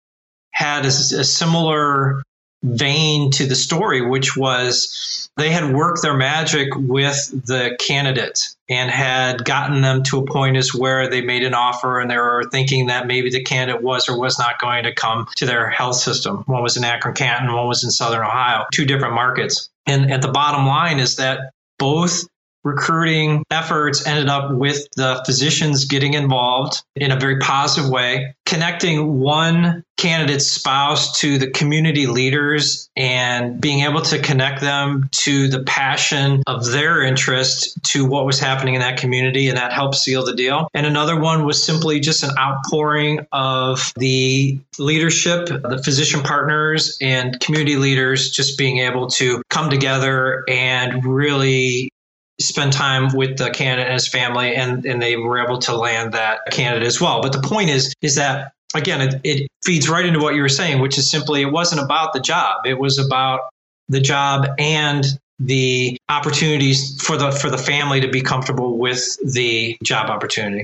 had 0.49 0.85
a, 0.85 0.87
a 0.87 1.23
similar 1.23 2.23
vein 2.63 3.29
to 3.29 3.45
the 3.45 3.53
story, 3.53 4.01
which 4.01 4.35
was 4.35 5.29
they 5.37 5.51
had 5.51 5.71
worked 5.71 6.01
their 6.01 6.15
magic 6.15 6.69
with 6.75 7.45
the 7.45 7.77
candidate 7.79 8.39
and 8.67 8.89
had 8.89 9.45
gotten 9.45 9.81
them 9.81 10.01
to 10.05 10.17
a 10.17 10.25
point 10.25 10.57
as 10.57 10.73
where 10.73 11.07
they 11.07 11.21
made 11.21 11.43
an 11.43 11.53
offer 11.53 11.99
and 11.99 12.09
they 12.09 12.17
were 12.17 12.49
thinking 12.51 12.87
that 12.87 13.05
maybe 13.05 13.29
the 13.29 13.43
candidate 13.43 13.83
was 13.83 14.09
or 14.09 14.19
was 14.19 14.39
not 14.39 14.59
going 14.59 14.85
to 14.85 14.95
come 14.95 15.27
to 15.35 15.45
their 15.45 15.69
health 15.69 15.97
system. 15.97 16.37
One 16.47 16.63
was 16.63 16.75
in 16.75 16.83
Akron 16.83 17.13
Canton, 17.13 17.53
one 17.53 17.67
was 17.67 17.83
in 17.83 17.91
Southern 17.91 18.21
Ohio, 18.21 18.65
two 18.73 18.85
different 18.85 19.13
markets. 19.13 19.69
And 19.85 20.11
at 20.11 20.23
the 20.23 20.31
bottom 20.31 20.65
line 20.65 20.97
is 20.97 21.17
that 21.17 21.51
both 21.77 22.25
recruiting 22.63 23.43
efforts 23.51 24.05
ended 24.05 24.29
up 24.29 24.51
with 24.51 24.87
the 24.95 25.21
physicians 25.25 25.85
getting 25.85 26.13
involved 26.13 26.81
in 26.95 27.11
a 27.11 27.19
very 27.19 27.39
positive 27.39 27.89
way, 27.89 28.35
connecting 28.45 29.19
one 29.19 29.83
candidate's 29.97 30.47
spouse 30.47 31.19
to 31.19 31.37
the 31.37 31.49
community 31.51 32.07
leaders 32.07 32.89
and 32.95 33.61
being 33.61 33.81
able 33.81 34.01
to 34.01 34.19
connect 34.19 34.59
them 34.59 35.07
to 35.11 35.47
the 35.47 35.63
passion 35.63 36.41
of 36.47 36.69
their 36.71 37.01
interest 37.03 37.81
to 37.83 38.05
what 38.05 38.25
was 38.25 38.39
happening 38.39 38.73
in 38.73 38.81
that 38.81 38.97
community. 38.97 39.47
And 39.47 39.57
that 39.57 39.71
helped 39.71 39.95
seal 39.95 40.25
the 40.25 40.35
deal. 40.35 40.67
And 40.73 40.85
another 40.85 41.19
one 41.19 41.45
was 41.45 41.63
simply 41.63 41.99
just 41.99 42.23
an 42.23 42.31
outpouring 42.37 43.25
of 43.31 43.93
the 43.95 44.59
leadership, 44.77 45.47
the 45.47 45.81
physician 45.83 46.21
partners 46.21 46.97
and 46.99 47.39
community 47.39 47.75
leaders 47.75 48.31
just 48.31 48.57
being 48.57 48.79
able 48.79 49.07
to 49.11 49.41
come 49.49 49.69
together 49.69 50.43
and 50.49 51.05
really 51.05 51.91
spend 52.39 52.73
time 52.73 53.13
with 53.15 53.37
the 53.37 53.49
candidate 53.51 53.87
and 53.87 53.93
his 53.93 54.07
family 54.07 54.55
and, 54.55 54.85
and 54.85 55.01
they 55.01 55.15
were 55.15 55.39
able 55.39 55.59
to 55.59 55.75
land 55.75 56.13
that 56.13 56.39
candidate 56.51 56.87
as 56.87 56.99
well. 56.99 57.21
But 57.21 57.31
the 57.31 57.41
point 57.41 57.69
is, 57.69 57.93
is 58.01 58.15
that 58.15 58.53
again, 58.73 59.01
it, 59.01 59.21
it 59.23 59.47
feeds 59.63 59.87
right 59.87 60.05
into 60.05 60.19
what 60.19 60.35
you 60.35 60.41
were 60.41 60.49
saying, 60.49 60.81
which 60.81 60.97
is 60.97 61.09
simply 61.09 61.41
it 61.41 61.51
wasn't 61.51 61.81
about 61.81 62.13
the 62.13 62.19
job. 62.19 62.65
It 62.65 62.79
was 62.79 62.99
about 62.99 63.41
the 63.89 64.01
job 64.01 64.47
and 64.57 65.05
the 65.39 65.97
opportunities 66.09 67.01
for 67.01 67.17
the 67.17 67.31
for 67.31 67.49
the 67.49 67.57
family 67.57 68.01
to 68.01 68.07
be 68.07 68.21
comfortable 68.21 68.77
with 68.77 69.17
the 69.33 69.77
job 69.83 70.09
opportunity. 70.09 70.63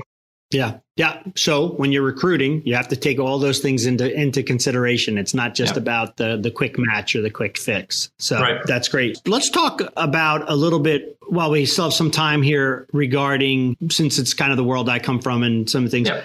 Yeah. 0.50 0.78
Yeah. 0.96 1.22
So 1.36 1.68
when 1.74 1.92
you're 1.92 2.02
recruiting, 2.02 2.62
you 2.66 2.74
have 2.74 2.88
to 2.88 2.96
take 2.96 3.18
all 3.18 3.38
those 3.38 3.60
things 3.60 3.86
into 3.86 4.12
into 4.12 4.42
consideration. 4.42 5.16
It's 5.16 5.32
not 5.32 5.54
just 5.54 5.74
yeah. 5.74 5.82
about 5.82 6.16
the 6.16 6.36
the 6.36 6.50
quick 6.50 6.76
match 6.78 7.14
or 7.14 7.22
the 7.22 7.30
quick 7.30 7.56
fix. 7.56 8.10
So 8.18 8.40
right. 8.40 8.60
that's 8.66 8.88
great. 8.88 9.20
Let's 9.26 9.48
talk 9.48 9.80
about 9.96 10.50
a 10.50 10.56
little 10.56 10.80
bit 10.80 11.16
while 11.28 11.50
we 11.50 11.66
still 11.66 11.84
have 11.84 11.94
some 11.94 12.10
time 12.10 12.42
here 12.42 12.86
regarding 12.92 13.76
since 13.90 14.18
it's 14.18 14.34
kind 14.34 14.50
of 14.50 14.56
the 14.56 14.64
world 14.64 14.88
I 14.88 14.98
come 14.98 15.20
from 15.20 15.42
and 15.42 15.70
some 15.70 15.88
things. 15.88 16.08
Yeah 16.08 16.22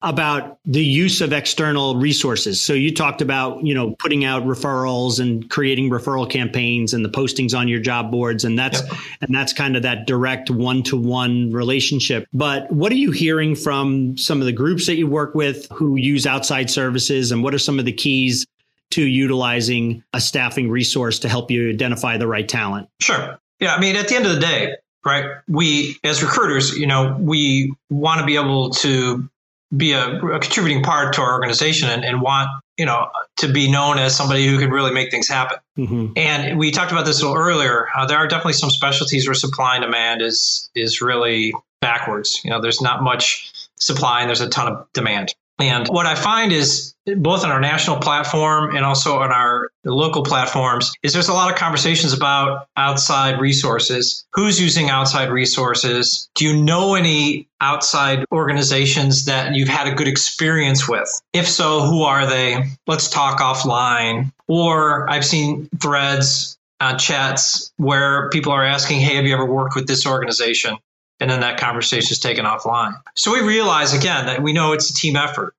about 0.00 0.58
the 0.64 0.84
use 0.84 1.20
of 1.20 1.32
external 1.32 1.96
resources. 1.96 2.60
So 2.60 2.72
you 2.72 2.94
talked 2.94 3.20
about, 3.20 3.64
you 3.64 3.74
know, 3.74 3.96
putting 3.98 4.24
out 4.24 4.44
referrals 4.44 5.18
and 5.18 5.50
creating 5.50 5.90
referral 5.90 6.30
campaigns 6.30 6.94
and 6.94 7.04
the 7.04 7.08
postings 7.08 7.56
on 7.56 7.66
your 7.66 7.80
job 7.80 8.12
boards 8.12 8.44
and 8.44 8.56
that's 8.56 8.80
yep. 8.80 8.92
and 9.22 9.34
that's 9.34 9.52
kind 9.52 9.76
of 9.76 9.82
that 9.82 10.06
direct 10.06 10.50
one-to-one 10.50 11.50
relationship. 11.50 12.28
But 12.32 12.70
what 12.70 12.92
are 12.92 12.96
you 12.96 13.10
hearing 13.10 13.56
from 13.56 14.16
some 14.16 14.40
of 14.40 14.46
the 14.46 14.52
groups 14.52 14.86
that 14.86 14.96
you 14.96 15.08
work 15.08 15.34
with 15.34 15.66
who 15.72 15.96
use 15.96 16.26
outside 16.26 16.70
services 16.70 17.32
and 17.32 17.42
what 17.42 17.52
are 17.52 17.58
some 17.58 17.80
of 17.80 17.84
the 17.84 17.92
keys 17.92 18.46
to 18.90 19.02
utilizing 19.02 20.04
a 20.14 20.20
staffing 20.20 20.70
resource 20.70 21.18
to 21.20 21.28
help 21.28 21.50
you 21.50 21.70
identify 21.70 22.16
the 22.16 22.28
right 22.28 22.48
talent? 22.48 22.88
Sure. 23.00 23.36
Yeah, 23.58 23.74
I 23.74 23.80
mean 23.80 23.96
at 23.96 24.06
the 24.06 24.14
end 24.14 24.26
of 24.26 24.34
the 24.36 24.40
day, 24.40 24.76
right? 25.04 25.38
We 25.48 25.96
as 26.04 26.22
recruiters, 26.22 26.78
you 26.78 26.86
know, 26.86 27.16
we 27.18 27.74
want 27.90 28.20
to 28.20 28.26
be 28.26 28.36
able 28.36 28.70
to 28.70 29.28
be 29.76 29.92
a, 29.92 30.18
a 30.18 30.40
contributing 30.40 30.82
part 30.82 31.14
to 31.14 31.20
our 31.20 31.32
organization 31.32 31.88
and, 31.90 32.04
and, 32.04 32.22
want 32.22 32.48
you 32.78 32.86
know 32.86 33.08
to 33.36 33.52
be 33.52 33.70
known 33.70 33.98
as 33.98 34.16
somebody 34.16 34.46
who 34.46 34.58
can 34.58 34.70
really 34.70 34.92
make 34.92 35.10
things 35.10 35.28
happen. 35.28 35.58
Mm-hmm. 35.76 36.12
And 36.16 36.58
we 36.58 36.70
talked 36.70 36.92
about 36.92 37.04
this 37.04 37.20
a 37.20 37.26
little 37.26 37.40
earlier. 37.40 37.88
Uh, 37.94 38.06
there 38.06 38.16
are 38.16 38.26
definitely 38.26 38.54
some 38.54 38.70
specialties 38.70 39.26
where 39.26 39.34
supply 39.34 39.76
and 39.76 39.82
demand 39.84 40.22
is 40.22 40.70
is 40.74 41.00
really 41.00 41.52
backwards. 41.80 42.40
You 42.44 42.50
know, 42.50 42.60
there's 42.60 42.80
not 42.80 43.02
much 43.02 43.52
supply 43.76 44.20
and 44.20 44.28
there's 44.28 44.40
a 44.40 44.48
ton 44.48 44.72
of 44.72 44.86
demand. 44.92 45.34
And 45.58 45.88
what 45.88 46.06
I 46.06 46.14
find 46.14 46.52
is 46.52 46.94
both 47.04 47.44
on 47.44 47.50
our 47.50 47.60
national 47.60 47.98
platform 47.98 48.76
and 48.76 48.84
also 48.84 49.18
on 49.18 49.32
our 49.32 49.70
local 49.84 50.22
platforms 50.22 50.92
is 51.02 51.12
there's 51.12 51.28
a 51.28 51.34
lot 51.34 51.50
of 51.50 51.58
conversations 51.58 52.12
about 52.12 52.68
outside 52.76 53.40
resources. 53.40 54.24
Who's 54.34 54.60
using 54.60 54.90
outside 54.90 55.30
resources? 55.30 56.28
Do 56.34 56.44
you 56.44 56.62
know 56.62 56.94
any 56.94 57.48
outside 57.60 58.24
organizations 58.30 59.24
that 59.24 59.54
you've 59.54 59.68
had 59.68 59.88
a 59.88 59.94
good 59.94 60.08
experience 60.08 60.88
with? 60.88 61.08
If 61.32 61.48
so, 61.48 61.82
who 61.82 62.02
are 62.02 62.26
they? 62.26 62.64
Let's 62.86 63.08
talk 63.08 63.40
offline. 63.40 64.32
Or 64.46 65.10
I've 65.10 65.26
seen 65.26 65.68
threads 65.80 66.56
uh, 66.80 66.96
chats 66.96 67.72
where 67.76 68.28
people 68.30 68.52
are 68.52 68.64
asking, 68.64 69.00
Hey, 69.00 69.16
have 69.16 69.24
you 69.24 69.34
ever 69.34 69.44
worked 69.44 69.74
with 69.74 69.88
this 69.88 70.06
organization? 70.06 70.76
And 71.20 71.30
then 71.30 71.40
that 71.40 71.58
conversation 71.58 72.12
is 72.12 72.18
taken 72.18 72.44
offline. 72.44 72.94
So 73.14 73.32
we 73.32 73.40
realize 73.40 73.94
again 73.94 74.26
that 74.26 74.42
we 74.42 74.52
know 74.52 74.72
it's 74.72 74.90
a 74.90 74.94
team 74.94 75.16
effort. 75.16 75.54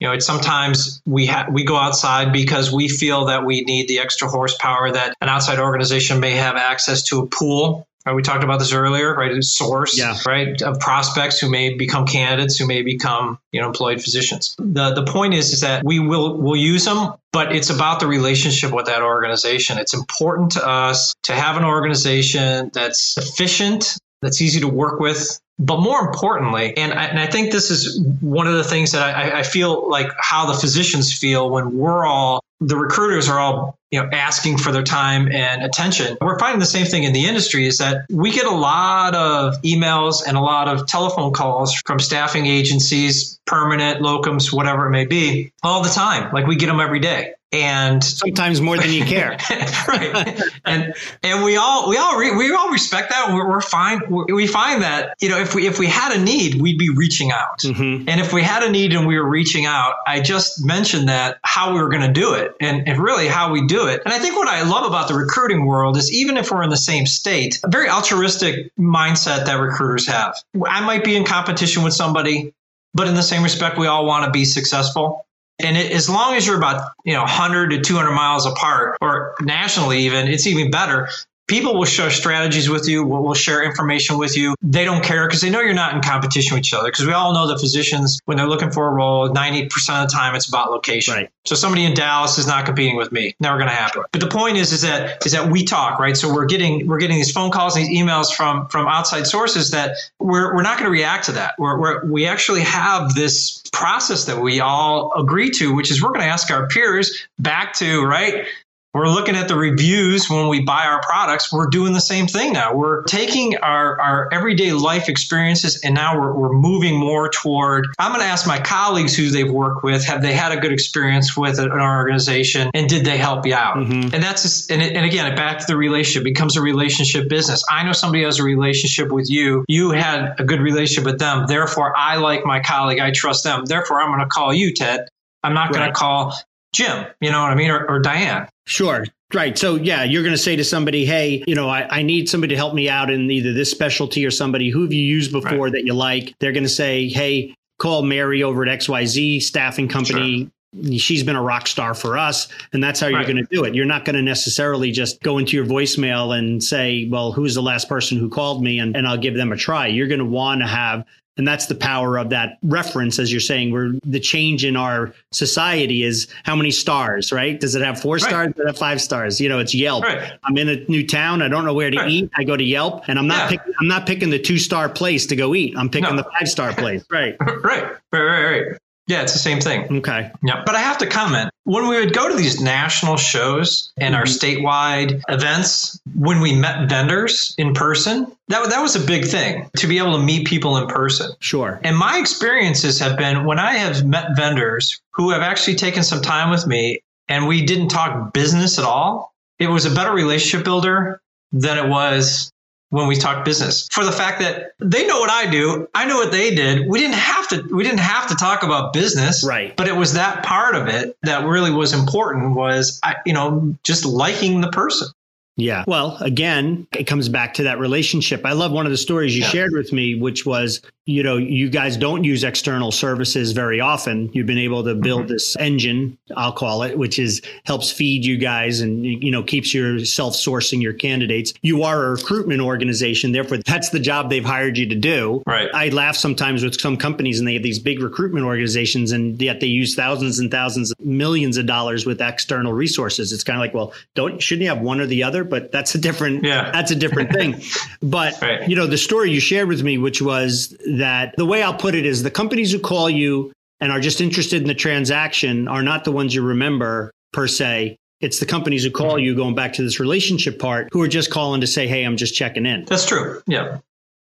You 0.00 0.08
know, 0.08 0.14
it's 0.14 0.26
sometimes 0.26 1.00
we 1.06 1.26
ha- 1.26 1.46
we 1.50 1.64
go 1.64 1.76
outside 1.76 2.32
because 2.32 2.72
we 2.72 2.88
feel 2.88 3.26
that 3.26 3.44
we 3.44 3.62
need 3.62 3.88
the 3.88 4.00
extra 4.00 4.28
horsepower 4.28 4.90
that 4.92 5.14
an 5.20 5.28
outside 5.28 5.58
organization 5.58 6.20
may 6.20 6.32
have 6.32 6.56
access 6.56 7.04
to 7.04 7.20
a 7.20 7.26
pool. 7.26 7.86
Right? 8.04 8.14
We 8.14 8.22
talked 8.22 8.44
about 8.44 8.58
this 8.58 8.72
earlier, 8.72 9.14
right? 9.14 9.30
A 9.30 9.40
source, 9.40 9.96
yeah. 9.96 10.18
right, 10.26 10.60
of 10.60 10.78
prospects 10.78 11.38
who 11.38 11.48
may 11.48 11.72
become 11.72 12.06
candidates, 12.06 12.58
who 12.58 12.66
may 12.66 12.82
become 12.82 13.38
you 13.52 13.60
know 13.60 13.68
employed 13.68 14.02
physicians. 14.02 14.54
The 14.58 14.94
the 14.94 15.04
point 15.04 15.32
is 15.32 15.52
is 15.52 15.60
that 15.60 15.82
we 15.84 16.00
will 16.00 16.36
will 16.38 16.56
use 16.56 16.84
them, 16.84 17.14
but 17.32 17.54
it's 17.54 17.70
about 17.70 18.00
the 18.00 18.06
relationship 18.06 18.72
with 18.72 18.86
that 18.86 19.00
organization. 19.00 19.78
It's 19.78 19.94
important 19.94 20.52
to 20.52 20.66
us 20.66 21.14
to 21.22 21.32
have 21.32 21.56
an 21.56 21.64
organization 21.64 22.70
that's 22.74 23.16
efficient, 23.16 23.96
that's 24.24 24.40
easy 24.40 24.60
to 24.60 24.68
work 24.68 25.00
with. 25.00 25.40
But 25.58 25.78
more 25.78 26.00
importantly, 26.00 26.76
and 26.76 26.92
I, 26.92 27.04
and 27.04 27.20
I 27.20 27.26
think 27.26 27.52
this 27.52 27.70
is 27.70 28.04
one 28.20 28.48
of 28.48 28.54
the 28.54 28.64
things 28.64 28.90
that 28.92 29.02
I, 29.02 29.38
I 29.38 29.42
feel 29.44 29.88
like 29.88 30.08
how 30.18 30.46
the 30.46 30.54
physicians 30.54 31.16
feel 31.16 31.48
when 31.48 31.76
we're 31.76 32.04
all 32.04 32.42
the 32.60 32.76
recruiters 32.76 33.28
are 33.28 33.38
all 33.38 33.78
you 33.90 34.00
know 34.00 34.08
asking 34.12 34.58
for 34.58 34.72
their 34.72 34.82
time 34.82 35.30
and 35.30 35.62
attention. 35.62 36.16
We're 36.20 36.38
finding 36.38 36.58
the 36.58 36.66
same 36.66 36.86
thing 36.86 37.04
in 37.04 37.12
the 37.12 37.26
industry 37.26 37.66
is 37.66 37.78
that 37.78 38.06
we 38.10 38.32
get 38.32 38.46
a 38.46 38.54
lot 38.54 39.14
of 39.14 39.60
emails 39.62 40.26
and 40.26 40.36
a 40.36 40.40
lot 40.40 40.66
of 40.66 40.86
telephone 40.88 41.32
calls 41.32 41.74
from 41.86 42.00
staffing 42.00 42.46
agencies 42.46 43.38
permanent 43.46 44.00
locums 44.00 44.52
whatever 44.52 44.86
it 44.86 44.90
may 44.90 45.04
be 45.04 45.52
all 45.62 45.82
the 45.82 45.90
time. 45.90 46.32
Like 46.32 46.46
we 46.46 46.56
get 46.56 46.66
them 46.66 46.80
every 46.80 47.00
day 47.00 47.34
and 47.54 48.02
sometimes 48.02 48.60
more 48.60 48.76
than 48.76 48.90
you 48.90 49.04
care. 49.04 49.38
Right. 49.86 50.40
And 50.64 50.94
and 51.22 51.44
we 51.44 51.56
all 51.56 51.88
we 51.88 51.98
all 51.98 52.16
re, 52.16 52.34
we 52.34 52.52
all 52.52 52.70
respect 52.70 53.10
that. 53.10 53.32
We're, 53.34 53.48
we're 53.48 53.60
fine 53.60 54.00
we 54.08 54.46
find 54.46 54.82
that 54.82 55.14
you 55.20 55.28
know 55.28 55.38
if 55.38 55.54
we 55.54 55.66
if 55.66 55.78
we 55.78 55.86
had 55.86 56.16
a 56.16 56.20
need 56.20 56.60
we'd 56.60 56.78
be 56.78 56.90
reaching 56.90 57.30
out. 57.30 57.60
Mm-hmm. 57.60 58.08
and 58.08 58.20
if 58.20 58.32
we 58.32 58.42
had 58.42 58.62
a 58.62 58.70
need 58.70 58.92
and 58.94 59.06
we 59.06 59.18
were 59.18 59.28
reaching 59.28 59.66
out 59.66 59.94
i 60.06 60.20
just 60.20 60.64
mentioned 60.64 61.08
that 61.08 61.38
how 61.42 61.74
we 61.74 61.80
were 61.80 61.88
going 61.88 62.02
to 62.02 62.12
do 62.12 62.34
it 62.34 62.54
and, 62.60 62.88
and 62.88 62.98
really 62.98 63.28
how 63.28 63.52
we 63.52 63.66
do 63.66 63.86
it. 63.88 64.02
And 64.04 64.12
i 64.12 64.18
think 64.18 64.36
what 64.36 64.48
i 64.48 64.62
love 64.62 64.86
about 64.86 65.08
the 65.08 65.14
recruiting 65.14 65.66
world 65.66 65.96
is 65.96 66.12
even 66.12 66.36
if 66.36 66.50
we're 66.50 66.62
in 66.62 66.70
the 66.70 66.76
same 66.76 67.06
state 67.06 67.60
a 67.62 67.68
very 67.68 67.88
altruistic 67.88 68.74
mindset 68.76 69.46
that 69.46 69.54
recruiters 69.54 70.06
have. 70.06 70.36
I 70.66 70.80
might 70.84 71.04
be 71.04 71.16
in 71.16 71.24
competition 71.24 71.82
with 71.82 71.92
somebody 71.92 72.54
but 72.94 73.08
in 73.08 73.14
the 73.14 73.22
same 73.22 73.42
respect 73.42 73.78
we 73.78 73.86
all 73.86 74.06
want 74.06 74.24
to 74.24 74.30
be 74.30 74.44
successful 74.44 75.26
and 75.58 75.76
it, 75.76 75.92
as 75.92 76.08
long 76.08 76.34
as 76.34 76.46
you're 76.46 76.56
about 76.56 76.90
you 77.04 77.12
know 77.12 77.20
100 77.20 77.70
to 77.70 77.80
200 77.80 78.12
miles 78.12 78.46
apart, 78.46 78.96
or 79.00 79.34
nationally 79.42 80.00
even, 80.00 80.28
it's 80.28 80.46
even 80.46 80.70
better. 80.70 81.08
People 81.46 81.74
will 81.74 81.84
share 81.84 82.10
strategies 82.10 82.70
with 82.70 82.88
you, 82.88 83.04
will 83.04 83.34
share 83.34 83.62
information 83.62 84.16
with 84.16 84.36
you. 84.36 84.54
They 84.62 84.84
don't 84.84 85.04
care 85.04 85.26
because 85.26 85.42
they 85.42 85.50
know 85.50 85.60
you're 85.60 85.74
not 85.74 85.94
in 85.94 86.00
competition 86.00 86.54
with 86.54 86.64
each 86.64 86.72
other. 86.72 86.88
Because 86.88 87.06
we 87.06 87.12
all 87.12 87.34
know 87.34 87.46
that 87.48 87.60
physicians, 87.60 88.18
when 88.24 88.38
they're 88.38 88.48
looking 88.48 88.70
for 88.70 88.88
a 88.88 88.90
role, 88.90 89.28
90% 89.28 89.64
of 90.02 90.08
the 90.08 90.12
time 90.12 90.34
it's 90.34 90.48
about 90.48 90.70
location. 90.70 91.14
Right. 91.14 91.30
So 91.44 91.54
somebody 91.54 91.84
in 91.84 91.92
Dallas 91.92 92.38
is 92.38 92.46
not 92.46 92.64
competing 92.64 92.96
with 92.96 93.12
me. 93.12 93.34
Never 93.40 93.58
going 93.58 93.68
to 93.68 93.74
happen. 93.74 94.04
But 94.10 94.22
the 94.22 94.28
point 94.28 94.56
is, 94.56 94.72
is 94.72 94.80
that 94.82 95.26
is 95.26 95.32
that 95.32 95.50
we 95.50 95.64
talk, 95.64 95.98
right? 95.98 96.16
So 96.16 96.32
we're 96.32 96.46
getting 96.46 96.86
we're 96.86 96.98
getting 96.98 97.16
these 97.16 97.32
phone 97.32 97.50
calls, 97.50 97.76
and 97.76 97.84
these 97.86 98.02
emails 98.02 98.32
from 98.32 98.66
from 98.68 98.88
outside 98.88 99.26
sources 99.26 99.70
that 99.72 99.96
we're 100.18 100.54
we're 100.54 100.62
not 100.62 100.78
going 100.78 100.86
to 100.86 100.92
react 100.92 101.26
to 101.26 101.32
that. 101.32 101.54
We're, 101.58 101.78
we're 101.78 102.06
we 102.06 102.26
actually 102.26 102.62
have 102.62 103.14
this 103.14 103.62
process 103.72 104.24
that 104.24 104.40
we 104.40 104.60
all 104.60 105.12
agree 105.20 105.50
to, 105.50 105.74
which 105.74 105.90
is 105.90 106.02
we're 106.02 106.10
going 106.10 106.20
to 106.20 106.26
ask 106.26 106.50
our 106.50 106.66
peers 106.68 107.26
back 107.38 107.74
to 107.74 108.02
right 108.04 108.46
We're 108.94 109.08
looking 109.08 109.34
at 109.34 109.48
the 109.48 109.56
reviews 109.56 110.30
when 110.30 110.46
we 110.46 110.60
buy 110.60 110.86
our 110.86 111.00
products. 111.02 111.52
We're 111.52 111.66
doing 111.66 111.92
the 111.92 112.00
same 112.00 112.28
thing 112.28 112.52
now. 112.52 112.74
We're 112.74 113.02
taking 113.02 113.56
our, 113.56 114.00
our 114.00 114.28
everyday 114.32 114.72
life 114.72 115.08
experiences 115.08 115.80
and 115.82 115.96
now 115.96 116.16
we're, 116.16 116.32
we're 116.32 116.52
moving 116.52 116.96
more 116.96 117.28
toward. 117.28 117.88
I'm 117.98 118.12
going 118.12 118.20
to 118.20 118.26
ask 118.26 118.46
my 118.46 118.60
colleagues 118.60 119.16
who 119.16 119.30
they've 119.30 119.50
worked 119.50 119.82
with, 119.82 120.04
have 120.04 120.22
they 120.22 120.32
had 120.32 120.52
a 120.52 120.60
good 120.60 120.70
experience 120.70 121.36
with 121.36 121.58
an 121.58 121.72
organization 121.72 122.70
and 122.72 122.88
did 122.88 123.04
they 123.04 123.18
help 123.18 123.44
you 123.46 123.54
out? 123.54 123.78
Mm-hmm. 123.78 124.14
And 124.14 124.22
that's, 124.22 124.42
just, 124.42 124.70
and, 124.70 124.80
it, 124.80 124.94
and 124.94 125.04
again, 125.04 125.34
back 125.34 125.58
to 125.58 125.66
the 125.66 125.76
relationship 125.76 126.22
becomes 126.22 126.56
a 126.56 126.62
relationship 126.62 127.28
business. 127.28 127.64
I 127.68 127.82
know 127.82 127.92
somebody 127.92 128.22
has 128.22 128.38
a 128.38 128.44
relationship 128.44 129.10
with 129.10 129.28
you. 129.28 129.64
You 129.66 129.90
had 129.90 130.36
a 130.38 130.44
good 130.44 130.60
relationship 130.60 131.04
with 131.04 131.18
them. 131.18 131.46
Therefore, 131.48 131.92
I 131.96 132.16
like 132.18 132.46
my 132.46 132.60
colleague. 132.60 133.00
I 133.00 133.10
trust 133.10 133.42
them. 133.42 133.64
Therefore, 133.64 134.00
I'm 134.00 134.10
going 134.10 134.20
to 134.20 134.26
call 134.26 134.54
you, 134.54 134.72
Ted. 134.72 135.08
I'm 135.42 135.54
not 135.54 135.72
going 135.72 135.84
to 135.84 135.92
call 135.92 136.38
Jim, 136.74 137.06
you 137.20 137.30
know 137.30 137.40
what 137.40 137.52
I 137.52 137.54
mean, 137.54 137.70
or, 137.70 137.88
or 137.88 138.00
Diane. 138.00 138.48
Sure. 138.66 139.04
Right. 139.32 139.58
So, 139.58 139.74
yeah, 139.74 140.04
you're 140.04 140.22
going 140.22 140.34
to 140.34 140.38
say 140.38 140.56
to 140.56 140.64
somebody, 140.64 141.04
hey, 141.04 141.42
you 141.46 141.54
know, 141.54 141.68
I, 141.68 141.98
I, 141.98 142.02
need 142.02 142.28
somebody 142.28 142.54
to 142.54 142.56
help 142.56 142.72
me 142.72 142.88
out 142.88 143.10
in 143.10 143.30
either 143.30 143.52
this 143.52 143.70
specialty 143.70 144.24
or 144.24 144.30
somebody 144.30 144.70
who 144.70 144.82
have 144.82 144.92
you 144.92 145.02
used 145.02 145.32
before 145.32 145.64
right. 145.64 145.72
that 145.72 145.84
you 145.84 145.92
like. 145.92 146.34
They're 146.38 146.52
going 146.52 146.64
to 146.64 146.68
say, 146.68 147.08
hey, 147.08 147.54
call 147.78 148.02
Mary 148.02 148.42
over 148.42 148.64
at 148.64 148.80
XYZ 148.80 149.42
staffing 149.42 149.88
company. 149.88 150.50
Sure. 150.74 150.98
She's 150.98 151.22
been 151.22 151.36
a 151.36 151.42
rock 151.42 151.66
star 151.66 151.94
for 151.94 152.16
us. 152.16 152.48
And 152.72 152.82
that's 152.82 153.00
how 153.00 153.08
you're 153.08 153.18
right. 153.18 153.26
going 153.26 153.44
to 153.44 153.46
do 153.50 153.64
it. 153.64 153.74
You're 153.74 153.84
not 153.86 154.04
going 154.04 154.16
to 154.16 154.22
necessarily 154.22 154.92
just 154.92 155.20
go 155.22 155.38
into 155.38 155.56
your 155.56 155.66
voicemail 155.66 156.36
and 156.36 156.62
say, 156.62 157.08
well, 157.10 157.32
who's 157.32 157.54
the 157.54 157.62
last 157.62 157.88
person 157.88 158.18
who 158.18 158.28
called 158.28 158.62
me? 158.62 158.78
And, 158.78 158.96
and 158.96 159.06
I'll 159.06 159.18
give 159.18 159.34
them 159.34 159.52
a 159.52 159.56
try. 159.56 159.86
You're 159.86 160.08
going 160.08 160.20
to 160.20 160.24
want 160.24 160.62
to 160.62 160.66
have 160.66 161.04
and 161.36 161.46
that's 161.46 161.66
the 161.66 161.74
power 161.74 162.16
of 162.16 162.30
that 162.30 162.58
reference, 162.62 163.18
as 163.18 163.32
you're 163.32 163.40
saying, 163.40 163.72
where 163.72 163.92
the 164.04 164.20
change 164.20 164.64
in 164.64 164.76
our 164.76 165.12
society 165.32 166.04
is 166.04 166.28
how 166.44 166.54
many 166.54 166.70
stars, 166.70 167.32
right? 167.32 167.58
Does 167.58 167.74
it 167.74 167.82
have 167.82 168.00
four 168.00 168.14
right. 168.14 168.22
stars? 168.22 168.52
Does 168.54 168.64
it 168.64 168.66
have 168.68 168.78
five 168.78 169.00
stars? 169.00 169.40
You 169.40 169.48
know, 169.48 169.58
it's 169.58 169.74
Yelp. 169.74 170.04
Right. 170.04 170.32
I'm 170.44 170.56
in 170.56 170.68
a 170.68 170.84
new 170.86 171.04
town. 171.04 171.42
I 171.42 171.48
don't 171.48 171.64
know 171.64 171.74
where 171.74 171.90
to 171.90 171.98
right. 171.98 172.10
eat. 172.10 172.30
I 172.36 172.44
go 172.44 172.56
to 172.56 172.62
Yelp 172.62 173.08
and 173.08 173.18
I'm 173.18 173.26
not 173.26 173.50
yeah. 173.50 173.58
picking, 173.58 173.74
I'm 173.80 173.88
not 173.88 174.06
picking 174.06 174.30
the 174.30 174.38
two 174.38 174.58
star 174.58 174.88
place 174.88 175.26
to 175.26 175.36
go 175.36 175.54
eat. 175.54 175.74
I'm 175.76 175.90
picking 175.90 176.14
no. 176.14 176.22
the 176.22 176.30
five 176.38 176.48
star 176.48 176.72
place. 176.76 177.04
Right. 177.10 177.36
right. 177.40 177.96
Right. 178.12 178.22
Right. 178.22 178.78
Yeah, 179.06 179.22
it's 179.22 179.32
the 179.32 179.38
same 179.38 179.60
thing. 179.60 179.98
Okay. 179.98 180.30
Yeah. 180.42 180.62
But 180.64 180.74
I 180.74 180.80
have 180.80 180.98
to 180.98 181.06
comment 181.06 181.50
when 181.64 181.88
we 181.88 181.96
would 181.98 182.14
go 182.14 182.28
to 182.28 182.34
these 182.34 182.60
national 182.60 183.16
shows 183.16 183.92
and 183.96 184.14
our 184.14 184.24
mm-hmm. 184.24 184.64
statewide 184.64 185.22
events, 185.28 185.98
when 186.14 186.40
we 186.40 186.54
met 186.54 186.88
vendors 186.88 187.54
in 187.58 187.74
person, 187.74 188.30
that, 188.48 188.68
that 188.68 188.80
was 188.80 188.96
a 188.96 189.00
big 189.00 189.26
thing 189.26 189.68
to 189.78 189.86
be 189.86 189.98
able 189.98 190.12
to 190.12 190.22
meet 190.22 190.46
people 190.46 190.76
in 190.76 190.86
person. 190.86 191.32
Sure. 191.40 191.80
And 191.82 191.96
my 191.96 192.18
experiences 192.18 192.98
have 193.00 193.18
been 193.18 193.44
when 193.44 193.58
I 193.58 193.74
have 193.74 194.04
met 194.04 194.36
vendors 194.36 195.00
who 195.14 195.30
have 195.30 195.42
actually 195.42 195.76
taken 195.76 196.02
some 196.02 196.22
time 196.22 196.50
with 196.50 196.66
me 196.66 197.00
and 197.28 197.46
we 197.46 197.64
didn't 197.64 197.88
talk 197.88 198.32
business 198.32 198.78
at 198.78 198.84
all, 198.84 199.34
it 199.58 199.68
was 199.68 199.86
a 199.86 199.94
better 199.94 200.12
relationship 200.12 200.64
builder 200.64 201.20
than 201.52 201.78
it 201.78 201.88
was 201.88 202.50
when 202.94 203.08
we 203.08 203.16
talk 203.16 203.44
business 203.44 203.88
for 203.90 204.04
the 204.04 204.12
fact 204.12 204.38
that 204.38 204.72
they 204.78 205.04
know 205.04 205.18
what 205.18 205.28
I 205.28 205.50
do. 205.50 205.88
I 205.96 206.06
know 206.06 206.14
what 206.14 206.30
they 206.30 206.54
did. 206.54 206.88
We 206.88 207.00
didn't 207.00 207.16
have 207.16 207.48
to, 207.48 207.62
we 207.74 207.82
didn't 207.82 207.98
have 207.98 208.28
to 208.28 208.36
talk 208.36 208.62
about 208.62 208.92
business. 208.92 209.44
Right. 209.44 209.76
But 209.76 209.88
it 209.88 209.96
was 209.96 210.12
that 210.12 210.44
part 210.44 210.76
of 210.76 210.86
it 210.86 211.16
that 211.24 211.44
really 211.44 211.72
was 211.72 211.92
important 211.92 212.54
was, 212.54 213.00
I, 213.02 213.16
you 213.26 213.32
know, 213.32 213.74
just 213.82 214.04
liking 214.04 214.60
the 214.60 214.70
person. 214.70 215.08
Yeah. 215.56 215.84
Well, 215.86 216.16
again, 216.20 216.86
it 216.92 217.04
comes 217.04 217.28
back 217.28 217.54
to 217.54 217.62
that 217.64 217.78
relationship. 217.78 218.44
I 218.44 218.52
love 218.52 218.72
one 218.72 218.86
of 218.86 218.92
the 218.92 218.98
stories 218.98 219.36
you 219.36 219.42
yeah. 219.42 219.48
shared 219.48 219.72
with 219.72 219.92
me, 219.92 220.16
which 220.16 220.44
was, 220.44 220.82
you 221.06 221.22
know, 221.22 221.36
you 221.36 221.70
guys 221.70 221.96
don't 221.96 222.24
use 222.24 222.42
external 222.42 222.90
services 222.90 223.52
very 223.52 223.78
often. 223.78 224.30
You've 224.32 224.46
been 224.46 224.58
able 224.58 224.82
to 224.82 224.94
build 224.94 225.22
mm-hmm. 225.22 225.32
this 225.32 225.56
engine, 225.56 226.18
I'll 226.36 226.52
call 226.52 226.82
it, 226.82 226.98
which 226.98 227.20
is 227.20 227.40
helps 227.66 227.92
feed 227.92 228.24
you 228.24 228.36
guys 228.36 228.80
and, 228.80 229.04
you 229.04 229.30
know, 229.30 229.44
keeps 229.44 229.72
your 229.72 230.04
self 230.04 230.34
sourcing 230.34 230.82
your 230.82 230.92
candidates. 230.92 231.52
You 231.62 231.84
are 231.84 232.04
a 232.04 232.10
recruitment 232.10 232.60
organization. 232.60 233.30
Therefore, 233.30 233.58
that's 233.58 233.90
the 233.90 234.00
job 234.00 234.30
they've 234.30 234.44
hired 234.44 234.76
you 234.76 234.88
to 234.88 234.96
do. 234.96 235.42
Right. 235.46 235.68
I 235.72 235.90
laugh 235.90 236.16
sometimes 236.16 236.64
with 236.64 236.80
some 236.80 236.96
companies 236.96 237.38
and 237.38 237.46
they 237.46 237.54
have 237.54 237.62
these 237.62 237.78
big 237.78 238.00
recruitment 238.00 238.44
organizations 238.44 239.12
and 239.12 239.40
yet 239.40 239.60
they 239.60 239.66
use 239.66 239.94
thousands 239.94 240.40
and 240.40 240.50
thousands, 240.50 240.92
millions 240.98 241.58
of 241.58 241.66
dollars 241.66 242.06
with 242.06 242.20
external 242.20 242.72
resources. 242.72 243.32
It's 243.32 243.44
kind 243.44 243.56
of 243.56 243.60
like, 243.60 243.74
well, 243.74 243.92
don't, 244.14 244.42
shouldn't 244.42 244.62
you 244.62 244.68
have 244.68 244.80
one 244.80 245.00
or 245.00 245.06
the 245.06 245.22
other? 245.22 245.43
But 245.48 245.72
that's 245.72 245.94
a 245.94 245.98
different 245.98 246.44
yeah. 246.44 246.70
that's 246.70 246.90
a 246.90 246.96
different 246.96 247.32
thing. 247.32 247.60
but 248.02 248.40
right. 248.40 248.68
you 248.68 248.76
know, 248.76 248.86
the 248.86 248.98
story 248.98 249.30
you 249.30 249.40
shared 249.40 249.68
with 249.68 249.82
me, 249.82 249.98
which 249.98 250.20
was 250.22 250.76
that 250.86 251.34
the 251.36 251.46
way 251.46 251.62
I'll 251.62 251.74
put 251.74 251.94
it 251.94 252.06
is 252.06 252.22
the 252.22 252.30
companies 252.30 252.72
who 252.72 252.78
call 252.78 253.08
you 253.08 253.52
and 253.80 253.92
are 253.92 254.00
just 254.00 254.20
interested 254.20 254.62
in 254.62 254.68
the 254.68 254.74
transaction 254.74 255.68
are 255.68 255.82
not 255.82 256.04
the 256.04 256.12
ones 256.12 256.34
you 256.34 256.42
remember 256.42 257.12
per 257.32 257.46
se. 257.46 257.96
It's 258.20 258.40
the 258.40 258.46
companies 258.46 258.84
who 258.84 258.90
call 258.90 259.18
you, 259.18 259.34
going 259.34 259.54
back 259.54 259.74
to 259.74 259.82
this 259.82 260.00
relationship 260.00 260.58
part, 260.58 260.88
who 260.92 261.02
are 261.02 261.08
just 261.08 261.30
calling 261.30 261.60
to 261.60 261.66
say, 261.66 261.86
"Hey, 261.86 262.04
I'm 262.04 262.16
just 262.16 262.34
checking 262.34 262.64
in." 262.64 262.84
That's 262.86 263.04
true. 263.04 263.42
Yeah, 263.46 263.78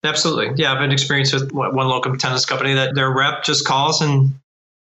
absolutely. 0.03 0.61
Yeah, 0.61 0.73
I've 0.73 0.79
been 0.79 0.91
experience 0.91 1.31
with 1.31 1.51
one 1.51 1.73
locum 1.75 2.17
tenens 2.17 2.45
company 2.45 2.73
that 2.73 2.95
their 2.95 3.09
rep 3.09 3.43
just 3.43 3.65
calls 3.65 4.01
and 4.01 4.33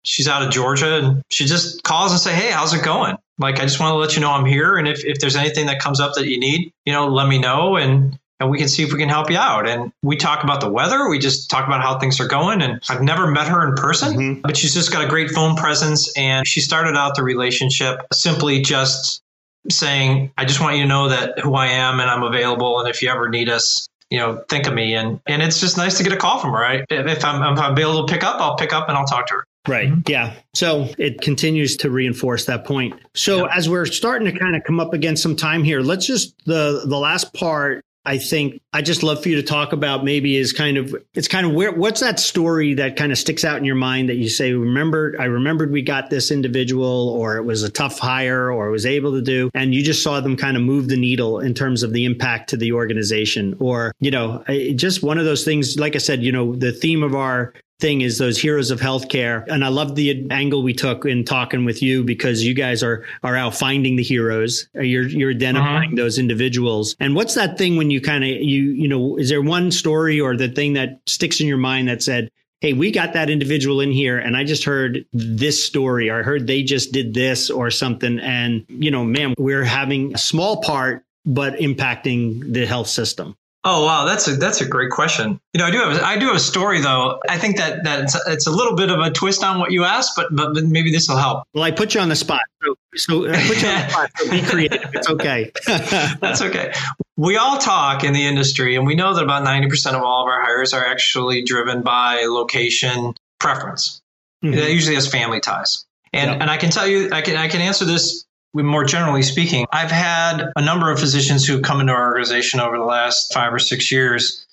she's 0.05 0.29
out 0.29 0.43
of 0.43 0.51
Georgia 0.51 0.99
and 0.99 1.23
she 1.31 1.45
just 1.45 1.83
calls 1.83 2.13
and 2.13 2.21
say, 2.21 2.35
Hey, 2.35 2.51
how's 2.51 2.75
it 2.75 2.85
going? 2.85 3.17
Like, 3.39 3.59
I 3.59 3.63
just 3.63 3.81
want 3.81 3.93
to 3.93 3.97
let 3.97 4.15
you 4.15 4.21
know 4.21 4.31
I'm 4.31 4.45
here. 4.45 4.77
And 4.77 4.87
if, 4.87 5.05
if 5.05 5.19
there's 5.19 5.37
anything 5.37 5.67
that 5.67 5.81
comes 5.81 5.99
up 5.99 6.15
that 6.15 6.27
you 6.27 6.39
need, 6.39 6.73
you 6.85 6.93
know, 6.93 7.09
let 7.09 7.27
me 7.27 7.39
know 7.39 7.77
and, 7.77 8.19
and 8.39 8.51
we 8.51 8.59
can 8.59 8.69
see 8.69 8.83
if 8.83 8.93
we 8.93 8.99
can 8.99 9.09
help 9.09 9.31
you 9.31 9.37
out. 9.37 9.69
And 9.69 9.93
we 10.03 10.17
talk 10.17 10.45
about 10.45 10.61
the 10.61 10.71
weather. 10.71 11.09
We 11.09 11.19
just 11.19 11.51
talk 11.51 11.67
about 11.67 11.83
how 11.83 11.99
things 11.99 12.21
are 12.21 12.27
going. 12.27 12.63
And 12.63 12.81
I've 12.89 13.03
never 13.03 13.31
met 13.31 13.49
her 13.49 13.67
in 13.67 13.75
person, 13.75 14.17
mm-hmm. 14.17 14.41
but 14.41 14.57
she's 14.57 14.75
just 14.75 14.93
got 14.93 15.05
a 15.05 15.09
great 15.09 15.31
phone 15.31 15.57
presence. 15.57 16.11
And 16.17 16.47
she 16.47 16.61
started 16.61 16.97
out 16.97 17.17
the 17.17 17.23
relationship 17.23 18.07
simply 18.13 18.63
just 18.63 19.23
saying, 19.71 20.33
I 20.39 20.47
just 20.47 20.61
want 20.61 20.77
you 20.77 20.83
to 20.83 20.89
know 20.89 21.09
that 21.11 21.39
who 21.39 21.55
I 21.55 21.69
am 21.69 22.01
and 22.01 22.11
I'm 22.11 22.23
available. 22.23 22.81
And 22.81 22.89
if 22.89 23.03
you 23.03 23.11
ever 23.11 23.29
need 23.29 23.51
us, 23.51 23.87
you 24.11 24.19
know, 24.19 24.43
think 24.49 24.67
of 24.67 24.75
me. 24.75 24.95
And, 24.95 25.21
and 25.27 25.43
it's 25.43 25.61
just 25.61 25.77
nice 25.77 25.99
to 25.99 26.03
get 26.03 26.13
a 26.13 26.17
call 26.17 26.41
from 26.41 26.53
her. 26.53 26.61
Right? 26.61 26.85
If 26.91 27.25
I'm, 27.25 27.53
if 27.53 27.59
I'm 27.59 27.79
able 27.79 28.07
to 28.07 28.13
pick 28.13 28.25
up, 28.25 28.41
I'll 28.41 28.57
pick 28.57 28.73
up 28.73 28.89
and 28.89 28.97
I'll 28.97 29.07
talk 29.07 29.27
to 29.29 29.35
her. 29.35 29.47
Right. 29.71 29.89
Mm-hmm. 29.89 30.01
Yeah. 30.09 30.35
So 30.55 30.89
it 30.99 31.21
continues 31.21 31.77
to 31.79 31.91
reinforce 31.91 32.47
that 32.47 32.65
point. 32.65 32.95
So 33.15 33.47
yeah. 33.47 33.57
as 33.57 33.69
we're 33.69 33.87
starting 33.87 34.33
to 34.33 34.39
kind 34.39 34.57
of 34.57 34.65
come 34.65 34.81
up 34.81 34.93
against 34.93 35.23
some 35.23 35.37
time 35.37 35.65
here, 35.65 35.81
let's 35.81 36.07
just 36.07 36.35
the 36.45 36.83
the 36.87 36.99
last 36.99 37.33
part 37.35 37.85
I 38.07 38.17
think 38.17 38.63
I 38.73 38.81
just 38.81 39.03
love 39.03 39.23
for 39.23 39.29
you 39.29 39.37
to 39.37 39.43
talk 39.43 39.75
about 39.75 40.05
maybe 40.05 40.37
is 40.37 40.53
kind 40.55 40.79
of 40.79 40.97
it's 41.13 41.29
kind 41.29 41.47
of 41.47 41.53
where 41.53 41.71
what's 41.71 42.01
that 42.01 42.19
story 42.19 42.75
that 42.75 42.97
kind 42.97 43.13
of 43.13 43.19
sticks 43.19 43.45
out 43.45 43.59
in 43.59 43.65
your 43.65 43.75
mind 43.75 44.09
that 44.09 44.17
you 44.17 44.31
say 44.31 44.55
remember 44.55 45.15
I 45.21 45.25
remembered 45.25 45.71
we 45.71 45.83
got 45.83 46.09
this 46.09 46.31
individual 46.31 47.11
or 47.11 47.37
it 47.37 47.45
was 47.45 47.63
a 47.63 47.69
tough 47.69 47.99
hire 47.99 48.51
or 48.51 48.71
was 48.71 48.87
able 48.87 49.13
to 49.13 49.23
do 49.23 49.51
and 49.53 49.75
you 49.75 49.83
just 49.83 50.03
saw 50.03 50.19
them 50.21 50.37
kind 50.37 50.57
of 50.57 50.63
move 50.63 50.89
the 50.89 50.97
needle 50.97 51.41
in 51.41 51.53
terms 51.53 51.83
of 51.83 51.93
the 51.93 52.07
impact 52.07 52.49
to 52.51 52.57
the 52.57 52.73
organization 52.73 53.55
or 53.61 53.93
you 54.01 54.11
know 54.11 54.43
just 54.75 55.03
one 55.03 55.19
of 55.19 55.27
those 55.27 55.45
things 55.45 55.79
like 55.79 55.95
I 55.95 55.99
said 55.99 56.23
you 56.23 56.33
know 56.33 56.57
the 56.57 56.73
theme 56.73 57.03
of 57.03 57.15
our 57.15 57.53
thing 57.81 58.03
is 58.03 58.19
those 58.19 58.39
heroes 58.39 58.71
of 58.71 58.81
healthcare. 58.81 59.45
And 59.49 59.65
I 59.65 59.69
love 59.69 59.95
the 59.95 60.27
angle 60.31 60.63
we 60.63 60.75
took 60.75 61.05
in 61.05 61.25
talking 61.25 61.65
with 61.65 61.83
you 61.83 62.05
because 62.05 62.43
you 62.45 62.55
guys 62.55 62.83
are 62.83 63.05
are 63.23 63.37
out 63.37 63.55
finding 63.55 63.97
the 63.97 64.03
heroes. 64.03 64.69
You're 64.75 65.09
you're 65.09 65.31
identifying 65.31 65.91
uh-huh. 65.91 65.97
those 65.97 66.19
individuals. 66.19 66.97
And 67.01 67.15
what's 67.15 67.35
that 67.35 67.59
thing 67.59 67.77
when 67.77 67.91
you 67.91 68.01
kind 68.01 68.25
of 68.25 68.31
you 68.31 68.71
you 68.73 68.89
know 68.89 69.17
is 69.17 69.29
there 69.29 69.43
one 69.43 69.71
story 69.71 70.21
or 70.21 70.37
the 70.37 70.49
thing 70.49 70.75
that 70.75 71.01
sticks 71.07 71.41
in 71.41 71.47
your 71.47 71.59
mind 71.59 71.89
that 71.89 72.03
said 72.03 72.31
hey, 72.61 72.75
we 72.75 72.91
got 72.91 73.15
that 73.15 73.31
individual 73.31 73.81
in 73.81 73.91
here 73.91 74.19
and 74.19 74.37
I 74.37 74.45
just 74.45 74.65
heard 74.65 75.07
this 75.13 75.65
story 75.65 76.11
or 76.11 76.21
I 76.21 76.23
heard 76.23 76.47
they 76.47 76.63
just 76.63 76.93
did 76.93 77.15
this 77.15 77.49
or 77.49 77.71
something. 77.71 78.19
And, 78.19 78.67
you 78.69 78.91
know, 78.91 79.03
man, 79.03 79.35
we're 79.39 79.65
having 79.65 80.15
a 80.15 80.19
small 80.19 80.61
part, 80.61 81.05
but 81.25 81.55
impacting 81.55 82.53
the 82.53 82.67
health 82.67 82.89
system. 82.89 83.35
Oh 83.63 83.85
wow, 83.85 84.07
that's 84.07 84.27
a 84.27 84.37
that's 84.37 84.63
a 84.63 84.67
great 84.67 84.91
question. 84.91 85.39
You 85.53 85.59
know, 85.59 85.67
I 85.67 85.71
do 85.71 85.79
have 85.79 86.03
I 86.03 86.17
do 86.19 86.27
have 86.29 86.37
a 86.37 86.41
story 86.41 86.81
though. 86.81 87.21
I 87.29 87.37
think 87.37 87.59
that 87.59 87.85
that 87.85 88.05
it's, 88.05 88.27
it's 88.27 88.47
a 88.47 88.51
little 88.51 88.75
bit 88.75 88.91
of 88.91 89.01
a 89.01 89.11
twist 89.11 89.45
on 89.45 89.59
what 89.59 89.71
you 89.71 89.85
asked, 89.85 90.13
but 90.17 90.35
but 90.35 90.65
maybe 90.65 90.91
this 90.91 91.09
will 91.09 91.19
help. 91.19 91.45
Well, 91.53 91.65
I 91.65 91.71
put 91.71 91.95
you 91.95 92.01
on 92.01 92.09
the 92.09 92.17
spot, 92.17 92.41
so, 92.63 92.75
so 92.97 93.31
I 93.31 93.47
put 93.47 93.61
you 93.61 93.69
on 93.69 93.75
the 93.75 93.89
spot. 93.91 94.11
So 94.17 94.31
be 94.31 94.43
creative. 94.47 94.91
It's 94.95 95.11
okay. 95.11 95.53
that's 95.67 96.41
okay. 96.41 96.73
We 97.19 97.37
all 97.37 97.59
talk 97.59 98.03
in 98.03 98.15
the 98.15 98.27
industry, 98.27 98.77
and 98.77 98.87
we 98.87 98.95
know 98.95 99.13
that 99.13 99.23
about 99.23 99.45
ninety 99.45 99.69
percent 99.69 99.95
of 99.95 100.03
all 100.03 100.23
of 100.23 100.29
our 100.33 100.41
hires 100.41 100.73
are 100.73 100.85
actually 100.85 101.43
driven 101.43 101.83
by 101.83 102.25
location 102.29 103.13
preference. 103.41 104.01
Mm-hmm. 104.43 104.57
That 104.57 104.73
usually 104.73 104.95
has 104.95 105.07
family 105.07 105.41
ties. 105.41 105.85
And 106.15 106.31
yep. 106.31 106.41
and 106.41 106.51
I 106.51 106.57
can 106.57 106.71
tell 106.71 106.87
you, 106.87 107.11
I 107.13 107.21
can 107.21 107.37
I 107.37 107.49
can 107.49 107.61
answer 107.61 107.85
this 107.85 108.25
more 108.55 108.85
generally 108.85 109.23
speaking, 109.23 109.67
I've 109.73 109.91
had 109.91 110.51
a 110.57 110.63
number 110.63 110.91
of 110.91 110.99
physicians 110.99 111.47
who 111.47 111.55
have 111.55 111.63
come 111.63 111.81
into 111.81 111.93
our 111.93 112.09
organization 112.09 112.61
over 112.61 112.79
the 112.79 112.85
last 112.85 113.33
five 113.33 113.53
or 113.53 113.59
six 113.59 113.93
years 113.93 114.47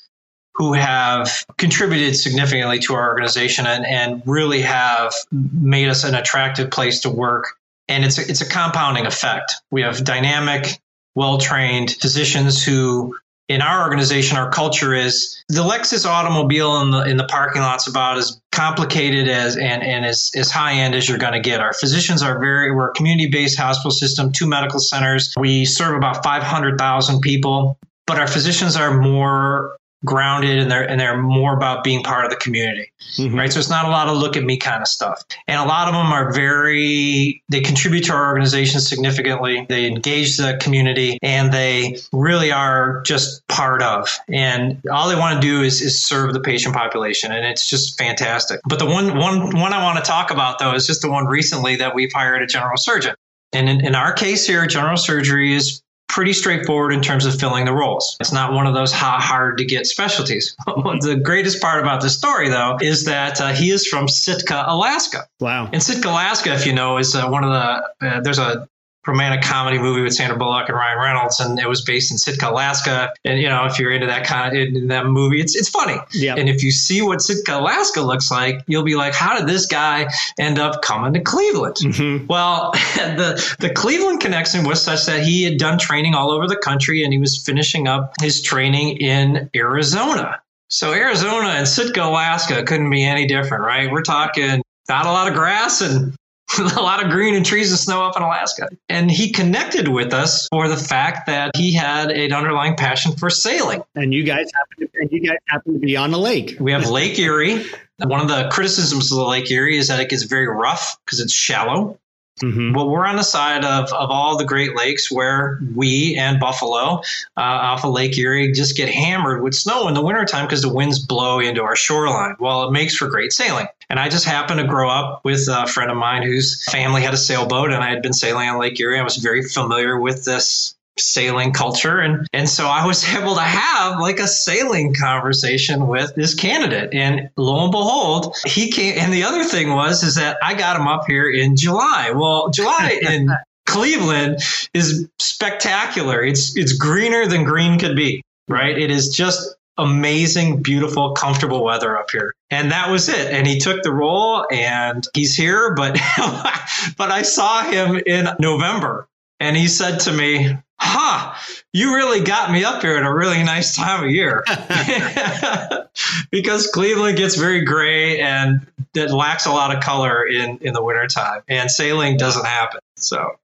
who 0.56 0.74
have 0.74 1.46
contributed 1.58 2.16
significantly 2.16 2.80
to 2.80 2.96
our 2.96 3.10
organization 3.10 3.68
and, 3.68 3.86
and 3.86 4.24
really 4.26 4.62
have 4.62 5.14
made 5.32 5.88
us 5.88 6.04
an 6.04 6.16
attractive 6.16 6.72
place 6.72 7.02
to 7.02 7.10
work. 7.10 7.54
And 7.88 8.04
it's 8.04 8.18
a, 8.18 8.22
it's 8.28 8.42
a 8.42 8.50
compounding 8.50 9.06
effect. 9.06 9.54
We 9.70 9.84
have 9.84 10.04
dynamic, 10.04 10.80
well 11.16 11.38
trained 11.38 11.92
physicians 11.92 12.64
who 12.64 13.16
in 13.50 13.62
our 13.62 13.84
organization, 13.84 14.38
our 14.38 14.52
culture 14.52 14.94
is 14.94 15.42
the 15.48 15.64
Lexus 15.64 16.06
automobile 16.06 16.82
in 16.82 16.92
the 16.92 17.04
in 17.04 17.18
the 17.18 17.24
parking 17.26 17.62
lot's 17.62 17.88
about 17.88 18.18
as 18.18 18.42
complicated 18.58 19.28
as 19.28 19.56
and, 19.56 19.84
and 19.84 20.04
as, 20.04 20.32
as 20.36 20.50
high 20.50 20.74
end 20.74 20.96
as 20.96 21.08
you're 21.08 21.20
going 21.20 21.34
to 21.34 21.40
get. 21.40 21.62
Our 21.62 21.74
physicians 21.74 22.24
are 22.24 22.40
very, 22.40 22.72
we're 22.72 22.90
a 22.90 22.94
community 22.94 23.30
based 23.30 23.58
hospital 23.58 23.92
system, 23.92 24.32
two 24.32 24.48
medical 24.48 24.80
centers. 24.80 25.32
We 25.38 25.64
serve 25.64 25.96
about 25.96 26.24
500,000 26.24 27.22
people, 27.22 27.78
but 28.08 28.18
our 28.18 28.26
physicians 28.26 28.76
are 28.76 29.00
more 29.00 29.78
grounded 30.06 30.60
and 30.60 30.72
they're 30.72 30.88
and 30.88 31.00
they're 31.00 31.18
more 31.18 31.56
about 31.56 31.84
being 31.84 32.04
part 32.04 32.26
of 32.26 32.32
the 32.32 32.38
community 32.38 32.92
mm-hmm. 33.16 33.38
right? 33.38 33.52
So 33.52 33.60
it's 33.60 33.70
not 33.70 33.86
a 33.86 33.90
lot 33.90 34.08
of 34.08 34.18
look 34.18 34.38
at 34.38 34.44
me 34.44 34.58
kind 34.58 34.82
of 34.82 34.88
stuff. 34.88 35.24
And 35.48 35.60
a 35.60 35.66
lot 35.66 35.88
of 35.88 35.94
them 35.94 36.08
are 36.08 36.34
very 36.34 37.44
they 37.50 37.62
contribute 37.62 38.06
to 38.06 38.14
our 38.14 38.28
organization 38.28 38.80
significantly. 38.80 39.66
They 39.68 39.88
engage 39.88 40.38
the 40.38 40.58
community 40.62 41.18
and 41.22 41.52
they 41.52 41.98
really 42.12 42.52
are 42.52 43.02
just 43.04 43.48
part 43.48 43.82
of. 43.82 44.10
And 44.28 44.82
all 44.92 45.10
they 45.10 45.16
want 45.16 45.42
to 45.42 45.48
do 45.48 45.62
is, 45.62 45.82
is 45.82 46.04
serve 46.04 46.34
the 46.34 46.42
patient 46.42 46.76
population 46.76 47.32
and 47.32 47.46
it's 47.46 47.68
just 47.68 47.98
fantastic. 47.98 48.60
But 48.68 48.80
the 48.80 48.86
one 48.86 49.18
one 49.18 49.56
one 49.58 49.74
i 49.74 49.84
want 49.84 49.98
to 49.98 50.04
talk 50.04 50.32
about 50.32 50.60
though 50.60 50.74
is 50.74 50.88
just 50.88 51.02
the 51.02 51.10
one 51.10 51.26
recently 51.26 51.76
that 51.78 51.96
we've 51.96 52.12
hired 52.14 52.42
a 52.42 52.48
general 52.48 52.78
surgeon. 52.78 53.16
And 53.54 53.70
in, 53.70 53.86
in 53.86 53.96
our 53.96 54.14
case 54.14 54.46
here 54.46 54.66
general 54.68 54.98
surgery 54.98 55.54
is 55.54 55.82
pretty 56.08 56.34
straightforward 56.34 56.94
in 56.94 57.02
terms 57.02 57.26
of 57.26 57.40
filling 57.40 57.66
the 57.66 57.74
roles. 57.74 58.18
It's 58.20 58.32
not 58.32 58.54
one 58.54 58.66
of 58.66 58.74
those 58.74 58.92
hard 58.92 59.58
to 59.58 59.66
get 59.66 59.86
specialties. 59.86 60.56
the 60.66 61.20
greatest 61.22 61.62
part 61.62 61.82
about 61.82 62.02
this 62.02 62.18
story, 62.18 62.50
though, 62.50 62.78
is 62.82 63.06
that 63.06 63.40
uh, 63.42 63.54
he 63.54 63.70
is 63.70 63.86
from 63.86 64.08
Sitka, 64.08 64.66
Alaska. 64.68 65.28
Wow. 65.40 65.70
And 65.72 65.84
Sitka, 65.84 66.10
Alaska, 66.10 66.54
if 66.54 66.66
you 66.66 66.74
know, 66.74 66.98
is 66.98 67.16
uh, 67.16 67.28
one 67.28 67.44
of 67.44 67.52
the, 67.52 68.08
uh, 68.08 68.22
there's 68.22 68.40
a 68.40 68.68
romantic 69.08 69.42
comedy 69.42 69.80
movie 69.80 70.02
with 70.02 70.14
Sandra 70.14 70.38
Bullock 70.38 70.70
and 70.70 70.78
Ryan 70.78 71.00
Reynolds, 71.00 71.40
and 71.40 71.60
it 71.60 71.68
was 71.68 71.82
based 71.82 72.12
in 72.12 72.18
Sitka, 72.18 72.50
Alaska. 72.50 73.14
And 73.24 73.40
you 73.40 73.50
know, 73.50 73.66
if 73.66 73.80
you're 73.80 73.92
into 73.92 74.08
that 74.08 74.26
kind 74.26 74.56
of 74.56 74.62
in 74.62 74.88
that 74.88 75.06
movie, 75.06 75.42
it's 75.42 75.56
it's 75.56 75.70
funny. 75.70 75.98
Yeah. 76.12 76.36
And 76.36 76.50
if 76.50 76.64
you 76.64 76.72
see 76.72 77.02
what 77.02 77.22
Sitka, 77.22 77.58
Alaska 77.58 78.02
looks 78.02 78.30
like, 78.30 78.64
you'll 78.68 78.84
be 78.84 78.96
like, 78.96 79.14
how 79.14 79.38
did 79.38 79.48
this 79.48 79.66
guy 79.66 80.08
end 80.38 80.60
up 80.60 80.82
coming 80.82 81.14
to 81.14 81.22
Cleveland? 81.22 81.76
Mm-hmm. 81.78 82.28
Well, 82.28 82.72
the 82.96 83.56
the 83.60 83.70
Cleveland 83.70 84.20
connection 84.20 84.66
was 84.66 84.82
such 84.82 85.06
that 85.06 85.22
he 85.22 85.44
had 85.44 85.58
done 85.58 85.78
training 85.80 86.14
all 86.14 86.32
over 86.32 86.48
the 86.48 86.58
country, 86.58 87.04
and 87.04 87.14
he 87.14 87.20
was 87.20 87.38
finishing 87.38 87.88
up 87.88 88.14
his 88.22 88.42
training 88.42 88.98
in 88.98 89.50
Arizona. 89.56 90.42
So 90.70 90.92
Arizona 90.94 91.48
and 91.50 91.68
Sitka, 91.68 92.04
Alaska 92.04 92.64
couldn't 92.64 92.90
be 92.90 93.04
any 93.04 93.26
different, 93.26 93.64
right? 93.64 93.90
We're 93.90 94.02
talking 94.02 94.62
not 94.90 95.06
a 95.06 95.12
lot 95.12 95.28
of 95.28 95.34
grass 95.34 95.82
and 95.82 96.14
a 96.60 96.82
lot 96.82 97.04
of 97.04 97.12
green 97.12 97.36
and 97.36 97.46
trees 97.46 97.72
and 97.72 97.80
snow 97.80 98.04
up 98.04 98.16
in 98.16 98.24
Alaska. 98.24 98.70
And 98.90 99.12
he 99.12 99.32
connected 99.32 99.88
with 99.88 100.14
us 100.14 100.48
for 100.50 100.68
the 100.68 100.78
fact 100.78 101.28
that 101.28 101.56
he 101.56 101.74
had 101.74 102.10
an 102.10 102.32
underlying 102.32 102.76
passion 102.76 103.12
for 103.14 103.30
sailing. 103.30 103.84
And 103.96 104.14
you 104.14 104.24
guys 104.24 104.48
happen 104.54 104.88
to, 104.88 105.00
and 105.02 105.12
you 105.12 105.28
guys 105.28 105.38
happen 105.48 105.74
to 105.74 105.80
be 105.80 105.98
on 105.98 106.12
the 106.12 106.20
lake. 106.20 106.58
We 106.60 106.72
have 106.72 106.90
Lake 106.90 107.20
Erie. 107.20 107.66
One 108.00 108.22
of 108.22 108.28
the 108.28 108.50
criticisms 108.50 109.12
of 109.12 109.18
the 109.18 109.26
Lake 109.26 109.50
Erie 109.52 109.78
is 109.78 109.88
that 109.90 110.00
it 110.00 110.10
gets 110.10 110.24
very 110.24 110.48
rough 110.48 110.98
because 111.06 111.20
it's 111.20 111.34
shallow. 111.34 112.00
Mm-hmm. 112.42 112.76
Well, 112.76 112.88
we're 112.90 113.06
on 113.06 113.16
the 113.16 113.24
side 113.24 113.66
of, 113.66 113.92
of 113.92 114.12
all 114.12 114.38
the 114.38 114.46
Great 114.46 114.76
Lakes 114.76 115.12
where 115.12 115.60
we 115.76 116.16
and 116.16 116.40
Buffalo 116.40 117.00
uh, 117.36 117.42
off 117.42 117.84
of 117.84 117.92
Lake 117.92 118.16
Erie 118.18 118.52
just 118.52 118.78
get 118.78 118.90
hammered 118.90 119.42
with 119.42 119.56
snow 119.56 119.88
in 119.88 119.96
the 119.96 120.04
wintertime 120.04 120.46
because 120.46 120.62
the 120.62 120.72
winds 120.72 121.00
blow 121.00 121.40
into 121.40 121.64
our 121.64 121.76
shoreline. 121.76 122.36
Well, 122.40 122.68
it 122.68 122.72
makes 122.72 122.96
for 122.96 123.08
great 123.08 123.34
sailing. 123.34 123.66
And 123.90 124.00
I 124.00 124.10
just 124.10 124.26
happened 124.26 124.60
to 124.60 124.68
grow 124.68 124.90
up 124.90 125.22
with 125.24 125.48
a 125.50 125.66
friend 125.68 125.90
of 125.90 125.98
mine 125.98 126.24
whose 126.24 126.64
family 126.66 127.02
had 127.02 127.14
a 127.14 127.18
sailboat, 127.18 127.72
and 127.72 127.84
I 127.84 127.90
had 127.90 128.02
been 128.02 128.14
sailing 128.14 128.50
on 128.50 128.60
Lake 128.60 128.80
Erie. 128.80 129.00
I 129.00 129.04
was 129.04 129.18
very 129.18 129.44
familiar 129.44 129.98
with 129.98 130.26
this 130.26 130.76
sailing 131.00 131.54
culture. 131.54 132.00
And 132.00 132.28
and 132.34 132.50
so 132.50 132.66
I 132.66 132.86
was 132.86 133.08
able 133.16 133.36
to 133.36 133.42
have 133.42 134.00
like 134.00 134.20
a 134.20 134.28
sailing 134.28 134.94
conversation 134.94 135.88
with 135.88 136.16
this 136.16 136.34
candidate. 136.34 136.94
And 136.94 137.30
lo 137.38 137.64
and 137.64 137.72
behold 137.72 138.36
he 138.46 138.72
came 138.72 138.98
and 138.98 139.14
the 139.14 139.24
other 139.24 139.44
thing 139.44 139.70
was 139.70 140.04
is 140.04 140.16
that 140.16 140.38
I 140.44 140.56
got 140.56 140.76
him 140.80 140.88
up 140.88 141.04
here 141.08 141.30
in 141.30 141.56
July. 141.56 142.12
Well 142.12 142.50
July 142.50 143.00
in 143.10 143.30
Cleveland 143.66 144.40
is 144.74 145.08
spectacular. 145.20 146.24
It's 146.24 146.58
it's 146.58 146.74
greener 146.74 147.28
than 147.28 147.44
green 147.44 147.80
could 147.80 147.96
be 147.96 148.24
right? 148.48 148.78
It 148.78 148.92
is 148.92 149.10
just 149.10 149.57
amazing 149.78 150.62
beautiful 150.62 151.12
comfortable 151.12 151.64
weather 151.64 151.98
up 151.98 152.10
here 152.12 152.34
and 152.50 152.72
that 152.72 152.90
was 152.90 153.10
it 153.10 153.32
and 153.32 153.46
he 153.46 153.60
took 153.60 153.84
the 153.84 153.92
role 153.92 154.46
and 154.52 155.08
he's 155.14 155.36
here 155.36 155.74
but 155.76 155.94
but 156.98 157.12
I 157.12 157.22
saw 157.22 157.64
him 157.64 158.02
in 158.06 158.28
November 158.40 159.08
and 159.40 159.56
he 159.56 159.68
said 159.68 160.00
to 160.02 160.12
me 160.12 160.58
huh, 160.80 161.34
you 161.74 161.96
really 161.96 162.22
got 162.22 162.52
me 162.52 162.64
up 162.64 162.82
here 162.82 162.96
at 162.96 163.04
a 163.04 163.14
really 163.14 163.44
nice 163.44 163.76
time 163.76 164.04
of 164.04 164.12
year. 164.12 164.44
because 166.32 166.68
Cleveland 166.68 167.18
gets 167.18 167.36
very 167.36 167.62
gray 167.62 168.20
and 168.20 168.66
it 168.94 169.12
lacks 169.12 169.46
a 169.46 169.52
lot 169.52 169.76
of 169.76 169.84
color 169.84 170.26
in, 170.26 170.58
in 170.60 170.74
the 170.74 170.84
wintertime, 170.84 171.42
and 171.48 171.70
sailing 171.70 172.18
doesn't 172.18 172.46
happen. 172.46 172.80
So. 172.96 173.38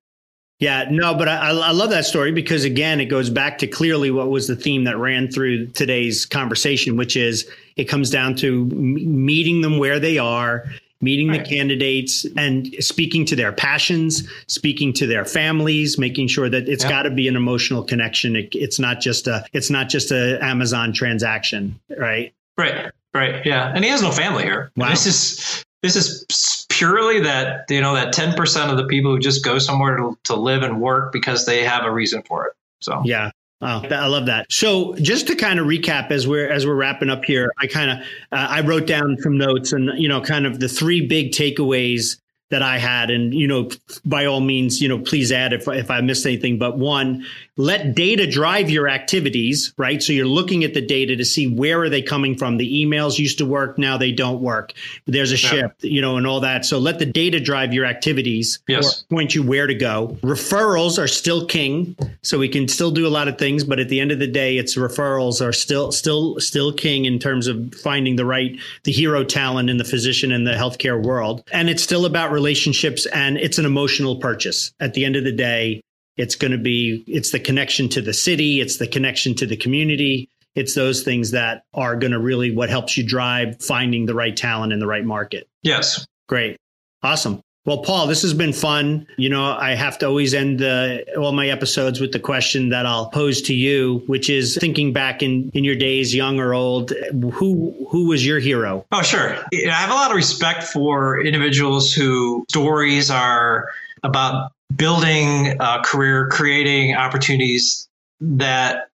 Yeah, 0.63 0.85
no, 0.89 1.13
but 1.13 1.27
I, 1.27 1.49
I 1.49 1.71
love 1.71 1.89
that 1.89 2.05
story 2.05 2.31
because 2.31 2.63
again, 2.63 3.01
it 3.01 3.07
goes 3.07 3.29
back 3.29 3.57
to 3.57 3.67
clearly 3.67 4.11
what 4.11 4.29
was 4.29 4.47
the 4.47 4.55
theme 4.55 4.85
that 4.85 4.97
ran 4.97 5.29
through 5.29 5.67
today's 5.67 6.25
conversation, 6.25 6.95
which 6.95 7.17
is 7.17 7.45
it 7.75 7.83
comes 7.83 8.09
down 8.09 8.35
to 8.35 8.63
meeting 8.67 9.59
them 9.59 9.77
where 9.77 9.99
they 9.99 10.17
are, 10.17 10.63
meeting 11.01 11.27
right. 11.27 11.43
the 11.43 11.49
candidates 11.49 12.25
and 12.37 12.73
speaking 12.79 13.25
to 13.25 13.35
their 13.35 13.51
passions, 13.51 14.25
speaking 14.47 14.93
to 14.93 15.05
their 15.05 15.25
families, 15.25 15.97
making 15.97 16.29
sure 16.29 16.47
that 16.47 16.69
it's 16.69 16.85
yep. 16.85 16.89
got 16.89 17.03
to 17.03 17.11
be 17.11 17.27
an 17.27 17.35
emotional 17.35 17.83
connection. 17.83 18.37
It, 18.37 18.55
it's 18.55 18.79
not 18.79 19.01
just 19.01 19.27
a 19.27 19.45
it's 19.51 19.69
not 19.69 19.89
just 19.89 20.11
a 20.11 20.41
Amazon 20.41 20.93
transaction, 20.93 21.77
right? 21.97 22.33
Right, 22.57 22.89
right, 23.13 23.45
yeah. 23.45 23.73
And 23.75 23.83
he 23.83 23.89
has 23.89 24.01
no 24.01 24.11
family 24.11 24.43
here. 24.43 24.71
Wow. 24.77 24.91
This 24.91 25.07
is 25.07 25.65
this 25.81 25.97
is 25.97 26.62
purely 26.73 27.21
that 27.21 27.65
you 27.69 27.81
know 27.81 27.93
that 27.95 28.13
ten 28.13 28.33
percent 28.33 28.71
of 28.71 28.77
the 28.77 28.85
people 28.85 29.11
who 29.11 29.19
just 29.19 29.43
go 29.43 29.59
somewhere 29.59 29.95
to, 29.97 30.17
to 30.25 30.35
live 30.35 30.63
and 30.63 30.81
work 30.81 31.11
because 31.11 31.45
they 31.45 31.63
have 31.63 31.85
a 31.85 31.91
reason 31.91 32.23
for 32.23 32.47
it. 32.47 32.53
So 32.79 33.01
yeah, 33.05 33.31
Wow, 33.63 33.81
I 33.89 34.07
love 34.07 34.25
that. 34.25 34.51
So, 34.51 34.93
just 34.95 35.27
to 35.27 35.35
kind 35.35 35.57
of 35.57 35.67
recap 35.67 36.11
as 36.11 36.27
we're 36.27 36.51
as 36.51 36.67
we're 36.67 36.75
wrapping 36.75 37.09
up 37.09 37.23
here, 37.23 37.49
I 37.57 37.67
kind 37.67 37.91
of 37.91 37.97
uh, 38.29 38.47
I 38.49 38.59
wrote 38.59 38.85
down 38.85 39.15
some 39.21 39.37
notes 39.37 39.71
and 39.71 39.97
you 39.97 40.09
know 40.09 40.19
kind 40.19 40.45
of 40.45 40.59
the 40.59 40.67
three 40.67 41.07
big 41.07 41.31
takeaways 41.31 42.17
that 42.53 42.61
I 42.61 42.77
had. 42.77 43.09
And, 43.09 43.33
you 43.33 43.47
know, 43.47 43.69
by 44.05 44.25
all 44.25 44.39
means, 44.39 44.79
you 44.79 44.87
know, 44.87 44.99
please 44.99 45.31
add 45.31 45.53
if, 45.53 45.67
if 45.67 45.89
I 45.89 46.01
missed 46.01 46.23
anything. 46.25 46.59
But 46.59 46.77
one, 46.77 47.25
let 47.57 47.95
data 47.95 48.27
drive 48.27 48.69
your 48.69 48.87
activities, 48.87 49.73
right? 49.75 50.01
So 50.01 50.13
you're 50.13 50.27
looking 50.27 50.63
at 50.63 50.75
the 50.75 50.85
data 50.85 51.15
to 51.15 51.25
see 51.25 51.47
where 51.47 51.81
are 51.81 51.89
they 51.89 52.03
coming 52.03 52.37
from. 52.37 52.57
The 52.57 52.85
emails 52.85 53.17
used 53.17 53.39
to 53.39 53.45
work, 53.45 53.79
now 53.79 53.97
they 53.97 54.11
don't 54.11 54.39
work. 54.39 54.73
There's 55.07 55.31
a 55.31 55.37
shift, 55.37 55.83
you 55.83 55.99
know, 55.99 56.17
and 56.17 56.27
all 56.27 56.41
that. 56.41 56.63
So 56.63 56.77
let 56.77 56.99
the 56.99 57.07
data 57.07 57.39
drive 57.39 57.73
your 57.73 57.85
activities 57.85 58.59
yes. 58.67 59.01
or 59.01 59.15
point 59.15 59.33
you 59.33 59.41
where 59.41 59.65
to 59.65 59.75
go. 59.75 60.15
Referrals 60.21 61.01
are 61.01 61.07
still 61.07 61.47
king. 61.47 61.95
So 62.21 62.37
we 62.37 62.49
can 62.49 62.67
still 62.67 62.91
do 62.91 63.07
a 63.07 63.09
lot 63.09 63.27
of 63.27 63.39
things, 63.39 63.63
but 63.63 63.79
at 63.79 63.89
the 63.89 63.99
end 63.99 64.11
of 64.11 64.19
the 64.19 64.27
day, 64.27 64.57
it's 64.57 64.77
referrals 64.77 65.43
are 65.43 65.53
still, 65.53 65.91
still, 65.91 66.39
still 66.39 66.71
king 66.71 67.05
in 67.05 67.17
terms 67.17 67.47
of 67.47 67.73
finding 67.75 68.15
the 68.15 68.25
right, 68.25 68.59
the 68.83 68.91
hero 68.91 69.23
talent 69.23 69.71
in 69.71 69.77
the 69.77 69.83
physician 69.83 70.31
and 70.31 70.45
the 70.45 70.51
healthcare 70.51 71.03
world. 71.03 71.43
And 71.51 71.67
it's 71.67 71.81
still 71.81 72.05
about 72.05 72.31
relationships 72.43 73.05
and 73.05 73.37
it's 73.37 73.57
an 73.57 73.65
emotional 73.65 74.17
purchase. 74.17 74.73
At 74.81 74.93
the 74.93 75.05
end 75.05 75.15
of 75.15 75.23
the 75.23 75.31
day, 75.31 75.79
it's 76.17 76.35
going 76.35 76.51
to 76.51 76.57
be 76.57 77.03
it's 77.07 77.31
the 77.31 77.39
connection 77.39 77.87
to 77.89 78.01
the 78.01 78.13
city, 78.13 78.59
it's 78.59 78.77
the 78.77 78.87
connection 78.87 79.33
to 79.35 79.45
the 79.45 79.55
community. 79.55 80.29
It's 80.53 80.75
those 80.75 81.03
things 81.03 81.31
that 81.31 81.63
are 81.73 81.95
going 81.95 82.11
to 82.11 82.19
really 82.19 82.55
what 82.55 82.69
helps 82.69 82.97
you 82.97 83.07
drive 83.07 83.59
finding 83.61 84.05
the 84.05 84.13
right 84.13 84.35
talent 84.35 84.73
in 84.73 84.79
the 84.79 84.85
right 84.85 85.05
market. 85.05 85.47
Yes. 85.63 86.05
Great. 86.27 86.57
Awesome. 87.01 87.41
Well, 87.65 87.77
Paul, 87.77 88.07
this 88.07 88.21
has 88.23 88.33
been 88.33 88.51
fun. 88.51 89.07
You 89.17 89.29
know, 89.29 89.45
I 89.45 89.73
have 89.75 89.97
to 89.99 90.05
always 90.05 90.33
end 90.33 90.61
uh, 90.61 90.97
all 91.17 91.31
my 91.31 91.47
episodes 91.47 92.01
with 92.01 92.11
the 92.11 92.19
question 92.19 92.69
that 92.69 92.85
I'll 92.85 93.09
pose 93.09 93.41
to 93.43 93.53
you, 93.53 94.03
which 94.07 94.29
is 94.29 94.57
thinking 94.59 94.91
back 94.91 95.23
in, 95.23 95.49
in 95.53 95.63
your 95.63 95.75
days, 95.75 96.13
young 96.13 96.39
or 96.39 96.53
old, 96.53 96.91
who 97.31 97.73
who 97.89 98.07
was 98.07 98.25
your 98.25 98.39
hero? 98.39 98.85
Oh, 98.91 99.01
sure. 99.01 99.37
I 99.53 99.69
have 99.69 99.91
a 99.91 99.93
lot 99.93 100.11
of 100.11 100.17
respect 100.17 100.63
for 100.63 101.23
individuals 101.23 101.93
whose 101.93 102.43
stories 102.49 103.09
are 103.09 103.69
about 104.03 104.51
building 104.75 105.55
a 105.61 105.81
career, 105.85 106.27
creating 106.29 106.95
opportunities 106.95 107.87
that 108.19 108.89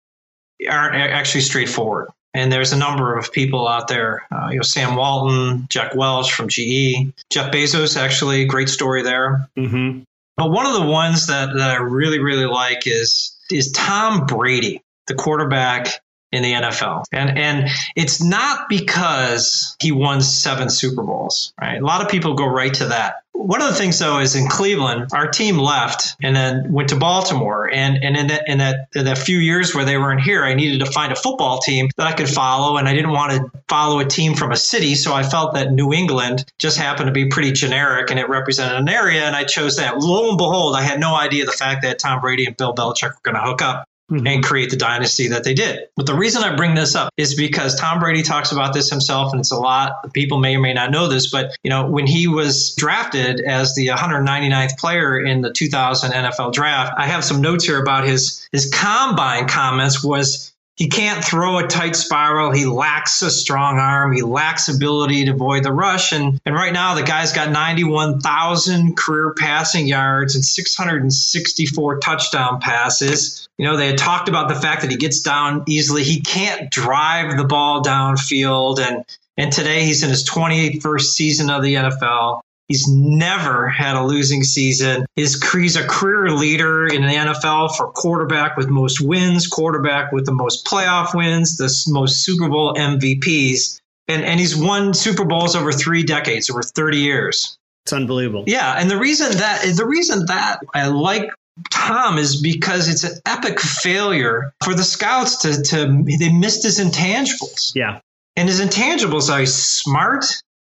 aren't 0.69 0.95
actually 0.95 1.41
straightforward. 1.41 2.09
And 2.39 2.49
there's 2.49 2.71
a 2.71 2.77
number 2.77 3.17
of 3.17 3.33
people 3.33 3.67
out 3.67 3.89
there, 3.89 4.25
uh, 4.31 4.47
you 4.49 4.55
know, 4.55 4.61
Sam 4.61 4.95
Walton, 4.95 5.67
Jack 5.69 5.93
Welch 5.93 6.31
from 6.31 6.47
GE, 6.47 7.11
Jeff 7.29 7.51
Bezos, 7.51 7.97
actually, 7.97 8.45
great 8.45 8.69
story 8.69 9.03
there. 9.03 9.45
Mm-hmm. 9.57 10.03
But 10.37 10.49
one 10.49 10.65
of 10.65 10.71
the 10.71 10.85
ones 10.85 11.27
that, 11.27 11.53
that 11.53 11.69
I 11.69 11.75
really, 11.75 12.19
really 12.19 12.45
like 12.45 12.87
is 12.87 13.35
is 13.51 13.73
Tom 13.73 14.25
Brady, 14.25 14.81
the 15.07 15.15
quarterback 15.15 16.01
in 16.31 16.43
the 16.43 16.53
NFL. 16.53 17.05
And 17.11 17.37
and 17.37 17.69
it's 17.95 18.23
not 18.23 18.69
because 18.69 19.75
he 19.81 19.91
won 19.91 20.21
seven 20.21 20.69
Super 20.69 21.03
Bowls, 21.03 21.53
right? 21.59 21.81
A 21.81 21.85
lot 21.85 22.01
of 22.01 22.09
people 22.09 22.35
go 22.35 22.45
right 22.45 22.73
to 22.75 22.85
that. 22.85 23.23
One 23.31 23.61
of 23.61 23.69
the 23.69 23.75
things 23.75 23.97
though 23.97 24.19
is 24.19 24.35
in 24.35 24.47
Cleveland, 24.47 25.11
our 25.13 25.27
team 25.27 25.57
left 25.57 26.15
and 26.21 26.35
then 26.35 26.73
went 26.73 26.89
to 26.89 26.97
Baltimore. 26.97 27.71
And 27.71 28.03
and 28.03 28.17
in 28.17 28.27
that 28.27 28.43
in 28.47 28.57
that 28.57 28.89
in 28.93 29.05
that 29.05 29.17
few 29.17 29.37
years 29.37 29.73
where 29.73 29.85
they 29.85 29.97
weren't 29.97 30.21
here, 30.21 30.43
I 30.43 30.53
needed 30.53 30.85
to 30.85 30.91
find 30.91 31.11
a 31.11 31.15
football 31.15 31.59
team 31.59 31.89
that 31.95 32.05
I 32.05 32.11
could 32.11 32.29
follow. 32.29 32.77
And 32.77 32.87
I 32.87 32.93
didn't 32.93 33.11
want 33.11 33.31
to 33.31 33.59
follow 33.67 33.99
a 33.99 34.05
team 34.05 34.35
from 34.35 34.51
a 34.51 34.57
city. 34.57 34.95
So 34.95 35.13
I 35.13 35.23
felt 35.23 35.53
that 35.53 35.71
New 35.71 35.93
England 35.93 36.45
just 36.59 36.77
happened 36.77 37.07
to 37.07 37.13
be 37.13 37.27
pretty 37.27 37.53
generic 37.53 38.11
and 38.11 38.19
it 38.19 38.29
represented 38.29 38.77
an 38.77 38.89
area. 38.89 39.23
And 39.23 39.35
I 39.35 39.45
chose 39.45 39.77
that. 39.77 39.99
Lo 39.99 40.29
and 40.29 40.37
behold, 40.37 40.75
I 40.75 40.81
had 40.81 40.99
no 40.99 41.15
idea 41.15 41.45
the 41.45 41.51
fact 41.51 41.83
that 41.83 41.97
Tom 41.97 42.19
Brady 42.21 42.45
and 42.45 42.57
Bill 42.57 42.75
Belichick 42.75 43.09
were 43.09 43.21
going 43.23 43.35
to 43.35 43.41
hook 43.41 43.61
up. 43.61 43.87
Mm-hmm. 44.09 44.25
and 44.25 44.43
create 44.43 44.71
the 44.71 44.75
dynasty 44.75 45.27
that 45.27 45.43
they 45.43 45.53
did. 45.53 45.87
But 45.95 46.07
the 46.07 46.15
reason 46.15 46.41
I 46.41 46.55
bring 46.55 46.73
this 46.73 46.95
up 46.95 47.13
is 47.15 47.35
because 47.35 47.75
Tom 47.75 47.99
Brady 47.99 48.23
talks 48.23 48.51
about 48.51 48.73
this 48.73 48.89
himself, 48.89 49.33
and 49.33 49.39
it's 49.39 49.51
a 49.51 49.55
lot. 49.55 50.11
People 50.13 50.39
may 50.39 50.55
or 50.55 50.59
may 50.59 50.73
not 50.73 50.89
know 50.89 51.07
this, 51.07 51.29
but 51.29 51.55
you 51.61 51.69
know 51.69 51.85
when 51.87 52.07
he 52.07 52.27
was 52.27 52.73
drafted 52.73 53.39
as 53.39 53.75
the 53.75 53.89
199th 53.89 54.79
player 54.79 55.19
in 55.19 55.41
the 55.41 55.53
2000 55.53 56.11
NFL 56.11 56.53
draft, 56.53 56.93
I 56.97 57.05
have 57.05 57.23
some 57.23 57.41
notes 57.41 57.65
here 57.65 57.79
about 57.79 58.07
his 58.07 58.47
his 58.51 58.71
combine 58.73 59.47
comments 59.47 60.03
was 60.03 60.53
he 60.79 60.87
can't 60.87 61.23
throw 61.23 61.59
a 61.59 61.67
tight 61.67 61.93
spiral. 61.97 62.53
He 62.53 62.65
lacks 62.65 63.21
a 63.21 63.29
strong 63.29 63.79
arm. 63.79 64.13
He 64.13 64.21
lacks 64.21 64.69
ability 64.69 65.25
to 65.25 65.31
avoid 65.31 65.63
the 65.63 65.73
rush. 65.73 66.13
And, 66.13 66.39
and 66.45 66.55
right 66.55 66.71
now, 66.71 66.95
the 66.95 67.03
guy's 67.03 67.33
got 67.33 67.51
91,000 67.51 68.95
career 68.95 69.33
passing 69.37 69.87
yards 69.87 70.35
and 70.35 70.45
664 70.45 71.99
touchdown 71.99 72.61
passes. 72.61 73.48
You 73.59 73.65
know, 73.65 73.75
they 73.75 73.87
had 73.87 73.97
talked 73.97 74.29
about 74.29 74.47
the 74.47 74.55
fact 74.55 74.81
that 74.83 74.89
he 74.89 74.95
gets 74.95 75.19
down 75.19 75.65
easily. 75.67 76.05
He 76.05 76.21
can't 76.21 76.71
drive 76.71 77.35
the 77.35 77.43
ball 77.43 77.83
downfield. 77.83 78.79
And, 78.79 79.03
and 79.35 79.51
today 79.51 79.83
he's 79.83 80.01
in 80.01 80.09
his 80.09 80.27
21st 80.27 81.01
season 81.01 81.49
of 81.49 81.61
the 81.61 81.75
NFL. 81.75 82.39
He's 82.69 82.87
never 82.87 83.67
had 83.67 83.97
a 83.97 84.05
losing 84.05 84.43
season. 84.43 85.05
His, 85.17 85.43
he's 85.51 85.75
a 85.75 85.85
career 85.85 86.31
leader 86.31 86.87
in 86.87 87.01
the 87.01 87.13
NFL 87.13 87.75
for 87.75 87.91
quarterback 87.91 88.55
with 88.55 88.69
most 88.69 89.01
wins, 89.01 89.47
quarterback 89.47 90.13
with 90.13 90.25
the 90.25 90.31
most 90.31 90.65
playoff 90.65 91.13
wins, 91.13 91.57
the 91.57 91.91
most 91.91 92.23
Super 92.23 92.47
Bowl 92.47 92.75
MVPs. 92.75 93.81
And, 94.07 94.23
and 94.23 94.39
he's 94.39 94.55
won 94.55 94.93
Super 94.93 95.25
Bowls 95.25 95.57
over 95.57 95.73
three 95.73 96.03
decades, 96.03 96.49
over 96.49 96.63
30 96.63 96.97
years. 96.97 97.57
It's 97.83 97.91
unbelievable. 97.91 98.45
Yeah. 98.47 98.75
And 98.77 98.89
the 98.89 98.97
reason 98.97 99.37
that 99.37 99.65
the 99.75 99.85
reason 99.85 100.27
that 100.27 100.59
I 100.73 100.87
like 100.87 101.29
Tom 101.71 102.17
is 102.17 102.41
because 102.41 102.89
it's 102.89 103.03
an 103.03 103.19
epic 103.25 103.59
failure 103.59 104.53
for 104.63 104.73
the 104.73 104.83
scouts 104.83 105.37
to, 105.43 105.61
to 105.61 106.03
they 106.19 106.31
missed 106.31 106.63
his 106.63 106.79
intangibles. 106.79 107.71
Yeah. 107.75 108.01
And 108.35 108.47
his 108.47 108.61
intangibles 108.61 109.33
are 109.33 109.39
he's 109.39 109.55
smart, 109.55 110.25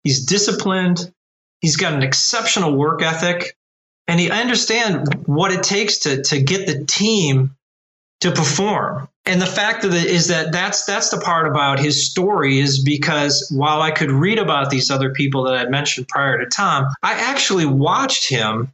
he's 0.03 0.24
disciplined, 0.26 1.12
He's 1.62 1.76
got 1.76 1.95
an 1.95 2.03
exceptional 2.03 2.76
work 2.76 3.03
ethic, 3.03 3.57
and 4.09 4.18
he 4.18 4.30
understands 4.30 5.09
what 5.26 5.53
it 5.53 5.62
takes 5.62 5.99
to 6.01 6.22
to 6.24 6.43
get 6.43 6.66
the 6.66 6.85
team 6.85 7.57
to 8.20 8.33
perform. 8.33 9.09
And 9.24 9.41
the 9.41 9.47
fact 9.47 9.85
of 9.85 9.95
it 9.95 10.07
is 10.07 10.26
that 10.26 10.51
that's 10.51 10.85
that's 10.85 11.11
the 11.11 11.20
part 11.20 11.47
about 11.47 11.78
his 11.78 12.11
story 12.11 12.59
is 12.59 12.83
because 12.83 13.49
while 13.55 13.80
I 13.80 13.93
could 13.93 14.11
read 14.11 14.41
about 14.41 14.70
these 14.70 14.91
other 14.91 15.11
people 15.11 15.45
that 15.45 15.55
I 15.55 15.70
mentioned 15.70 16.09
prior 16.09 16.39
to 16.39 16.47
Tom, 16.47 16.89
I 17.01 17.12
actually 17.12 17.66
watched 17.66 18.28
him 18.28 18.72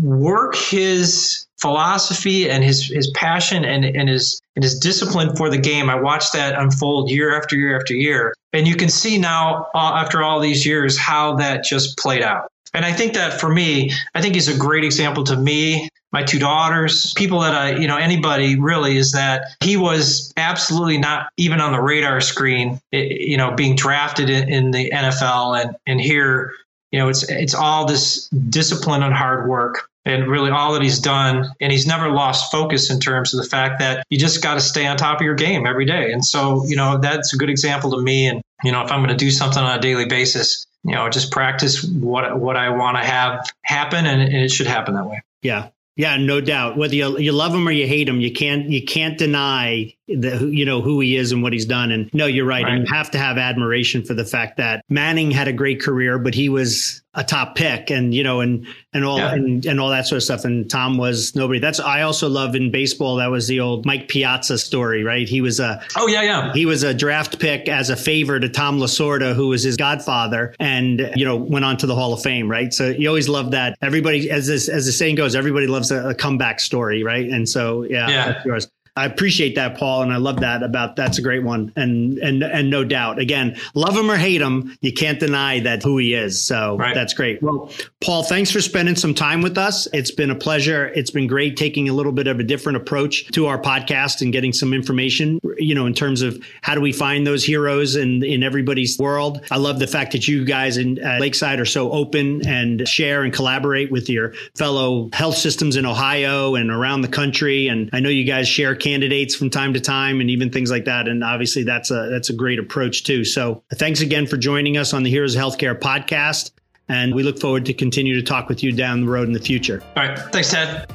work 0.00 0.54
his 0.54 1.44
philosophy 1.60 2.48
and 2.48 2.62
his 2.62 2.86
his 2.86 3.10
passion 3.14 3.64
and, 3.64 3.84
and 3.84 4.08
his 4.08 4.40
and 4.56 4.62
his 4.62 4.78
discipline 4.78 5.36
for 5.36 5.50
the 5.50 5.58
game. 5.58 5.90
I 5.90 6.00
watched 6.00 6.32
that 6.32 6.58
unfold 6.58 7.10
year 7.10 7.36
after 7.36 7.56
year 7.56 7.76
after 7.76 7.94
year. 7.94 8.34
And 8.52 8.66
you 8.66 8.76
can 8.76 8.88
see 8.88 9.18
now, 9.18 9.68
uh, 9.74 9.92
after 9.94 10.22
all 10.22 10.40
these 10.40 10.64
years, 10.64 10.98
how 10.98 11.36
that 11.36 11.64
just 11.64 11.98
played 11.98 12.22
out. 12.22 12.50
And 12.74 12.84
I 12.84 12.92
think 12.92 13.14
that 13.14 13.40
for 13.40 13.48
me, 13.48 13.92
I 14.14 14.20
think 14.20 14.34
he's 14.34 14.48
a 14.48 14.58
great 14.58 14.84
example 14.84 15.24
to 15.24 15.36
me, 15.36 15.88
my 16.12 16.22
two 16.22 16.38
daughters, 16.38 17.12
people 17.14 17.40
that 17.40 17.54
I, 17.54 17.76
you 17.76 17.86
know, 17.86 17.96
anybody 17.96 18.58
really 18.58 18.96
is 18.96 19.12
that 19.12 19.54
he 19.62 19.76
was 19.76 20.32
absolutely 20.36 20.98
not 20.98 21.28
even 21.36 21.60
on 21.60 21.72
the 21.72 21.80
radar 21.80 22.20
screen, 22.20 22.80
you 22.92 23.36
know, 23.36 23.52
being 23.52 23.76
drafted 23.76 24.30
in, 24.30 24.48
in 24.48 24.70
the 24.70 24.90
NFL 24.90 25.62
and, 25.62 25.76
and 25.86 26.00
here, 26.00 26.54
you 26.92 26.98
know, 26.98 27.08
it's, 27.08 27.28
it's 27.28 27.54
all 27.54 27.86
this 27.86 28.28
discipline 28.28 29.02
and 29.02 29.14
hard 29.14 29.48
work 29.48 29.88
and 30.04 30.26
really 30.26 30.50
all 30.50 30.72
that 30.72 30.82
he's 30.82 30.98
done. 30.98 31.50
And 31.60 31.72
he's 31.72 31.86
never 31.86 32.10
lost 32.10 32.50
focus 32.50 32.90
in 32.90 33.00
terms 33.00 33.34
of 33.34 33.42
the 33.42 33.48
fact 33.48 33.78
that 33.80 34.04
you 34.10 34.18
just 34.18 34.42
got 34.42 34.54
to 34.54 34.60
stay 34.60 34.86
on 34.86 34.96
top 34.96 35.20
of 35.20 35.24
your 35.24 35.34
game 35.34 35.66
every 35.66 35.84
day. 35.84 36.12
And 36.12 36.24
so, 36.24 36.64
you 36.66 36.76
know, 36.76 36.98
that's 36.98 37.34
a 37.34 37.36
good 37.36 37.50
example 37.50 37.90
to 37.90 38.00
me. 38.00 38.26
And, 38.26 38.42
you 38.64 38.72
know, 38.72 38.82
if 38.82 38.90
I'm 38.90 39.00
going 39.00 39.16
to 39.16 39.16
do 39.16 39.30
something 39.30 39.62
on 39.62 39.78
a 39.78 39.80
daily 39.80 40.06
basis, 40.06 40.66
you 40.84 40.94
know, 40.94 41.08
just 41.08 41.30
practice 41.30 41.84
what, 41.84 42.38
what 42.38 42.56
I 42.56 42.70
want 42.70 42.96
to 42.96 43.04
have 43.04 43.46
happen 43.62 44.06
and, 44.06 44.22
it 44.22 44.50
should 44.50 44.66
happen 44.66 44.94
that 44.94 45.06
way. 45.06 45.20
Yeah. 45.42 45.68
Yeah, 45.96 46.16
no 46.16 46.40
doubt. 46.40 46.76
Whether 46.76 46.94
you, 46.94 47.18
you 47.18 47.32
love 47.32 47.52
him 47.52 47.66
or 47.66 47.72
you 47.72 47.88
hate 47.88 48.08
him, 48.08 48.20
you 48.20 48.32
can't 48.32 48.70
you 48.70 48.84
can't 48.84 49.18
deny 49.18 49.96
the 50.08 50.50
you 50.52 50.64
know 50.64 50.80
who 50.80 51.00
he 51.00 51.16
is 51.16 51.32
and 51.32 51.42
what 51.42 51.52
he's 51.52 51.66
done. 51.66 51.90
And 51.90 52.12
no, 52.12 52.26
you're 52.26 52.46
right. 52.46 52.64
right. 52.64 52.74
And 52.74 52.86
you 52.86 52.94
have 52.94 53.10
to 53.12 53.18
have 53.18 53.38
admiration 53.38 54.04
for 54.04 54.14
the 54.14 54.24
fact 54.24 54.56
that 54.56 54.84
Manning 54.88 55.30
had 55.30 55.48
a 55.48 55.52
great 55.52 55.80
career, 55.80 56.18
but 56.18 56.34
he 56.34 56.48
was 56.48 57.02
a 57.18 57.24
top 57.24 57.56
pick 57.56 57.90
and 57.90 58.14
you 58.14 58.22
know 58.22 58.40
and 58.40 58.66
and 58.92 59.04
all 59.04 59.18
yeah. 59.18 59.32
and, 59.32 59.66
and 59.66 59.80
all 59.80 59.90
that 59.90 60.06
sort 60.06 60.18
of 60.18 60.22
stuff 60.22 60.44
and 60.44 60.70
tom 60.70 60.98
was 60.98 61.34
nobody 61.34 61.58
that's 61.58 61.80
i 61.80 62.02
also 62.02 62.28
love 62.28 62.54
in 62.54 62.70
baseball 62.70 63.16
that 63.16 63.26
was 63.26 63.48
the 63.48 63.58
old 63.58 63.84
mike 63.84 64.08
piazza 64.08 64.56
story 64.56 65.02
right 65.02 65.28
he 65.28 65.40
was 65.40 65.58
a 65.58 65.82
oh 65.96 66.06
yeah 66.06 66.22
yeah 66.22 66.52
he 66.52 66.64
was 66.64 66.84
a 66.84 66.94
draft 66.94 67.40
pick 67.40 67.68
as 67.68 67.90
a 67.90 67.96
favor 67.96 68.38
to 68.38 68.48
tom 68.48 68.78
lasorda 68.78 69.34
who 69.34 69.48
was 69.48 69.64
his 69.64 69.76
godfather 69.76 70.54
and 70.60 71.10
you 71.16 71.24
know 71.24 71.34
went 71.36 71.64
on 71.64 71.76
to 71.76 71.86
the 71.86 71.94
hall 71.94 72.12
of 72.12 72.22
fame 72.22 72.48
right 72.48 72.72
so 72.72 72.88
you 72.88 73.08
always 73.08 73.28
love 73.28 73.50
that 73.50 73.76
everybody 73.82 74.30
as 74.30 74.46
this 74.46 74.68
as 74.68 74.86
the 74.86 74.92
saying 74.92 75.16
goes 75.16 75.34
everybody 75.34 75.66
loves 75.66 75.90
a, 75.90 76.10
a 76.10 76.14
comeback 76.14 76.60
story 76.60 77.02
right 77.02 77.28
and 77.28 77.48
so 77.48 77.82
yeah, 77.82 78.08
yeah. 78.08 78.32
that's 78.32 78.44
yours 78.44 78.68
I 78.98 79.06
appreciate 79.06 79.54
that, 79.54 79.78
Paul, 79.78 80.02
and 80.02 80.12
I 80.12 80.16
love 80.16 80.40
that 80.40 80.62
about 80.62 80.96
that's 80.96 81.18
a 81.18 81.22
great 81.22 81.44
one, 81.44 81.72
and 81.76 82.18
and 82.18 82.42
and 82.42 82.70
no 82.70 82.84
doubt. 82.84 83.18
Again, 83.18 83.56
love 83.74 83.96
him 83.96 84.10
or 84.10 84.16
hate 84.16 84.40
him, 84.40 84.76
you 84.80 84.92
can't 84.92 85.20
deny 85.20 85.60
that 85.60 85.82
who 85.82 85.98
he 85.98 86.14
is. 86.14 86.42
So 86.42 86.76
right. 86.76 86.94
that's 86.94 87.14
great. 87.14 87.42
Well, 87.42 87.70
Paul, 88.00 88.22
thanks 88.22 88.50
for 88.50 88.60
spending 88.60 88.96
some 88.96 89.14
time 89.14 89.42
with 89.42 89.58
us. 89.58 89.86
It's 89.92 90.10
been 90.10 90.30
a 90.30 90.34
pleasure. 90.34 90.86
It's 90.86 91.10
been 91.10 91.26
great 91.26 91.56
taking 91.56 91.88
a 91.88 91.92
little 91.92 92.12
bit 92.12 92.26
of 92.26 92.40
a 92.40 92.42
different 92.42 92.76
approach 92.76 93.28
to 93.32 93.46
our 93.46 93.60
podcast 93.60 94.20
and 94.20 94.32
getting 94.32 94.52
some 94.52 94.72
information. 94.72 95.40
You 95.56 95.74
know, 95.74 95.86
in 95.86 95.94
terms 95.94 96.22
of 96.22 96.42
how 96.62 96.74
do 96.74 96.80
we 96.80 96.92
find 96.92 97.26
those 97.26 97.44
heroes 97.44 97.96
in 97.96 98.22
in 98.22 98.42
everybody's 98.42 98.98
world. 98.98 99.44
I 99.50 99.56
love 99.58 99.78
the 99.78 99.86
fact 99.86 100.12
that 100.12 100.26
you 100.26 100.44
guys 100.44 100.76
in 100.76 101.02
uh, 101.02 101.18
Lakeside 101.20 101.60
are 101.60 101.64
so 101.64 101.90
open 101.92 102.46
and 102.46 102.86
share 102.88 103.22
and 103.22 103.32
collaborate 103.32 103.90
with 103.90 104.08
your 104.08 104.32
fellow 104.56 105.08
health 105.12 105.36
systems 105.36 105.76
in 105.76 105.86
Ohio 105.86 106.54
and 106.54 106.70
around 106.70 107.02
the 107.02 107.08
country. 107.08 107.68
And 107.68 107.90
I 107.92 108.00
know 108.00 108.08
you 108.08 108.24
guys 108.24 108.48
share 108.48 108.74
candidates 108.88 109.34
from 109.34 109.50
time 109.50 109.74
to 109.74 109.80
time 109.80 110.20
and 110.20 110.30
even 110.30 110.50
things 110.50 110.70
like 110.70 110.86
that. 110.86 111.08
And 111.08 111.22
obviously 111.22 111.62
that's 111.62 111.90
a 111.90 112.08
that's 112.10 112.30
a 112.30 112.32
great 112.32 112.58
approach 112.58 113.04
too. 113.04 113.24
So 113.24 113.62
thanks 113.74 114.00
again 114.00 114.26
for 114.26 114.36
joining 114.36 114.76
us 114.76 114.94
on 114.94 115.02
the 115.02 115.10
Heroes 115.10 115.34
of 115.34 115.42
Healthcare 115.42 115.78
podcast. 115.78 116.52
And 116.88 117.14
we 117.14 117.22
look 117.22 117.38
forward 117.38 117.66
to 117.66 117.74
continue 117.74 118.14
to 118.14 118.22
talk 118.22 118.48
with 118.48 118.62
you 118.62 118.72
down 118.72 119.02
the 119.02 119.10
road 119.10 119.26
in 119.26 119.34
the 119.34 119.40
future. 119.40 119.82
All 119.94 120.04
right. 120.04 120.18
Thanks, 120.32 120.50
Ted. 120.50 120.90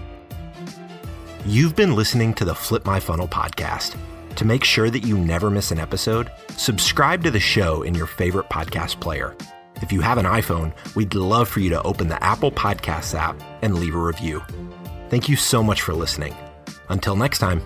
You've 1.45 1.75
been 1.75 1.95
listening 1.95 2.33
to 2.35 2.45
the 2.45 2.55
Flip 2.55 2.83
My 2.85 2.99
Funnel 2.99 3.27
podcast. 3.27 3.95
To 4.37 4.45
make 4.45 4.63
sure 4.63 4.89
that 4.89 5.05
you 5.05 5.15
never 5.15 5.51
miss 5.51 5.69
an 5.69 5.79
episode, 5.79 6.31
subscribe 6.57 7.23
to 7.23 7.29
the 7.29 7.39
show 7.39 7.83
in 7.83 7.93
your 7.93 8.07
favorite 8.07 8.49
podcast 8.49 8.99
player. 8.99 9.35
If 9.83 9.91
you 9.91 10.01
have 10.01 10.17
an 10.17 10.25
iPhone, 10.25 10.73
we'd 10.95 11.13
love 11.13 11.47
for 11.47 11.59
you 11.59 11.69
to 11.69 11.83
open 11.83 12.07
the 12.07 12.23
Apple 12.23 12.51
Podcasts 12.51 13.13
app 13.13 13.39
and 13.61 13.75
leave 13.75 13.93
a 13.93 13.99
review. 13.99 14.41
Thank 15.09 15.29
you 15.29 15.35
so 15.35 15.61
much 15.61 15.81
for 15.81 15.93
listening. 15.93 16.33
Until 16.89 17.15
next 17.15 17.37
time. 17.37 17.61